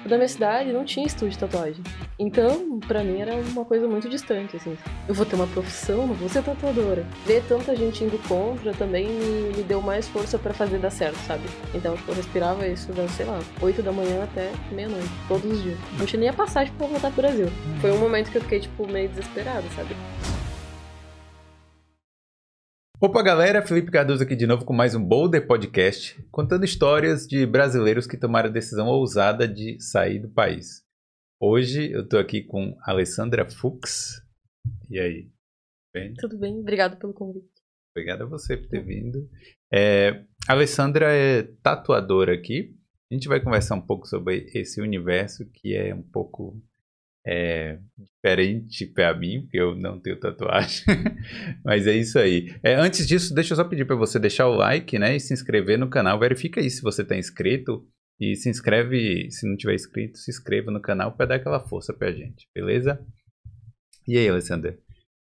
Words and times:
tipo, 0.00 0.08
da 0.08 0.16
minha 0.16 0.28
cidade 0.28 0.72
não 0.72 0.84
tinha 0.84 1.06
estúdio 1.06 1.30
de 1.30 1.38
tatuagem. 1.38 1.82
Então, 2.18 2.80
pra 2.80 3.04
mim 3.04 3.20
era 3.20 3.34
uma 3.34 3.64
coisa 3.64 3.86
muito 3.86 4.08
distante, 4.08 4.56
assim. 4.56 4.76
Eu 5.08 5.14
vou 5.14 5.24
ter 5.26 5.36
uma 5.36 5.46
profissão, 5.46 6.06
não 6.06 6.14
vou 6.14 6.28
ser 6.28 6.42
tatuadora. 6.42 7.06
Ver 7.26 7.42
tanta 7.48 7.76
gente 7.76 8.04
indo 8.04 8.18
contra 8.26 8.72
também 8.72 9.08
me, 9.08 9.56
me 9.56 9.62
deu 9.62 9.80
mais 9.80 10.08
força 10.08 10.38
pra 10.38 10.52
fazer 10.52 10.78
dar 10.78 10.90
certo, 10.90 11.16
sabe? 11.26 11.44
Então, 11.74 11.96
tipo, 11.96 12.10
eu 12.10 12.14
respirava 12.14 12.66
isso 12.66 12.90
sei 13.16 13.26
lá, 13.26 13.40
8 13.60 13.82
da 13.82 13.92
manhã 13.92 14.24
até 14.24 14.50
meia-noite, 14.72 15.08
todos 15.28 15.50
os 15.50 15.62
dias. 15.62 15.78
Não 15.98 16.06
tinha 16.06 16.20
nem 16.20 16.28
a 16.28 16.32
passagem 16.32 16.72
pra 16.74 16.86
voltar 16.86 17.10
pro 17.10 17.22
Brasil. 17.22 17.48
Foi 17.80 17.90
um 17.90 17.98
momento 17.98 18.30
que 18.30 18.38
eu 18.38 18.42
fiquei, 18.42 18.60
tipo, 18.60 18.86
meio 18.86 19.08
desesperada, 19.08 19.64
sabe? 19.74 19.94
Opa, 23.02 23.22
galera, 23.22 23.66
Felipe 23.66 23.90
Cardoso 23.90 24.22
aqui 24.22 24.36
de 24.36 24.46
novo 24.46 24.66
com 24.66 24.74
mais 24.74 24.94
um 24.94 25.02
Boulder 25.02 25.46
Podcast, 25.46 26.22
contando 26.30 26.66
histórias 26.66 27.26
de 27.26 27.46
brasileiros 27.46 28.06
que 28.06 28.14
tomaram 28.14 28.50
a 28.50 28.52
decisão 28.52 28.88
ousada 28.88 29.48
de 29.48 29.80
sair 29.80 30.18
do 30.18 30.28
país. 30.28 30.84
Hoje 31.40 31.90
eu 31.90 32.06
tô 32.06 32.18
aqui 32.18 32.42
com 32.42 32.76
Alessandra 32.82 33.50
Fuchs. 33.50 34.22
E 34.90 35.00
aí? 35.00 35.30
Bem? 35.94 36.12
Tudo 36.12 36.36
bem, 36.36 36.60
obrigado 36.60 36.98
pelo 36.98 37.14
convite. 37.14 37.48
Obrigado 37.96 38.24
a 38.24 38.26
você 38.26 38.54
por 38.54 38.68
ter 38.68 38.84
vindo. 38.84 39.26
É, 39.72 40.26
a 40.46 40.52
Alessandra 40.52 41.10
é 41.10 41.44
tatuadora 41.62 42.34
aqui. 42.34 42.76
A 43.10 43.14
gente 43.14 43.28
vai 43.28 43.40
conversar 43.40 43.76
um 43.76 43.86
pouco 43.86 44.06
sobre 44.06 44.50
esse 44.52 44.78
universo 44.78 45.50
que 45.54 45.74
é 45.74 45.94
um 45.94 46.02
pouco 46.02 46.62
é, 47.26 47.78
diferente 47.98 48.86
para 48.86 49.14
mim, 49.14 49.42
porque 49.42 49.58
eu 49.58 49.74
não 49.74 50.00
tenho 50.00 50.18
tatuagem. 50.18 50.84
Mas 51.64 51.86
é 51.86 51.94
isso 51.94 52.18
aí. 52.18 52.54
É, 52.62 52.74
antes 52.74 53.06
disso, 53.06 53.34
deixa 53.34 53.52
eu 53.52 53.56
só 53.56 53.64
pedir 53.64 53.84
para 53.84 53.96
você 53.96 54.18
deixar 54.18 54.48
o 54.48 54.54
like, 54.54 54.98
né, 54.98 55.16
e 55.16 55.20
se 55.20 55.32
inscrever 55.32 55.78
no 55.78 55.90
canal. 55.90 56.18
Verifica 56.18 56.60
aí 56.60 56.70
se 56.70 56.82
você 56.82 57.02
está 57.02 57.16
inscrito 57.16 57.86
e 58.18 58.34
se 58.36 58.48
inscreve, 58.48 59.30
se 59.30 59.48
não 59.48 59.56
tiver 59.56 59.74
inscrito, 59.74 60.18
se 60.18 60.30
inscreva 60.30 60.70
no 60.70 60.80
canal 60.80 61.12
para 61.12 61.26
dar 61.26 61.34
aquela 61.36 61.60
força 61.60 61.92
pra 61.92 62.12
gente, 62.12 62.48
beleza? 62.54 63.04
E 64.06 64.16
aí, 64.18 64.28
Alessandra? 64.28 64.78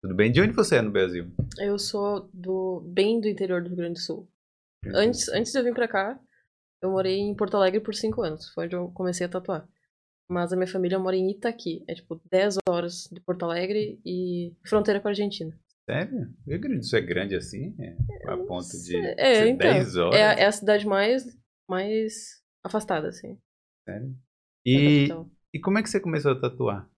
Tudo 0.03 0.15
bem? 0.15 0.33
De 0.33 0.41
onde 0.41 0.53
você 0.53 0.77
é 0.77 0.83
no 0.83 0.91
Brasil? 0.91 1.31
Eu 1.59 1.79
sou 1.79 2.29
do 2.35 2.81
bem 2.85 3.21
do 3.21 3.29
interior 3.29 3.63
do 3.63 3.69
Rio 3.69 3.77
Grande 3.77 3.95
do 3.95 4.01
Sul. 4.01 4.29
Antes, 4.87 5.29
antes 5.29 5.53
de 5.53 5.59
eu 5.59 5.63
vir 5.63 5.75
pra 5.75 5.87
cá, 5.87 6.19
eu 6.83 6.91
morei 6.91 7.19
em 7.19 7.35
Porto 7.37 7.57
Alegre 7.57 7.79
por 7.81 7.95
5 7.95 8.21
anos. 8.23 8.49
Foi 8.53 8.65
onde 8.65 8.75
eu 8.75 8.89
comecei 8.89 9.25
a 9.25 9.29
tatuar. 9.29 9.69
Mas 10.33 10.53
a 10.53 10.57
minha 10.57 10.67
família 10.67 10.99
mora 10.99 11.15
em 11.15 11.31
Itaqui. 11.31 11.85
É 11.87 11.95
tipo 11.95 12.21
10 12.31 12.57
horas 12.69 13.09
de 13.13 13.21
Porto 13.21 13.45
Alegre 13.45 14.01
e 14.05 14.55
fronteira 14.67 14.99
com 14.99 15.09
a 15.09 15.11
Argentina. 15.11 15.53
Sério? 15.85 16.33
Rio 16.47 16.61
Grande 16.61 16.79
do 16.79 16.85
Sul 16.87 16.99
é 16.99 17.03
grande 17.03 17.37
assim? 17.37 17.75
É, 17.79 17.97
a 18.31 18.37
ponto 18.39 18.67
de 18.69 18.97
É, 19.19 19.35
ser 19.35 19.49
então. 19.49 19.73
10 19.75 19.97
horas? 19.97 20.19
É, 20.19 20.25
a- 20.25 20.33
é 20.35 20.47
a 20.47 20.53
cidade 20.53 20.87
mais, 20.87 21.27
mais 21.69 22.41
afastada, 22.65 23.09
assim. 23.09 23.39
Sério? 23.85 24.09
da 24.09 24.15
E, 24.65 25.09
e 25.53 25.61
como 25.61 25.79
é 25.79 25.83
que 25.83 25.91
você 25.91 26.01
começou 26.01 26.33
a 26.33 26.41
tatuar? 26.41 26.89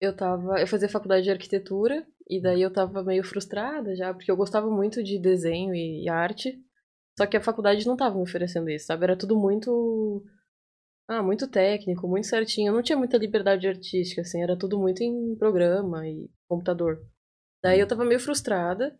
Eu 0.00 0.14
tava. 0.14 0.60
Eu 0.60 0.66
fazia 0.66 0.88
faculdade 0.88 1.24
de 1.24 1.30
arquitetura 1.30 2.06
e 2.28 2.40
daí 2.40 2.62
eu 2.62 2.72
tava 2.72 3.02
meio 3.02 3.22
frustrada 3.22 3.94
já, 3.94 4.12
porque 4.12 4.30
eu 4.30 4.36
gostava 4.36 4.70
muito 4.70 5.02
de 5.02 5.18
desenho 5.18 5.74
e, 5.74 6.04
e 6.04 6.08
arte. 6.08 6.58
Só 7.18 7.26
que 7.26 7.36
a 7.36 7.40
faculdade 7.40 7.86
não 7.86 7.96
tava 7.96 8.16
me 8.16 8.22
oferecendo 8.22 8.68
isso, 8.70 8.86
sabe? 8.86 9.04
Era 9.04 9.16
tudo 9.16 9.38
muito. 9.38 10.24
Ah, 11.12 11.24
muito 11.24 11.48
técnico, 11.48 12.06
muito 12.06 12.28
certinho. 12.28 12.68
Eu 12.68 12.72
não 12.72 12.82
tinha 12.84 12.96
muita 12.96 13.18
liberdade 13.18 13.66
artística, 13.66 14.20
assim, 14.20 14.40
era 14.40 14.56
tudo 14.56 14.78
muito 14.78 15.02
em 15.02 15.34
programa 15.34 16.06
e 16.06 16.30
computador. 16.48 17.04
Daí 17.60 17.80
eu 17.80 17.88
tava 17.88 18.04
meio 18.04 18.20
frustrada 18.20 18.96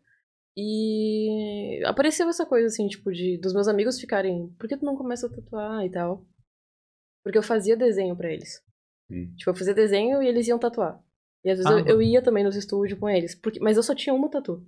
e 0.57 1.81
apareceu 1.87 2.29
essa 2.29 2.45
coisa, 2.45 2.67
assim, 2.67 2.89
tipo, 2.89 3.13
de 3.13 3.39
dos 3.39 3.55
meus 3.55 3.69
amigos 3.69 4.01
ficarem, 4.01 4.49
por 4.59 4.69
que 4.69 4.77
tu 4.77 4.85
não 4.85 4.97
começa 4.97 5.29
a 5.29 5.31
tatuar 5.31 5.87
e 5.87 5.91
tal? 5.91 6.27
Porque 7.23 7.39
eu 7.39 7.45
fazia 7.45 7.77
desenho 7.77 8.17
pra 8.17 8.33
eles. 8.33 8.61
Hum. 9.09 9.33
Tipo, 9.37 9.51
eu 9.51 9.55
fazia 9.55 9.73
desenho 9.73 10.21
e 10.21 10.27
eles 10.27 10.49
iam 10.49 10.59
tatuar. 10.59 11.01
E 11.45 11.51
às 11.51 11.59
vezes 11.59 11.71
Ah, 11.73 11.79
eu, 11.79 11.87
eu 11.87 12.03
ia 12.03 12.21
também 12.21 12.43
nos 12.43 12.57
estúdios 12.57 12.99
com 12.99 13.09
eles, 13.09 13.37
porque, 13.37 13.61
mas 13.61 13.77
eu 13.77 13.85
só 13.85 13.95
tinha 13.95 14.13
uma 14.13 14.29
tatu. 14.29 14.67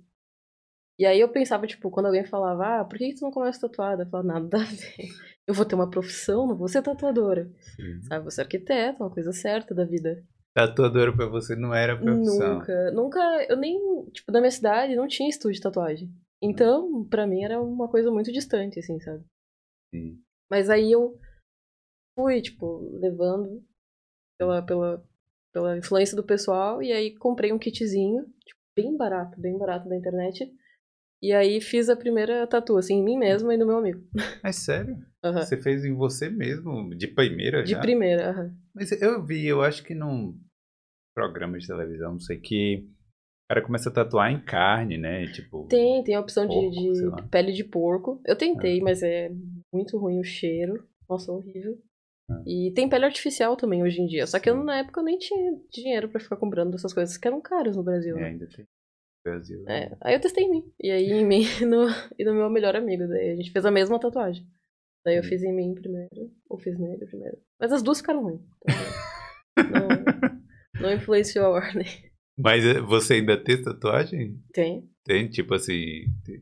E 0.97 1.05
aí 1.05 1.19
eu 1.19 1.29
pensava, 1.29 1.65
tipo, 1.65 1.89
quando 1.89 2.05
alguém 2.05 2.23
falava, 2.23 2.81
ah, 2.81 2.85
por 2.85 2.97
que, 2.97 3.09
que 3.09 3.15
tu 3.15 3.23
não 3.23 3.31
começa 3.31 3.61
tatuada? 3.61 4.03
Eu 4.03 4.09
falava, 4.09 4.27
nada 4.27 4.57
a 4.57 4.65
ver. 4.65 5.09
Eu 5.47 5.53
vou 5.53 5.65
ter 5.65 5.75
uma 5.75 5.89
profissão, 5.89 6.47
não 6.47 6.55
vou 6.55 6.67
ser 6.67 6.81
tatuadora. 6.81 7.51
Sabe, 8.03 8.21
vou 8.21 8.31
ser 8.31 8.41
arquiteta, 8.41 9.03
uma 9.03 9.09
coisa 9.09 9.31
certa 9.31 9.73
da 9.73 9.83
vida. 9.85 10.23
Tatuadora 10.55 11.15
pra 11.15 11.25
você 11.25 11.55
não 11.55 11.73
era 11.73 11.99
profissão. 11.99 12.55
Nunca, 12.55 12.91
nunca, 12.91 13.19
eu 13.49 13.57
nem, 13.57 13.79
tipo, 14.11 14.31
na 14.31 14.39
minha 14.39 14.51
cidade 14.51 14.95
não 14.95 15.07
tinha 15.07 15.27
estúdio 15.27 15.55
de 15.55 15.61
tatuagem. 15.61 16.13
Então, 16.41 17.05
pra 17.05 17.25
mim 17.25 17.43
era 17.43 17.59
uma 17.59 17.89
coisa 17.89 18.11
muito 18.11 18.31
distante, 18.31 18.79
assim, 18.79 18.99
sabe? 18.99 19.23
Sim. 19.93 20.21
Mas 20.51 20.69
aí 20.69 20.91
eu 20.91 21.17
fui, 22.17 22.41
tipo, 22.41 22.79
levando 22.99 23.63
pela, 24.37 24.61
pela, 24.61 25.03
pela 25.51 25.77
influência 25.77 26.15
do 26.15 26.23
pessoal 26.23 26.83
e 26.83 26.91
aí 26.91 27.15
comprei 27.17 27.51
um 27.51 27.57
kitzinho, 27.57 28.25
tipo, 28.45 28.59
bem 28.75 28.95
barato, 28.95 29.39
bem 29.39 29.57
barato 29.57 29.89
da 29.89 29.95
internet. 29.95 30.53
E 31.23 31.31
aí 31.31 31.61
fiz 31.61 31.87
a 31.87 31.95
primeira 31.95 32.45
tatu, 32.45 32.75
assim, 32.77 32.95
em 32.95 33.03
mim 33.03 33.17
mesma 33.17 33.53
e 33.53 33.57
no 33.57 33.65
meu 33.65 33.77
amigo. 33.77 34.03
É 34.43 34.51
sério? 34.51 34.97
Aham. 35.23 35.41
Você 35.41 35.55
fez 35.55 35.85
em 35.85 35.93
você 35.93 36.29
mesmo, 36.29 36.93
de 36.93 37.07
primeira 37.07 37.63
De 37.63 37.71
já? 37.71 37.79
primeira, 37.79 38.29
aham. 38.31 38.53
Mas 38.75 38.91
eu 39.01 39.23
vi, 39.25 39.45
eu 39.47 39.61
acho 39.61 39.83
que 39.85 39.95
num 39.95 40.37
programa 41.15 41.57
de 41.57 41.65
televisão, 41.65 42.11
não 42.11 42.19
sei, 42.19 42.39
que 42.41 42.79
o 42.85 43.47
cara 43.53 43.61
começa 43.61 43.89
a 43.89 43.93
tatuar 43.93 44.31
em 44.33 44.43
carne, 44.43 44.97
né? 44.97 45.25
Tipo, 45.31 45.65
Tem, 45.69 46.03
tem 46.03 46.13
a 46.15 46.19
opção 46.19 46.45
de- 46.45 46.53
Porco, 46.53 46.71
de, 46.93 47.05
lá. 47.05 47.27
pele 47.29 47.53
de 47.53 47.63
porco. 47.63 48.21
Eu 48.25 48.35
tentei, 48.35 48.81
mas 48.81 49.01
é 49.01 49.31
muito 49.73 49.97
ruim 49.97 50.19
o 50.19 50.23
cheiro. 50.25 50.85
Nossa, 51.09 51.31
horrível. 51.31 51.77
Ah. 52.29 52.43
E 52.45 52.71
tem 52.75 52.89
pele 52.89 53.05
artificial 53.05 53.55
também 53.55 53.81
hoje 53.81 54.01
em 54.01 54.07
dia. 54.07 54.27
Só 54.27 54.39
que 54.39 54.49
eu, 54.49 54.61
na 54.61 54.79
época 54.79 54.99
eu 54.99 55.05
nem 55.05 55.17
tinha 55.17 55.57
dinheiro 55.71 56.09
pra 56.09 56.19
ficar 56.19 56.35
comprando 56.35 56.75
essas 56.75 56.93
coisas 56.93 57.15
que 57.15 57.27
eram 57.27 57.39
caras 57.39 57.77
no 57.77 57.83
Brasil. 57.83 58.17
é, 58.17 58.21
né? 58.21 58.27
ainda 58.27 58.47
tem 58.47 58.65
Brasil. 59.23 59.63
É, 59.67 59.95
aí 60.01 60.13
eu 60.15 60.19
testei 60.21 60.43
em 60.43 60.49
mim. 60.51 60.73
E 60.81 60.91
aí 60.91 61.11
em 61.11 61.25
mim 61.25 61.43
e 61.61 61.65
no, 61.65 61.85
e 62.19 62.23
no 62.25 62.33
meu 62.33 62.49
melhor 62.49 62.75
amigo. 62.75 63.07
Daí 63.07 63.31
a 63.31 63.35
gente 63.35 63.51
fez 63.51 63.65
a 63.65 63.71
mesma 63.71 63.99
tatuagem. 63.99 64.45
Daí 65.05 65.15
eu 65.17 65.21
Hum. 65.21 65.25
fiz 65.27 65.43
em 65.43 65.53
mim 65.53 65.73
primeiro, 65.75 66.31
ou 66.49 66.57
fiz 66.57 66.77
nele 66.79 67.05
primeiro. 67.05 67.37
Mas 67.59 67.71
as 67.71 67.81
duas 67.83 67.99
ficaram 67.99 68.23
ruins. 68.23 68.41
Então, 69.55 69.79
não, 69.79 69.89
não 70.81 70.93
influenciou 70.93 71.45
a 71.45 71.49
ordem. 71.49 71.85
Mas 72.37 72.65
eh, 72.65 72.81
você 72.81 73.13
ainda 73.15 73.41
tem 73.41 73.61
tatuagem? 73.61 74.41
Tem. 74.51 74.89
Tem, 75.05 75.29
tipo 75.29 75.53
assim. 75.53 76.05
tem- 76.25 76.41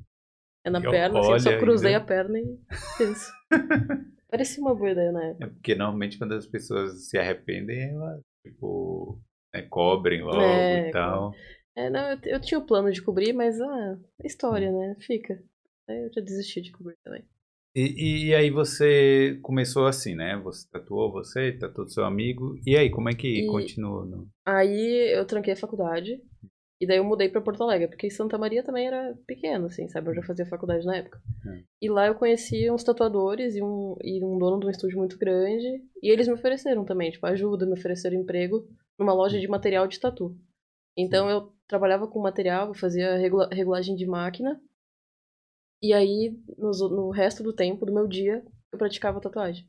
É 0.66 0.70
na 0.70 0.80
E 0.80 0.84
perna, 0.90 1.20
assim, 1.20 1.34
eu 1.34 1.40
só 1.40 1.58
cruzei 1.60 1.94
ainda. 1.94 2.04
a 2.04 2.08
perna 2.08 2.40
e 2.40 2.58
fiz. 2.98 3.28
Parecia 4.32 4.64
uma 4.64 4.74
boa 4.74 4.92
ideia 4.92 5.12
na 5.12 5.26
época. 5.26 5.46
É 5.46 5.50
porque 5.50 5.76
normalmente 5.76 6.18
quando 6.18 6.34
as 6.36 6.48
pessoas 6.48 7.10
se 7.10 7.18
arrependem, 7.18 7.90
elas, 7.90 8.22
tipo, 8.48 9.20
né, 9.54 9.62
cobrem 9.64 10.22
logo 10.24 10.42
É, 10.42 10.88
e 10.88 10.92
tal. 10.92 11.34
É, 11.34 11.61
não, 11.90 12.12
eu, 12.12 12.18
eu 12.26 12.42
tinha 12.42 12.60
o 12.60 12.66
plano 12.66 12.92
de 12.92 13.02
cobrir, 13.02 13.34
mas 13.34 13.60
ah, 13.62 13.98
história, 14.24 14.72
né? 14.72 14.96
Fica. 15.00 15.42
Aí 15.88 16.04
eu 16.04 16.12
já 16.14 16.22
desisti 16.22 16.62
de 16.62 16.72
cobrir 16.72 16.98
também. 17.04 17.24
E, 17.76 18.28
e 18.28 18.36
aí 18.36 18.50
você 18.52 19.40
começou 19.42 19.86
assim, 19.88 20.14
né? 20.14 20.38
Você 20.44 20.68
tatuou 20.70 21.12
você, 21.12 21.54
tatuou 21.54 21.88
seu 21.88 22.04
amigo. 22.04 22.56
E 22.66 22.76
aí, 22.76 22.90
como 22.90 23.10
é 23.10 23.14
que 23.14 23.46
E- 23.46 23.48
continuou? 23.48 24.06
No... 24.06 24.28
Aí 24.46 25.14
eu 25.16 25.26
tranquei 25.26 25.54
a 25.54 25.58
faculdade. 25.58 26.22
E 26.82 26.88
daí 26.88 26.98
eu 26.98 27.04
mudei 27.04 27.30
pra 27.30 27.40
Porto 27.42 27.62
Alegre, 27.64 27.88
porque 27.88 28.10
Santa 28.10 28.40
Maria 28.40 28.64
também 28.64 28.88
era 28.88 29.16
pequeno, 29.28 29.68
assim, 29.68 29.88
sabe? 29.88 30.10
Eu 30.10 30.16
já 30.16 30.24
fazia 30.24 30.48
faculdade 30.48 30.84
na 30.86 30.98
época. 30.98 31.22
Hum. 31.46 31.64
E 31.80 31.90
lá 31.90 32.08
eu 32.08 32.16
conheci 32.16 32.70
uns 32.72 32.84
tatuadores 32.84 33.56
e 33.56 33.62
um, 33.62 33.96
e 34.04 34.24
um 34.26 34.38
dono 34.38 34.60
de 34.60 34.66
um 34.66 34.70
estúdio 34.70 34.98
muito 34.98 35.18
grande. 35.18 35.68
E 36.02 36.10
eles 36.12 36.28
me 36.28 36.34
ofereceram 36.34 36.84
também, 36.84 37.12
tipo, 37.12 37.26
ajuda, 37.28 37.68
me 37.68 37.74
ofereceram 37.74 38.18
emprego 38.20 38.68
numa 38.98 39.14
loja 39.14 39.40
de 39.40 39.48
material 39.48 39.88
de 39.88 40.00
tatu. 40.00 40.36
Então 40.98 41.30
eu 41.30 41.54
trabalhava 41.68 42.08
com 42.08 42.20
material, 42.20 42.68
eu 42.70 42.74
fazia 42.74 43.18
regula- 43.18 43.50
regulagem 43.52 43.96
de 43.96 44.06
máquina. 44.06 44.62
E 45.82 45.94
aí, 45.94 46.38
nos- 46.58 46.82
no 46.82 47.10
resto 47.10 47.42
do 47.42 47.54
tempo 47.54 47.86
do 47.86 47.94
meu 47.94 48.08
dia, 48.08 48.44
eu 48.72 48.78
praticava 48.78 49.20
tatuagem. 49.22 49.68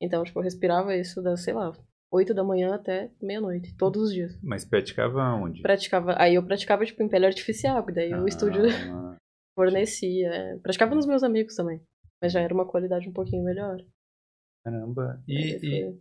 Então, 0.00 0.22
tipo, 0.22 0.38
eu 0.38 0.44
respirava 0.44 0.94
isso 0.96 1.20
das, 1.20 1.42
sei 1.42 1.52
lá, 1.52 1.72
8 2.12 2.32
da 2.32 2.44
manhã 2.44 2.74
até 2.74 3.10
meia-noite, 3.20 3.74
todos 3.76 4.02
os 4.02 4.12
dias 4.14 4.38
Mas 4.42 4.64
praticava 4.64 5.20
onde? 5.34 5.60
praticava. 5.62 6.14
Aí 6.16 6.36
eu 6.36 6.44
praticava, 6.44 6.84
tipo, 6.86 7.02
em 7.02 7.08
pele 7.08 7.26
artificial, 7.26 7.82
porque 7.82 7.94
daí 8.00 8.14
o 8.14 8.28
estúdio 8.28 8.62
Ah, 8.66 9.16
fornecia. 9.58 10.28
é. 10.28 10.56
Praticava 10.58 10.94
nos 10.94 11.06
meus 11.06 11.22
amigos 11.24 11.56
também. 11.56 11.82
Mas 12.22 12.32
já 12.32 12.40
era 12.40 12.54
uma 12.54 12.66
qualidade 12.66 13.08
um 13.08 13.12
pouquinho 13.12 13.42
melhor. 13.44 13.78
Caramba. 14.64 15.22
E, 15.26 15.56
e, 15.64 15.98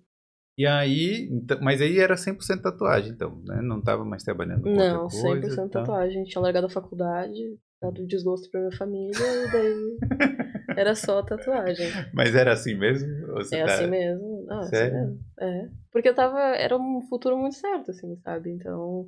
e 0.58 0.66
aí, 0.66 1.28
então- 1.32 1.60
mas 1.62 1.82
aí 1.82 2.00
era 2.00 2.16
100% 2.18 2.62
tatuagem, 2.62 3.12
então, 3.12 3.42
né? 3.46 3.62
Não 3.62 3.82
tava 3.82 4.04
mais 4.04 4.24
trabalhando 4.24 4.64
com 4.64 4.70
Não, 4.74 5.04
outra 5.04 5.22
coisa. 5.22 5.48
100% 5.50 5.52
e 5.54 5.56
tal. 5.56 5.84
tatuagem. 5.84 6.24
Tinha 6.24 6.42
largado 6.42 6.66
a 6.68 6.70
faculdade, 6.70 7.58
dado 7.82 8.06
desgosto 8.08 8.50
pra 8.50 8.60
minha 8.62 8.76
família, 8.78 9.14
e 9.18 9.52
daí 9.52 9.98
era 10.78 10.96
só 10.96 11.22
tatuagem. 11.24 11.88
Mas 12.14 12.34
era 12.36 12.54
assim 12.54 12.76
mesmo? 12.76 13.08
É 13.52 13.66
tá- 13.66 13.74
assim 13.74 13.88
mesmo. 13.88 14.48
É 14.50 14.56
assim 14.56 14.70
Sério? 14.70 14.98
mesmo. 14.98 15.20
É. 15.40 15.70
Porque 15.92 16.10
eu 16.10 16.16
tava. 16.16 16.40
Era 16.56 16.76
um 16.78 17.02
futuro 17.08 17.38
muito 17.38 17.56
certo, 17.56 17.92
assim, 17.92 18.16
sabe? 18.24 18.50
Então. 18.52 19.08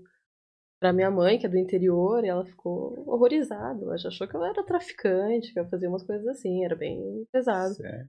Pra 0.81 0.93
minha 0.93 1.11
mãe, 1.11 1.37
que 1.37 1.45
é 1.45 1.49
do 1.49 1.57
interior, 1.57 2.23
ela 2.23 2.45
ficou 2.45 3.03
horrorizada. 3.05 3.83
Ela 3.83 3.97
já 3.97 4.07
achou 4.07 4.25
que 4.25 4.33
eu 4.35 4.45
era 4.45 4.63
traficante, 4.63 5.51
que 5.51 5.59
eu 5.59 5.67
fazia 5.67 5.89
umas 5.89 6.03
coisas 6.03 6.25
assim, 6.27 6.63
era 6.63 6.73
bem 6.73 7.25
pesado. 7.33 7.73
Certo. 7.73 8.07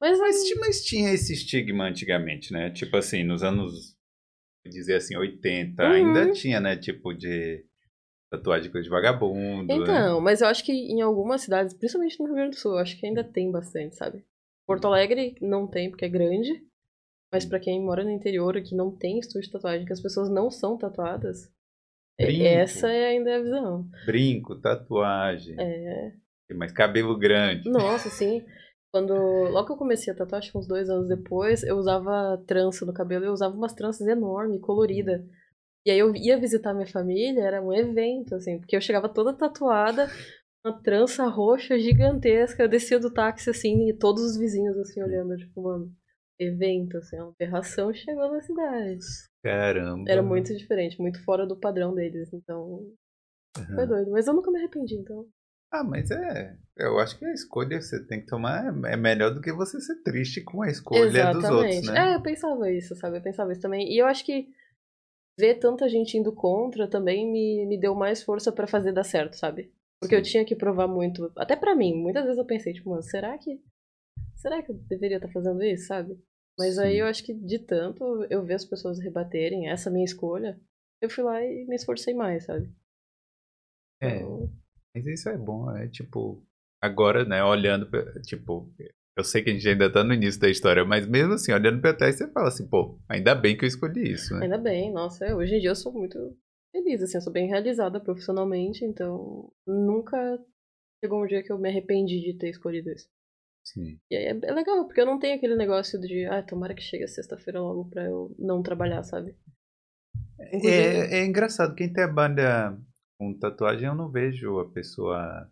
Mas, 0.00 0.18
Mas, 0.18 0.54
mas 0.58 0.84
tinha 0.84 1.12
esse 1.12 1.32
estigma 1.34 1.84
antigamente, 1.84 2.52
né? 2.52 2.70
Tipo 2.70 2.96
assim, 2.96 3.22
nos 3.22 3.42
anos, 3.42 3.94
dizer 4.66 4.96
assim, 4.96 5.16
80, 5.16 5.82
Uhum. 5.84 5.90
ainda 5.92 6.32
tinha, 6.32 6.58
né? 6.60 6.76
Tipo 6.76 7.12
de 7.12 7.64
tatuagem 8.32 8.70
coisa 8.70 8.84
de 8.84 8.90
vagabundo, 8.90 9.66
né? 9.78 9.82
Então, 9.82 10.20
mas 10.20 10.40
eu 10.40 10.46
acho 10.48 10.64
que 10.64 10.72
em 10.72 11.00
algumas 11.02 11.42
cidades, 11.42 11.74
principalmente 11.74 12.18
no 12.18 12.26
Rio 12.26 12.34
Grande 12.34 12.56
do 12.56 12.60
Sul, 12.60 12.72
eu 12.72 12.78
acho 12.78 12.98
que 12.98 13.04
ainda 13.06 13.24
tem 13.24 13.50
bastante, 13.50 13.96
sabe? 13.96 14.24
Porto 14.66 14.86
Alegre 14.86 15.34
não 15.40 15.66
tem, 15.66 15.90
porque 15.90 16.04
é 16.04 16.08
grande. 16.08 16.64
Mas 17.32 17.44
pra 17.44 17.60
quem 17.60 17.80
mora 17.80 18.02
no 18.02 18.10
interior 18.10 18.56
e 18.56 18.62
que 18.62 18.74
não 18.74 18.90
tem 18.90 19.18
estúdio 19.20 19.42
de 19.46 19.52
tatuagem, 19.52 19.86
que 19.86 19.92
as 19.92 20.00
pessoas 20.00 20.28
não 20.28 20.50
são 20.50 20.76
tatuadas, 20.76 21.48
é- 22.18 22.26
Brinco. 22.26 22.42
essa 22.44 22.90
é 22.90 23.06
ainda 23.06 23.36
a 23.36 23.40
visão. 23.42 23.88
Brinco, 24.04 24.56
tatuagem, 24.60 25.54
É, 25.60 26.12
mas 26.54 26.72
cabelo 26.72 27.16
grande. 27.16 27.68
Nossa, 27.70 28.10
sim. 28.10 28.44
Quando. 28.92 29.14
Logo 29.14 29.66
que 29.66 29.72
eu 29.72 29.76
comecei 29.76 30.12
a 30.12 30.16
tatuar, 30.16 30.40
acho 30.40 30.50
que 30.50 30.58
uns 30.58 30.66
dois 30.66 30.90
anos 30.90 31.08
depois, 31.08 31.62
eu 31.62 31.76
usava 31.76 32.42
trança 32.46 32.84
no 32.84 32.92
cabelo, 32.92 33.24
eu 33.24 33.32
usava 33.32 33.54
umas 33.54 33.72
tranças 33.72 34.06
enormes, 34.06 34.60
coloridas. 34.60 35.22
E 35.86 35.90
aí 35.90 35.98
eu 35.98 36.14
ia 36.14 36.38
visitar 36.38 36.74
minha 36.74 36.86
família, 36.86 37.42
era 37.42 37.62
um 37.62 37.72
evento, 37.72 38.34
assim, 38.34 38.58
porque 38.58 38.76
eu 38.76 38.80
chegava 38.80 39.08
toda 39.08 39.32
tatuada, 39.32 40.08
uma 40.64 40.78
trança 40.82 41.26
roxa 41.26 41.78
gigantesca, 41.78 42.62
eu 42.62 42.68
descia 42.68 42.98
do 42.98 43.10
táxi, 43.10 43.48
assim, 43.48 43.88
e 43.88 43.94
todos 43.94 44.22
os 44.22 44.36
vizinhos, 44.36 44.76
assim, 44.76 45.02
olhando, 45.02 45.36
tipo, 45.38 45.62
mano, 45.62 45.90
evento, 46.38 46.98
assim, 46.98 47.16
uma 47.16 47.30
aberração 47.30 47.94
chegou 47.94 48.30
na 48.30 48.42
cidade. 48.42 49.04
Caramba. 49.42 50.10
Era 50.10 50.22
muito 50.22 50.54
diferente, 50.54 51.00
muito 51.00 51.22
fora 51.24 51.46
do 51.46 51.56
padrão 51.56 51.94
deles, 51.94 52.30
então. 52.32 52.86
Uhum. 53.56 53.74
Foi 53.74 53.86
doido. 53.86 54.10
Mas 54.10 54.26
eu 54.26 54.34
nunca 54.34 54.50
me 54.50 54.58
arrependi, 54.58 54.96
então. 54.96 55.26
Ah, 55.72 55.84
mas 55.84 56.10
é. 56.10 56.56
Eu 56.76 56.98
acho 56.98 57.18
que 57.18 57.24
a 57.24 57.32
escolha 57.32 57.78
que 57.78 57.82
você 57.82 58.04
tem 58.06 58.20
que 58.20 58.26
tomar 58.26 58.66
é 58.86 58.96
melhor 58.96 59.34
do 59.34 59.40
que 59.40 59.52
você 59.52 59.80
ser 59.80 60.02
triste 60.02 60.40
com 60.42 60.62
a 60.62 60.68
escolha 60.70 61.32
dos 61.32 61.44
outros, 61.44 61.82
né? 61.82 62.12
É, 62.12 62.14
eu 62.16 62.22
pensava 62.22 62.70
isso, 62.70 62.96
sabe? 62.96 63.18
Eu 63.18 63.22
pensava 63.22 63.52
isso 63.52 63.60
também. 63.60 63.92
E 63.92 63.98
eu 63.98 64.06
acho 64.06 64.24
que 64.24 64.48
ver 65.38 65.56
tanta 65.56 65.88
gente 65.88 66.16
indo 66.16 66.32
contra 66.32 66.88
também 66.88 67.30
me, 67.30 67.66
me 67.66 67.78
deu 67.78 67.94
mais 67.94 68.22
força 68.22 68.50
pra 68.50 68.66
fazer 68.66 68.92
dar 68.92 69.04
certo, 69.04 69.34
sabe? 69.36 69.72
Porque 70.00 70.14
eu 70.14 70.24
Sim. 70.24 70.30
tinha 70.30 70.44
que 70.44 70.56
provar 70.56 70.88
muito, 70.88 71.30
até 71.36 71.54
pra 71.54 71.76
mim. 71.76 71.94
Muitas 71.94 72.24
vezes 72.24 72.38
eu 72.38 72.44
pensei, 72.46 72.72
tipo, 72.72 72.90
mano, 72.90 73.02
será 73.02 73.36
que 73.38 73.60
será 74.36 74.62
que 74.62 74.72
eu 74.72 74.76
deveria 74.88 75.18
estar 75.18 75.28
fazendo 75.30 75.62
isso, 75.62 75.86
sabe? 75.86 76.18
Mas 76.58 76.78
aí 76.78 76.94
Sim. 76.94 77.00
eu 77.00 77.06
acho 77.06 77.22
que 77.24 77.34
de 77.34 77.58
tanto 77.58 78.24
eu 78.30 78.42
ver 78.44 78.54
as 78.54 78.64
pessoas 78.64 78.98
rebaterem 78.98 79.68
essa 79.68 79.90
minha 79.90 80.04
escolha, 80.04 80.58
eu 81.00 81.08
fui 81.10 81.22
lá 81.22 81.42
e 81.44 81.64
me 81.66 81.76
esforcei 81.76 82.14
mais, 82.14 82.44
sabe? 82.44 82.68
É, 84.00 84.16
Então, 84.16 84.50
mas 84.94 85.06
isso 85.06 85.28
é 85.28 85.36
bom, 85.36 85.74
é 85.76 85.88
tipo, 85.88 86.42
agora, 86.82 87.24
né, 87.24 87.42
olhando, 87.44 87.88
tipo, 88.22 88.72
eu 89.16 89.24
sei 89.24 89.42
que 89.42 89.50
a 89.50 89.52
gente 89.52 89.68
ainda 89.68 89.92
tá 89.92 90.02
no 90.02 90.14
início 90.14 90.40
da 90.40 90.48
história, 90.48 90.84
mas 90.84 91.06
mesmo 91.06 91.34
assim, 91.34 91.52
olhando 91.52 91.80
pra 91.80 91.94
trás, 91.94 92.16
você 92.16 92.30
fala 92.32 92.48
assim, 92.48 92.66
pô, 92.68 92.98
ainda 93.08 93.34
bem 93.34 93.56
que 93.56 93.64
eu 93.64 93.68
escolhi 93.68 94.12
isso, 94.12 94.34
né? 94.34 94.44
Ainda 94.44 94.58
bem, 94.58 94.92
nossa, 94.92 95.26
eu- 95.26 95.36
hoje 95.36 95.56
em 95.56 95.60
dia 95.60 95.70
eu 95.70 95.76
sou 95.76 95.92
muito 95.92 96.36
feliz, 96.72 97.02
assim, 97.02 97.16
eu 97.16 97.22
sou 97.22 97.32
bem 97.32 97.48
realizada 97.48 98.00
profissionalmente, 98.00 98.84
então 98.84 99.52
nunca 99.66 100.16
chegou 101.02 101.22
um 101.22 101.26
dia 101.26 101.42
que 101.42 101.52
eu 101.52 101.58
me 101.58 101.68
arrependi 101.68 102.20
de 102.20 102.34
ter 102.38 102.50
escolhido 102.50 102.90
isso. 102.90 103.08
Sim. 103.64 103.98
E 104.10 104.16
aí 104.16 104.24
é, 104.24 104.30
é 104.30 104.52
legal, 104.52 104.84
porque 104.86 105.00
eu 105.00 105.06
não 105.06 105.18
tenho 105.18 105.36
aquele 105.36 105.54
negócio 105.56 106.00
de, 106.00 106.24
ah, 106.26 106.42
tomara 106.42 106.74
que 106.74 106.82
chegue 106.82 107.06
sexta-feira 107.06 107.60
logo 107.60 107.88
pra 107.90 108.04
eu 108.04 108.34
não 108.38 108.62
trabalhar, 108.62 109.02
sabe? 109.02 109.36
É, 110.64 111.18
é 111.20 111.24
engraçado, 111.26 111.74
quem 111.74 111.92
trabalha 111.92 112.76
com 113.20 113.34
tatuagem, 113.34 113.86
eu 113.86 113.94
não 113.94 114.10
vejo 114.10 114.58
a 114.60 114.70
pessoa. 114.70 115.46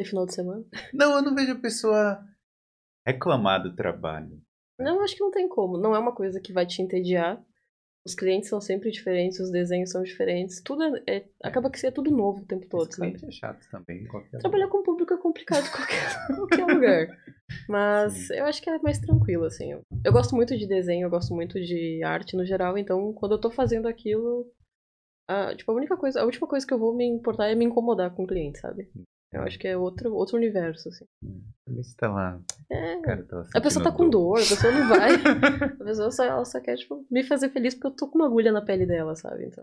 De 0.00 0.06
final 0.06 0.24
de 0.24 0.34
semana. 0.34 0.64
Não, 0.94 1.12
eu 1.16 1.22
não 1.22 1.34
vejo 1.34 1.52
a 1.52 1.60
pessoa 1.60 2.24
reclamar 3.06 3.62
do 3.62 3.76
trabalho. 3.76 4.40
Não, 4.78 5.02
acho 5.02 5.14
que 5.14 5.20
não 5.22 5.30
tem 5.30 5.46
como. 5.46 5.76
Não 5.76 5.94
é 5.94 5.98
uma 5.98 6.14
coisa 6.14 6.40
que 6.40 6.50
vai 6.50 6.64
te 6.64 6.80
entediar. 6.80 7.38
Os 8.06 8.14
clientes 8.14 8.48
são 8.48 8.58
sempre 8.62 8.90
diferentes, 8.90 9.38
os 9.38 9.50
desenhos 9.50 9.90
são 9.90 10.02
diferentes. 10.02 10.62
Tudo 10.62 10.82
é, 10.82 11.02
é- 11.06 11.28
acaba 11.44 11.70
que 11.70 11.86
é 11.86 11.90
tudo 11.90 12.10
novo 12.10 12.40
o 12.40 12.46
tempo 12.46 12.66
todo, 12.66 12.88
Esse 12.88 12.96
sabe? 12.96 13.20
é 13.22 13.30
chato 13.30 13.68
também. 13.70 14.06
Trabalhar 14.40 14.68
com 14.68 14.82
público 14.82 15.12
é 15.12 15.18
complicado 15.18 15.66
em 15.66 15.70
qualquer, 15.70 16.26
qualquer 16.34 16.64
lugar. 16.64 17.06
Mas 17.68 18.30
eu 18.30 18.46
acho 18.46 18.62
que 18.62 18.70
é 18.70 18.78
mais 18.78 18.98
tranquilo, 18.98 19.44
assim. 19.44 19.72
Eu, 19.72 19.82
eu 20.02 20.10
gosto 20.12 20.34
muito 20.34 20.56
de 20.56 20.66
desenho, 20.66 21.04
eu 21.04 21.10
gosto 21.10 21.34
muito 21.34 21.60
de 21.60 22.02
arte 22.02 22.34
no 22.34 22.46
geral, 22.46 22.78
então 22.78 23.12
quando 23.12 23.32
eu 23.32 23.38
tô 23.40 23.50
fazendo 23.50 23.86
aquilo. 23.86 24.50
A, 25.30 25.54
tipo, 25.54 25.70
a 25.70 25.74
única 25.76 25.96
coisa, 25.96 26.20
a 26.20 26.24
última 26.24 26.48
coisa 26.48 26.66
que 26.66 26.74
eu 26.74 26.78
vou 26.78 26.92
me 26.92 27.06
importar 27.06 27.46
é 27.46 27.54
me 27.54 27.64
incomodar 27.64 28.10
com 28.10 28.24
o 28.24 28.26
cliente, 28.26 28.58
sabe? 28.58 28.90
Eu 29.32 29.42
acho 29.42 29.56
que 29.60 29.68
é 29.68 29.76
outro, 29.76 30.12
outro 30.12 30.36
universo, 30.36 30.88
assim. 30.88 31.04
Também 31.64 31.84
você 31.84 31.94
tá 31.96 32.12
lá. 32.12 32.42
É, 32.68 33.00
Cara, 33.00 33.22
tá 33.22 33.46
a 33.54 33.60
pessoa 33.60 33.84
tá 33.84 33.92
com 33.92 34.10
dor, 34.10 34.38
a 34.38 34.40
pessoa 34.40 34.72
não 34.72 34.88
vai. 34.88 35.10
A 35.80 35.84
pessoa 35.84 36.10
só, 36.10 36.24
ela 36.24 36.44
só 36.44 36.60
quer, 36.60 36.74
tipo, 36.76 37.06
me 37.08 37.22
fazer 37.22 37.50
feliz 37.50 37.74
porque 37.74 37.86
eu 37.86 37.94
tô 37.94 38.08
com 38.08 38.18
uma 38.18 38.26
agulha 38.26 38.50
na 38.50 38.60
pele 38.60 38.84
dela, 38.84 39.14
sabe? 39.14 39.46
Então. 39.46 39.62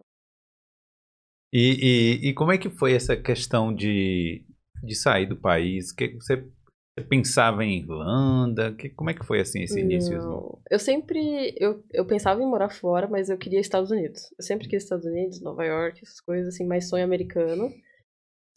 E, 1.51 2.21
e, 2.23 2.29
e 2.29 2.33
como 2.33 2.53
é 2.53 2.57
que 2.57 2.69
foi 2.69 2.93
essa 2.93 3.17
questão 3.17 3.75
de, 3.75 4.45
de 4.81 4.95
sair 4.95 5.25
do 5.25 5.35
país? 5.35 5.91
Que 5.91 6.15
você, 6.15 6.49
você 6.97 7.07
pensava 7.07 7.63
em 7.63 7.79
Irlanda? 7.79 8.73
Que, 8.73 8.89
como 8.89 9.09
é 9.09 9.13
que 9.13 9.25
foi 9.25 9.39
assim 9.39 9.61
esse 9.61 9.79
início? 9.79 10.17
Não. 10.17 10.59
Eu 10.69 10.79
sempre. 10.79 11.53
Eu, 11.57 11.83
eu 11.93 12.05
pensava 12.05 12.41
em 12.41 12.47
morar 12.47 12.69
fora, 12.69 13.07
mas 13.07 13.29
eu 13.29 13.37
queria 13.37 13.59
Estados 13.59 13.91
Unidos. 13.91 14.21
Eu 14.37 14.43
sempre 14.43 14.67
quis 14.67 14.83
Estados 14.83 15.05
Unidos, 15.05 15.41
Nova 15.41 15.63
York, 15.65 15.99
essas 16.03 16.19
coisas, 16.21 16.53
assim, 16.53 16.65
mais 16.65 16.89
sonho 16.89 17.03
americano. 17.03 17.69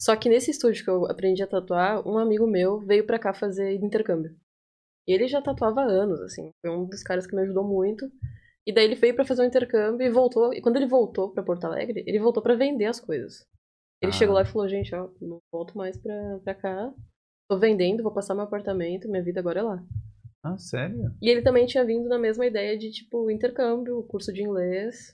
Só 0.01 0.15
que 0.15 0.29
nesse 0.29 0.49
estúdio 0.51 0.83
que 0.83 0.89
eu 0.89 1.05
aprendi 1.05 1.43
a 1.43 1.47
tatuar, 1.47 2.07
um 2.07 2.17
amigo 2.17 2.47
meu 2.47 2.79
veio 2.79 3.05
pra 3.05 3.19
cá 3.19 3.33
fazer 3.33 3.75
intercâmbio. 3.75 4.35
E 5.07 5.13
ele 5.13 5.27
já 5.27 5.41
tatuava 5.41 5.81
há 5.81 5.85
anos, 5.85 6.19
assim. 6.21 6.49
Foi 6.65 6.75
um 6.75 6.85
dos 6.85 7.03
caras 7.03 7.27
que 7.27 7.35
me 7.35 7.41
ajudou 7.43 7.63
muito. 7.63 8.05
E 8.65 8.73
daí 8.73 8.85
ele 8.85 8.95
veio 8.95 9.15
pra 9.15 9.25
fazer 9.25 9.43
um 9.43 9.45
intercâmbio 9.47 10.05
e 10.05 10.09
voltou. 10.11 10.53
E 10.53 10.61
quando 10.61 10.77
ele 10.77 10.87
voltou 10.87 11.31
pra 11.31 11.43
Porto 11.43 11.65
Alegre, 11.65 12.03
ele 12.07 12.19
voltou 12.19 12.41
pra 12.41 12.55
vender 12.55 12.85
as 12.85 12.99
coisas. 12.99 13.45
Ele 14.01 14.11
Ah. 14.11 14.15
chegou 14.15 14.33
lá 14.33 14.41
e 14.41 14.45
falou: 14.45 14.67
gente, 14.67 14.93
ó, 14.95 15.09
não 15.21 15.39
volto 15.51 15.77
mais 15.77 15.97
pra, 15.97 16.39
pra 16.43 16.55
cá. 16.55 16.93
Tô 17.51 17.57
vendendo, 17.57 18.01
vou 18.01 18.13
passar 18.13 18.33
meu 18.33 18.45
apartamento, 18.45 19.09
minha 19.09 19.21
vida 19.21 19.41
agora 19.41 19.59
é 19.59 19.63
lá. 19.63 19.83
Ah, 20.41 20.57
sério? 20.57 21.13
E 21.21 21.29
ele 21.29 21.41
também 21.41 21.65
tinha 21.65 21.83
vindo 21.83 22.07
na 22.07 22.17
mesma 22.17 22.45
ideia 22.45 22.77
de, 22.77 22.89
tipo, 22.89 23.29
intercâmbio, 23.29 24.01
curso 24.03 24.31
de 24.31 24.41
inglês. 24.41 25.13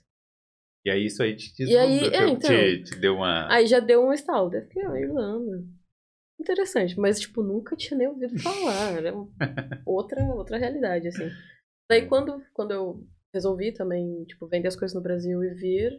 E 0.86 0.90
aí 0.92 1.06
isso 1.06 1.20
aí 1.20 1.34
te 1.34 1.64
E 1.64 1.76
aí, 1.76 1.98
é, 2.04 2.10
te- 2.10 2.30
então. 2.30 2.38
te, 2.38 2.84
te 2.84 3.00
deu 3.00 3.16
uma... 3.16 3.52
Aí 3.52 3.66
já 3.66 3.80
deu 3.80 4.06
um 4.06 4.12
estalo. 4.12 4.54
Eu 4.54 4.62
fiquei, 4.62 4.84
ah, 4.84 5.00
Irlanda. 5.00 5.64
Interessante, 6.40 6.96
mas, 6.96 7.18
tipo, 7.18 7.42
nunca 7.42 7.74
tinha 7.74 7.98
nem 7.98 8.06
ouvido 8.06 8.40
falar. 8.40 8.98
Era 8.98 9.12
outra, 9.84 10.22
outra 10.32 10.58
realidade, 10.58 11.08
assim. 11.08 11.28
Daí 11.90 12.06
quando, 12.06 12.40
quando 12.54 12.70
eu 12.70 13.04
resolvi 13.34 13.72
também, 13.72 14.22
tipo, 14.26 14.46
vender 14.46 14.68
as 14.68 14.76
coisas 14.76 14.94
no 14.94 15.02
Brasil 15.02 15.42
e 15.42 15.54
vir, 15.54 15.98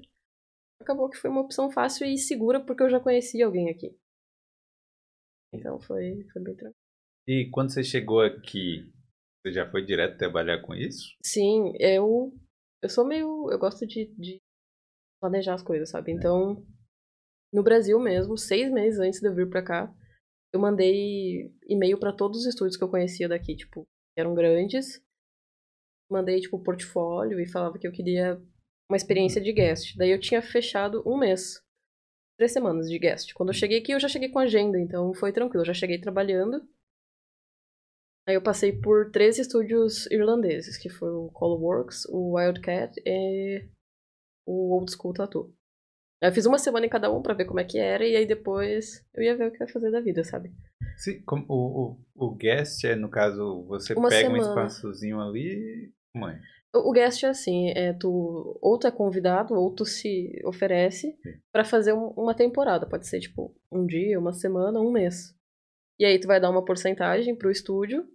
acabou 0.79 1.09
que 1.09 1.17
foi 1.17 1.29
uma 1.29 1.41
opção 1.41 1.69
fácil 1.69 2.07
e 2.07 2.17
segura 2.17 2.61
porque 2.61 2.81
eu 2.81 2.89
já 2.89 2.97
conhecia 3.01 3.45
alguém 3.45 3.69
aqui. 3.69 3.93
Então 5.53 5.79
foi, 5.79 6.23
foi 6.31 6.41
bem 6.41 6.55
tranquilo. 6.55 6.75
E 7.27 7.49
quando 7.51 7.71
você 7.71 7.83
chegou 7.83 8.21
aqui, 8.21 8.91
você 9.41 9.53
já 9.53 9.69
foi 9.69 9.85
direto 9.85 10.17
trabalhar 10.17 10.61
com 10.61 10.73
isso? 10.73 11.15
Sim, 11.23 11.73
eu. 11.79 12.33
Eu 12.81 12.89
sou 12.89 13.05
meio. 13.05 13.49
Eu 13.51 13.59
gosto 13.59 13.85
de, 13.85 14.05
de 14.17 14.39
planejar 15.21 15.53
as 15.53 15.63
coisas, 15.63 15.89
sabe? 15.89 16.11
Então, 16.11 16.65
no 17.53 17.63
Brasil 17.63 17.99
mesmo, 17.99 18.37
seis 18.37 18.71
meses 18.71 18.99
antes 18.99 19.19
de 19.19 19.27
eu 19.27 19.35
vir 19.35 19.49
pra 19.49 19.63
cá, 19.63 19.93
eu 20.53 20.59
mandei 20.59 21.53
e-mail 21.67 21.99
pra 21.99 22.13
todos 22.13 22.41
os 22.41 22.45
estúdios 22.47 22.77
que 22.77 22.83
eu 22.83 22.89
conhecia 22.89 23.27
daqui, 23.27 23.55
tipo, 23.55 23.83
que 23.83 24.19
eram 24.19 24.33
grandes. 24.33 25.01
Mandei, 26.09 26.39
tipo, 26.39 26.63
portfólio 26.63 27.39
e 27.39 27.47
falava 27.47 27.77
que 27.77 27.87
eu 27.87 27.91
queria 27.91 28.41
uma 28.89 28.97
experiência 28.97 29.39
de 29.39 29.53
guest. 29.53 29.95
Daí 29.95 30.09
eu 30.09 30.19
tinha 30.19 30.41
fechado 30.41 31.03
um 31.05 31.17
mês. 31.17 31.61
Três 32.39 32.53
semanas 32.53 32.89
de 32.89 32.97
guest. 32.97 33.33
Quando 33.33 33.49
eu 33.49 33.53
cheguei 33.53 33.79
aqui, 33.79 33.91
eu 33.91 33.99
já 33.99 34.07
cheguei 34.07 34.29
com 34.29 34.39
agenda, 34.39 34.79
então 34.79 35.13
foi 35.13 35.33
tranquilo. 35.33 35.59
Eu 35.61 35.65
já 35.65 35.73
cheguei 35.73 35.99
trabalhando. 35.99 36.65
Aí 38.25 38.33
eu 38.33 38.41
passei 38.41 38.71
por 38.71 39.11
três 39.11 39.37
estúdios 39.37 40.09
irlandeses, 40.09 40.77
que 40.77 40.87
foi 40.87 41.09
o 41.09 41.29
Colorworks, 41.33 42.05
o 42.05 42.35
Wildcat 42.37 42.97
e 43.05 43.67
o 44.47 44.73
Old 44.73 44.89
School 44.89 45.13
Tattoo. 45.13 45.53
Aí 46.23 46.29
eu 46.29 46.33
fiz 46.33 46.45
uma 46.45 46.57
semana 46.57 46.85
em 46.85 46.89
cada 46.89 47.11
um 47.11 47.21
pra 47.21 47.33
ver 47.33 47.43
como 47.43 47.59
é 47.59 47.65
que 47.65 47.77
era, 47.77 48.07
e 48.07 48.15
aí 48.15 48.25
depois 48.25 49.05
eu 49.13 49.21
ia 49.21 49.35
ver 49.35 49.49
o 49.49 49.51
que 49.51 49.61
eu 49.61 49.67
ia 49.67 49.73
fazer 49.73 49.91
da 49.91 49.99
vida, 49.99 50.23
sabe? 50.23 50.53
Sim, 50.95 51.21
como, 51.23 51.45
o, 51.49 51.97
o, 52.15 52.27
o 52.27 52.35
guest 52.35 52.85
é, 52.85 52.95
no 52.95 53.09
caso, 53.09 53.65
você 53.65 53.93
Uma 53.93 54.07
pega 54.07 54.29
um 54.29 54.35
semana. 54.35 54.49
espaçozinho 54.49 55.19
ali... 55.19 55.91
Mãe, 56.15 56.39
O 56.73 56.89
o 56.89 56.91
guest 56.91 57.23
é 57.23 57.29
assim, 57.29 57.69
é 57.69 57.93
tu 57.93 58.57
ou 58.61 58.77
tu 58.77 58.85
é 58.87 58.91
convidado 58.91 59.55
ou 59.55 59.73
tu 59.73 59.85
se 59.85 60.39
oferece 60.45 61.17
pra 61.51 61.63
fazer 61.65 61.93
um- 61.93 62.09
uma 62.09 62.35
temporada, 62.35 62.85
pode 62.85 63.07
ser 63.07 63.19
tipo 63.19 63.55
um 63.71 63.85
dia, 63.85 64.19
uma 64.19 64.33
semana, 64.33 64.79
um 64.79 64.91
mês. 64.91 65.35
E 65.99 66.05
aí 66.05 66.19
tu 66.19 66.27
vai 66.27 66.39
dar 66.39 66.49
uma 66.49 66.63
porcentagem 66.63 67.35
pro 67.35 67.49
estúdio 67.51 68.07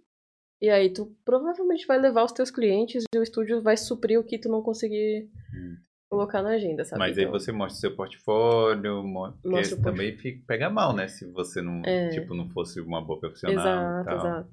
e 0.61 0.69
aí 0.69 0.89
tu 0.91 1.13
provavelmente 1.25 1.85
vai 1.85 1.99
levar 1.99 2.23
os 2.23 2.31
teus 2.31 2.49
clientes 2.49 3.03
e 3.13 3.19
o 3.19 3.23
estúdio 3.23 3.61
vai 3.61 3.75
suprir 3.77 4.19
o 4.19 4.23
que 4.23 4.39
tu 4.39 4.47
não 4.49 4.61
conseguir 4.61 5.29
Hum. 5.53 5.75
colocar 6.09 6.41
na 6.41 6.51
agenda, 6.51 6.85
sabe? 6.85 6.99
Mas 6.99 7.17
aí 7.17 7.25
Então, 7.25 7.37
você 7.37 7.51
mostra 7.51 7.79
seu 7.79 7.95
portfólio, 7.95 9.03
porque 9.43 9.73
o 9.73 9.81
também 9.81 10.17
fica, 10.17 10.41
pega 10.47 10.69
mal, 10.69 10.95
né? 10.95 11.07
Se 11.09 11.29
você 11.31 11.61
não, 11.61 11.81
É. 11.85 12.09
tipo, 12.09 12.33
não 12.33 12.49
fosse 12.49 12.79
uma 12.79 13.03
boa 13.03 13.19
profissional 13.19 13.59
Exato, 13.59 14.09
exato. 14.15 14.49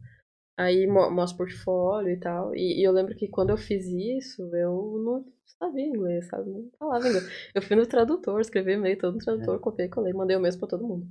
Aí 0.56 0.86
mo- 0.86 1.10
mostra 1.10 1.38
portfólio 1.38 2.12
e 2.12 2.18
tal. 2.20 2.54
E, 2.54 2.80
e 2.80 2.84
eu 2.84 2.92
lembro 2.92 3.14
que 3.16 3.28
quando 3.28 3.50
eu 3.50 3.56
fiz 3.56 3.86
isso, 3.86 4.42
eu 4.54 5.00
não 5.04 5.24
sabia 5.58 5.86
inglês, 5.86 6.26
sabe? 6.28 6.50
Não 6.50 6.70
falava 6.78 7.06
inglês. 7.08 7.24
Eu 7.54 7.62
fui 7.62 7.76
no 7.76 7.86
tradutor, 7.86 8.40
escrevi 8.40 8.72
e-mail 8.72 8.98
todo 8.98 9.14
no 9.14 9.20
tradutor, 9.20 9.58
copiei, 9.60 9.88
colei, 9.88 10.12
mandei 10.12 10.36
o 10.36 10.40
mesmo 10.40 10.60
pra 10.60 10.68
todo 10.68 10.86
mundo. 10.86 11.06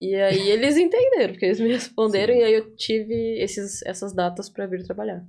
E 0.00 0.14
aí 0.14 0.48
eles 0.50 0.76
entenderam, 0.78 1.32
porque 1.34 1.46
eles 1.46 1.60
me 1.60 1.68
responderam 1.72 2.32
Sim. 2.34 2.40
e 2.40 2.44
aí 2.44 2.54
eu 2.54 2.74
tive 2.76 3.38
esses, 3.42 3.82
essas 3.84 4.14
datas 4.14 4.48
pra 4.48 4.66
vir 4.66 4.82
trabalhar. 4.84 5.26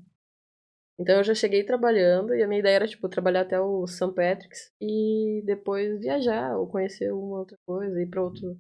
Então 1.00 1.18
eu 1.18 1.24
já 1.24 1.34
cheguei 1.34 1.64
trabalhando 1.64 2.36
e 2.36 2.44
a 2.44 2.48
minha 2.48 2.60
ideia 2.60 2.76
era, 2.76 2.88
tipo, 2.88 3.10
trabalhar 3.10 3.42
até 3.42 3.60
o 3.60 3.88
St. 3.88 4.14
Patrick's 4.14 4.72
e 4.80 5.42
depois 5.46 6.00
viajar 6.00 6.56
ou 6.58 6.68
conhecer 6.68 7.12
uma 7.12 7.40
outra 7.40 7.58
coisa, 7.66 8.00
ir 8.00 8.08
pra 8.08 8.22
outro 8.24 8.56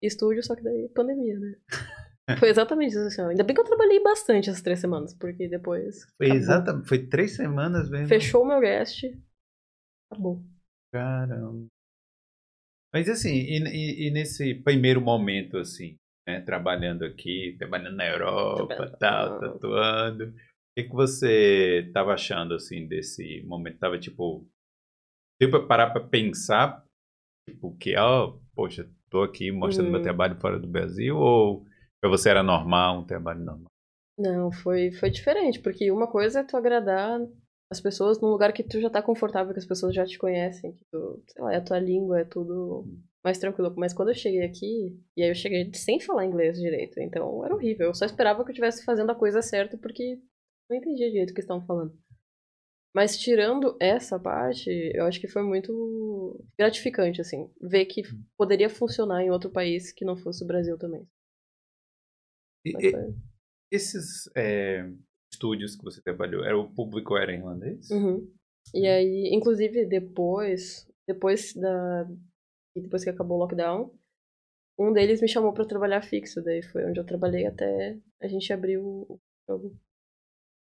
estúdio, 0.00 0.42
só 0.44 0.54
que 0.54 0.62
daí 0.62 0.88
pandemia, 0.94 1.38
né? 1.38 1.54
Foi 2.38 2.48
exatamente 2.50 2.90
isso, 2.90 3.00
assim. 3.06 3.22
Ainda 3.22 3.44
bem 3.44 3.54
que 3.54 3.60
eu 3.60 3.64
trabalhei 3.64 4.02
bastante 4.02 4.50
essas 4.50 4.62
três 4.62 4.80
semanas, 4.80 5.14
porque 5.14 5.48
depois 5.48 6.04
Foi 6.16 6.30
exatamente. 6.30 6.88
Foi 6.88 7.06
três 7.06 7.36
semanas 7.36 7.88
mesmo. 7.88 8.08
fechou 8.08 8.42
o 8.42 8.46
meu 8.46 8.60
guest, 8.60 9.04
acabou. 10.10 10.42
Caramba. 10.92 11.66
Mas 12.92 13.08
assim, 13.08 13.34
e, 13.34 13.58
e- 13.68 14.08
e 14.08 14.10
nesse 14.10 14.54
primeiro 14.54 15.00
momento, 15.00 15.58
assim, 15.58 15.96
né? 16.26 16.40
Trabalhando 16.40 17.04
aqui, 17.04 17.54
trabalhando 17.58 17.96
na 17.96 18.06
Europa, 18.06 18.66
Trabalhando. 18.66 18.98
tal, 18.98 19.40
tatuando. 19.40 20.24
O 20.28 20.34
que, 20.76 20.84
que 20.84 20.94
você 20.94 21.84
estava 21.86 22.14
achando, 22.14 22.54
assim, 22.54 22.86
desse 22.86 23.42
momento? 23.42 23.78
Tava, 23.78 23.98
tipo... 23.98 24.46
Deu 25.40 25.50
pra 25.50 25.66
parar 25.66 25.90
pra 25.90 26.00
pensar, 26.02 26.84
tipo, 27.48 27.76
que, 27.76 27.96
ó, 27.96 28.36
poxa, 28.54 28.90
tô 29.10 29.22
aqui 29.22 29.52
mostrando 29.52 29.90
meu 29.90 30.00
Hum. 30.00 30.02
trabalho 30.02 30.40
fora 30.40 30.58
do 30.58 30.66
Brasil, 30.66 31.16
ou 31.16 31.64
pra 32.00 32.10
você 32.10 32.30
era 32.30 32.42
normal, 32.42 33.00
um 33.00 33.06
trabalho 33.06 33.40
normal? 33.40 33.70
Não, 34.18 34.50
foi, 34.50 34.90
foi 34.92 35.10
diferente, 35.10 35.60
porque 35.60 35.90
uma 35.92 36.10
coisa 36.10 36.40
é 36.40 36.44
tu 36.44 36.56
agradar 36.56 37.20
as 37.70 37.80
pessoas 37.80 38.20
num 38.20 38.28
lugar 38.28 38.52
que 38.52 38.64
tu 38.64 38.80
já 38.80 38.90
tá 38.90 39.02
confortável, 39.02 39.52
que 39.52 39.60
as 39.60 39.66
pessoas 39.66 39.94
já 39.94 40.04
te 40.04 40.18
conhecem, 40.18 40.72
que 40.72 40.84
tu, 40.90 41.22
sei 41.28 41.42
lá, 41.42 41.52
é 41.54 41.56
a 41.58 41.64
tua 41.64 41.78
língua, 41.78 42.20
é 42.20 42.24
tudo 42.24 42.86
mais 43.22 43.38
tranquilo. 43.38 43.72
Mas 43.76 43.92
quando 43.92 44.08
eu 44.08 44.14
cheguei 44.14 44.42
aqui, 44.42 44.98
e 45.16 45.22
aí 45.22 45.28
eu 45.28 45.34
cheguei 45.34 45.70
sem 45.74 46.00
falar 46.00 46.24
inglês 46.24 46.58
direito, 46.58 46.98
então 46.98 47.44
era 47.44 47.54
horrível. 47.54 47.88
Eu 47.88 47.94
só 47.94 48.06
esperava 48.06 48.42
que 48.42 48.50
eu 48.50 48.52
estivesse 48.52 48.84
fazendo 48.84 49.10
a 49.10 49.14
coisa 49.14 49.42
certa, 49.42 49.76
porque 49.76 50.18
não 50.68 50.76
entendia 50.76 51.10
direito 51.10 51.30
o 51.30 51.34
que 51.34 51.40
estavam 51.40 51.64
falando. 51.66 51.96
Mas 52.94 53.18
tirando 53.18 53.76
essa 53.78 54.18
parte, 54.18 54.70
eu 54.94 55.04
acho 55.04 55.20
que 55.20 55.28
foi 55.28 55.42
muito 55.42 56.42
gratificante, 56.58 57.20
assim, 57.20 57.48
ver 57.60 57.84
que 57.84 58.02
poderia 58.36 58.70
funcionar 58.70 59.22
em 59.22 59.30
outro 59.30 59.50
país 59.50 59.92
que 59.92 60.04
não 60.04 60.16
fosse 60.16 60.42
o 60.42 60.46
Brasil 60.46 60.78
também. 60.78 61.06
E- 62.64 62.70
e- 62.70 63.14
esses 63.70 64.28
é, 64.36 64.88
estúdios 65.32 65.76
que 65.76 65.84
você 65.84 66.00
trabalhou, 66.02 66.44
era 66.44 66.58
o 66.58 66.72
público 66.72 67.16
era 67.16 67.32
irlandês? 67.32 67.90
Uhum. 67.90 68.30
E 68.74 68.86
aí, 68.86 69.30
inclusive, 69.32 69.86
depois, 69.86 70.86
depois 71.06 71.54
da 71.54 72.06
depois 72.76 73.02
que 73.02 73.10
acabou 73.10 73.38
o 73.38 73.40
lockdown, 73.40 73.92
um 74.78 74.92
deles 74.92 75.20
me 75.20 75.28
chamou 75.28 75.52
pra 75.52 75.64
trabalhar 75.64 76.02
fixo, 76.02 76.42
daí 76.42 76.62
foi 76.62 76.84
onde 76.84 77.00
eu 77.00 77.04
trabalhei 77.04 77.46
até 77.46 77.98
a 78.20 78.28
gente 78.28 78.52
abrir 78.52 78.78
o 78.78 79.18
jogo. 79.48 79.76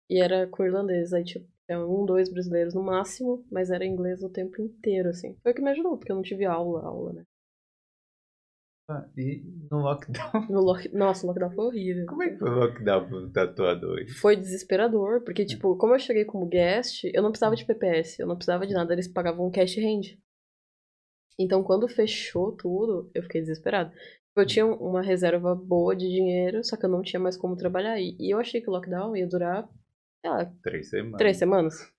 E 0.08 0.20
era 0.20 0.46
com 0.46 0.64
irlandês, 0.64 1.12
aí 1.12 1.24
tipo, 1.24 1.48
tinha 1.66 1.84
um, 1.84 2.06
dois 2.06 2.32
brasileiros 2.32 2.74
no 2.74 2.82
máximo, 2.82 3.44
mas 3.50 3.70
era 3.70 3.84
inglês 3.84 4.22
o 4.22 4.30
tempo 4.30 4.62
inteiro, 4.62 5.08
assim. 5.08 5.36
Foi 5.42 5.50
o 5.50 5.54
que 5.54 5.62
me 5.62 5.70
ajudou, 5.70 5.98
porque 5.98 6.12
eu 6.12 6.16
não 6.16 6.22
tive 6.22 6.44
aula, 6.44 6.84
aula, 6.84 7.12
né? 7.12 7.24
E 9.16 9.42
no 9.70 9.78
lockdown? 9.78 10.46
No 10.48 10.60
lock... 10.60 10.88
Nossa, 10.94 11.24
o 11.24 11.28
lockdown 11.28 11.50
foi 11.50 11.64
horrível. 11.66 12.06
Como 12.06 12.22
é 12.22 12.30
que 12.30 12.38
foi 12.38 12.48
o 12.48 12.54
lockdown 12.54 13.08
pro 13.08 13.30
tatuador? 13.32 14.06
Foi 14.20 14.36
desesperador, 14.36 15.22
porque, 15.24 15.44
tipo, 15.44 15.76
como 15.76 15.94
eu 15.94 15.98
cheguei 15.98 16.24
como 16.24 16.46
guest, 16.46 17.02
eu 17.12 17.22
não 17.22 17.30
precisava 17.30 17.56
de 17.56 17.64
PPS, 17.64 18.20
eu 18.20 18.26
não 18.28 18.36
precisava 18.36 18.66
de 18.66 18.74
nada, 18.74 18.92
eles 18.92 19.08
pagavam 19.08 19.46
um 19.46 19.50
cash 19.50 19.76
hand. 19.78 20.16
Então, 21.38 21.62
quando 21.64 21.88
fechou 21.88 22.52
tudo, 22.56 23.10
eu 23.14 23.22
fiquei 23.24 23.40
desesperada. 23.40 23.92
Eu 24.36 24.46
tinha 24.46 24.64
uma 24.66 25.02
reserva 25.02 25.54
boa 25.54 25.96
de 25.96 26.08
dinheiro, 26.08 26.62
só 26.62 26.76
que 26.76 26.84
eu 26.84 26.90
não 26.90 27.02
tinha 27.02 27.18
mais 27.18 27.36
como 27.36 27.56
trabalhar. 27.56 27.98
E 27.98 28.16
e 28.20 28.32
eu 28.32 28.38
achei 28.38 28.60
que 28.60 28.68
o 28.68 28.72
lockdown 28.72 29.16
ia 29.16 29.26
durar, 29.26 29.68
sei 30.24 30.30
lá, 30.30 30.44
Três 30.62 30.90
semanas. 30.90 31.18
três 31.18 31.36
semanas. 31.38 31.95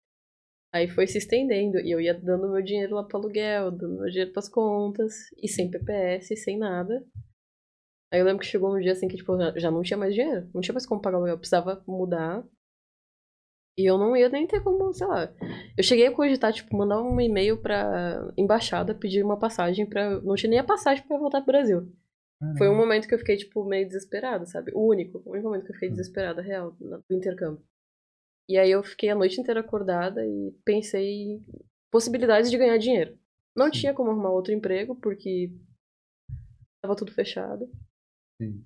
Aí 0.78 0.88
foi 0.88 1.08
se 1.08 1.18
estendendo, 1.18 1.80
e 1.80 1.90
eu 1.92 2.00
ia 2.00 2.14
dando 2.14 2.50
meu 2.52 2.62
dinheiro 2.62 2.94
lá 2.96 3.04
pro 3.04 3.18
aluguel, 3.18 3.72
dando 3.72 3.96
meu 4.00 4.10
dinheiro 4.10 4.32
pras 4.32 4.48
contas, 4.48 5.14
e 5.42 5.48
sem 5.48 5.70
PPS, 5.72 6.36
sem 6.36 6.58
nada. 6.58 7.04
Aí 8.14 8.20
eu 8.20 8.26
lembro 8.26 8.40
que 8.42 8.46
chegou 8.48 8.76
um 8.76 8.80
dia 8.80 8.92
assim 8.92 9.08
que, 9.08 9.18
tipo, 9.18 9.36
já- 9.60 9.72
não 9.72 9.82
tinha 9.82 9.98
mais 9.98 10.14
dinheiro, 10.14 10.48
não 10.54 10.62
tinha 10.62 10.74
mais 10.74 10.86
como 10.86 11.02
pagar 11.02 11.16
o 11.16 11.18
aluguel, 11.18 11.34
eu 11.36 11.40
precisava 11.40 11.84
mudar. 11.88 12.44
E 13.78 13.86
eu 13.86 13.98
não 13.98 14.16
ia 14.18 14.28
nem 14.30 14.48
ter 14.48 14.62
como, 14.64 14.92
sei 14.94 15.06
lá. 15.06 15.32
Eu 15.78 15.84
cheguei 15.84 16.08
a 16.08 16.12
cogitar, 16.12 16.52
tipo, 16.52 16.76
mandar 16.76 17.02
um 17.02 17.20
e-mail 17.22 17.58
pra 17.62 18.32
embaixada, 18.36 18.96
pedir 18.96 19.24
uma 19.24 19.38
passagem 19.38 19.86
pra. 19.86 20.20
Não 20.22 20.36
tinha 20.36 20.50
nem 20.50 20.60
a 20.60 20.64
passagem 20.64 21.06
pra 21.08 21.18
voltar 21.18 21.42
pro 21.42 21.52
Brasil. 21.54 21.92
Foi 22.58 22.70
um 22.70 22.76
momento 22.78 23.08
que 23.08 23.14
eu 23.14 23.20
fiquei, 23.20 23.36
tipo, 23.38 23.64
meio 23.66 23.86
desesperada, 23.86 24.46
sabe? 24.48 24.72
O 24.74 24.88
único, 24.88 25.22
o 25.26 25.32
único 25.32 25.48
momento 25.48 25.66
que 25.66 25.72
eu 25.72 25.76
fiquei 25.76 25.90
desesperada, 25.90 26.42
real, 26.42 26.72
do 26.80 27.04
intercâmbio. 27.16 27.64
E 28.50 28.58
aí 28.58 28.72
eu 28.72 28.84
fiquei 28.84 29.10
a 29.10 29.16
noite 29.16 29.40
inteira 29.40 29.60
acordada 29.60 30.26
e 30.26 30.52
pensei 30.64 31.06
em 31.06 31.46
possibilidades 31.92 32.50
de 32.50 32.58
ganhar 32.58 32.78
dinheiro. 32.78 33.18
Não 33.56 33.66
Sim. 33.66 33.72
tinha 33.72 33.94
como 33.94 34.12
arrumar 34.12 34.32
outro 34.32 34.54
emprego, 34.54 34.96
porque 34.96 35.52
tava 36.82 36.96
tudo 36.96 37.12
fechado. 37.12 37.70
Sim. 38.42 38.64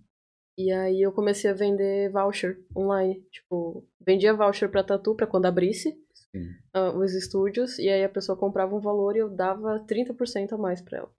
E 0.58 0.72
aí 0.72 1.02
eu 1.02 1.12
comecei 1.12 1.50
a 1.50 1.54
vender 1.54 2.12
voucher 2.12 2.64
online. 2.76 3.22
Tipo, 3.32 3.88
vendia 4.00 4.34
voucher 4.34 4.70
pra 4.70 4.84
Tatu 4.84 5.16
pra 5.16 5.26
quando 5.26 5.46
abrisse 5.46 5.98
Sim. 6.14 6.50
ah, 6.74 6.92
os 6.92 7.14
estúdios, 7.14 7.80
e 7.80 7.90
aí 7.90 8.04
a 8.04 8.10
pessoa 8.10 8.38
comprava 8.38 8.76
um 8.76 8.82
valor 8.82 9.16
e 9.16 9.20
eu 9.20 9.30
dava 9.30 9.80
30% 9.88 10.54
a 10.54 10.58
mais 10.58 10.82
pra 10.82 11.00
ela. 11.00 11.12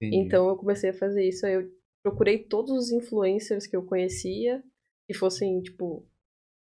Entendi. 0.00 0.16
Então 0.26 0.48
eu 0.48 0.56
comecei 0.56 0.90
a 0.90 0.94
fazer 0.94 1.26
isso. 1.26 1.46
Aí 1.46 1.54
eu 1.54 1.70
procurei 2.02 2.44
todos 2.44 2.72
os 2.72 2.90
influencers 2.90 3.66
que 3.66 3.76
eu 3.76 3.84
conhecia, 3.84 4.62
que 5.06 5.14
fossem, 5.14 5.60
tipo, 5.62 6.06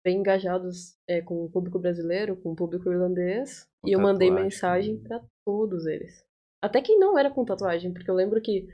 bem 0.08 0.20
engajados 0.20 0.98
é, 1.06 1.22
com 1.22 1.44
o 1.44 1.50
público 1.50 1.78
brasileiro, 1.78 2.38
com 2.38 2.54
o 2.54 2.56
público 2.56 2.90
irlandês. 2.90 3.70
Com 3.82 3.90
e 3.90 3.92
eu 3.92 4.00
mandei 4.00 4.30
tatuagem 4.30 4.46
mensagem 4.46 4.98
pra 5.04 5.22
todos 5.44 5.86
eles. 5.86 6.26
Até 6.64 6.82
quem 6.82 6.98
não 6.98 7.20
era 7.20 7.30
com 7.30 7.44
tatuagem, 7.44 7.92
porque 7.92 8.10
eu 8.10 8.16
lembro 8.16 8.42
que 8.42 8.70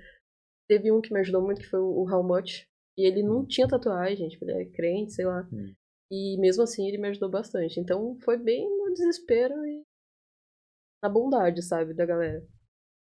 teve 0.70 0.92
um 0.92 1.02
que 1.02 1.12
me 1.12 1.22
ajudou 1.22 1.42
muito, 1.42 1.62
que 1.62 1.68
foi 1.68 1.80
o 1.80 2.08
How 2.08 2.24
Much. 2.24 2.68
E 2.96 3.08
ele 3.08 3.24
não 3.24 3.44
tinha 3.44 3.68
tatuagem, 3.68 4.30
tipo, 4.30 4.46
ele 4.46 4.62
é 4.62 4.66
crente, 4.66 5.14
sei 5.14 5.26
lá. 5.26 5.50
Hum. 5.52 5.74
E 6.12 6.38
mesmo 6.38 6.62
assim 6.62 6.88
ele 6.88 7.00
me 7.00 7.08
ajudou 7.08 7.30
bastante. 7.30 7.80
Então 7.80 8.16
foi 8.20 8.38
bem 8.38 8.70
no 8.70 8.94
desespero 8.94 9.66
e 9.66 9.82
na 11.02 11.10
bondade, 11.10 11.64
sabe, 11.64 11.96
da 11.96 12.06
galera. 12.06 12.48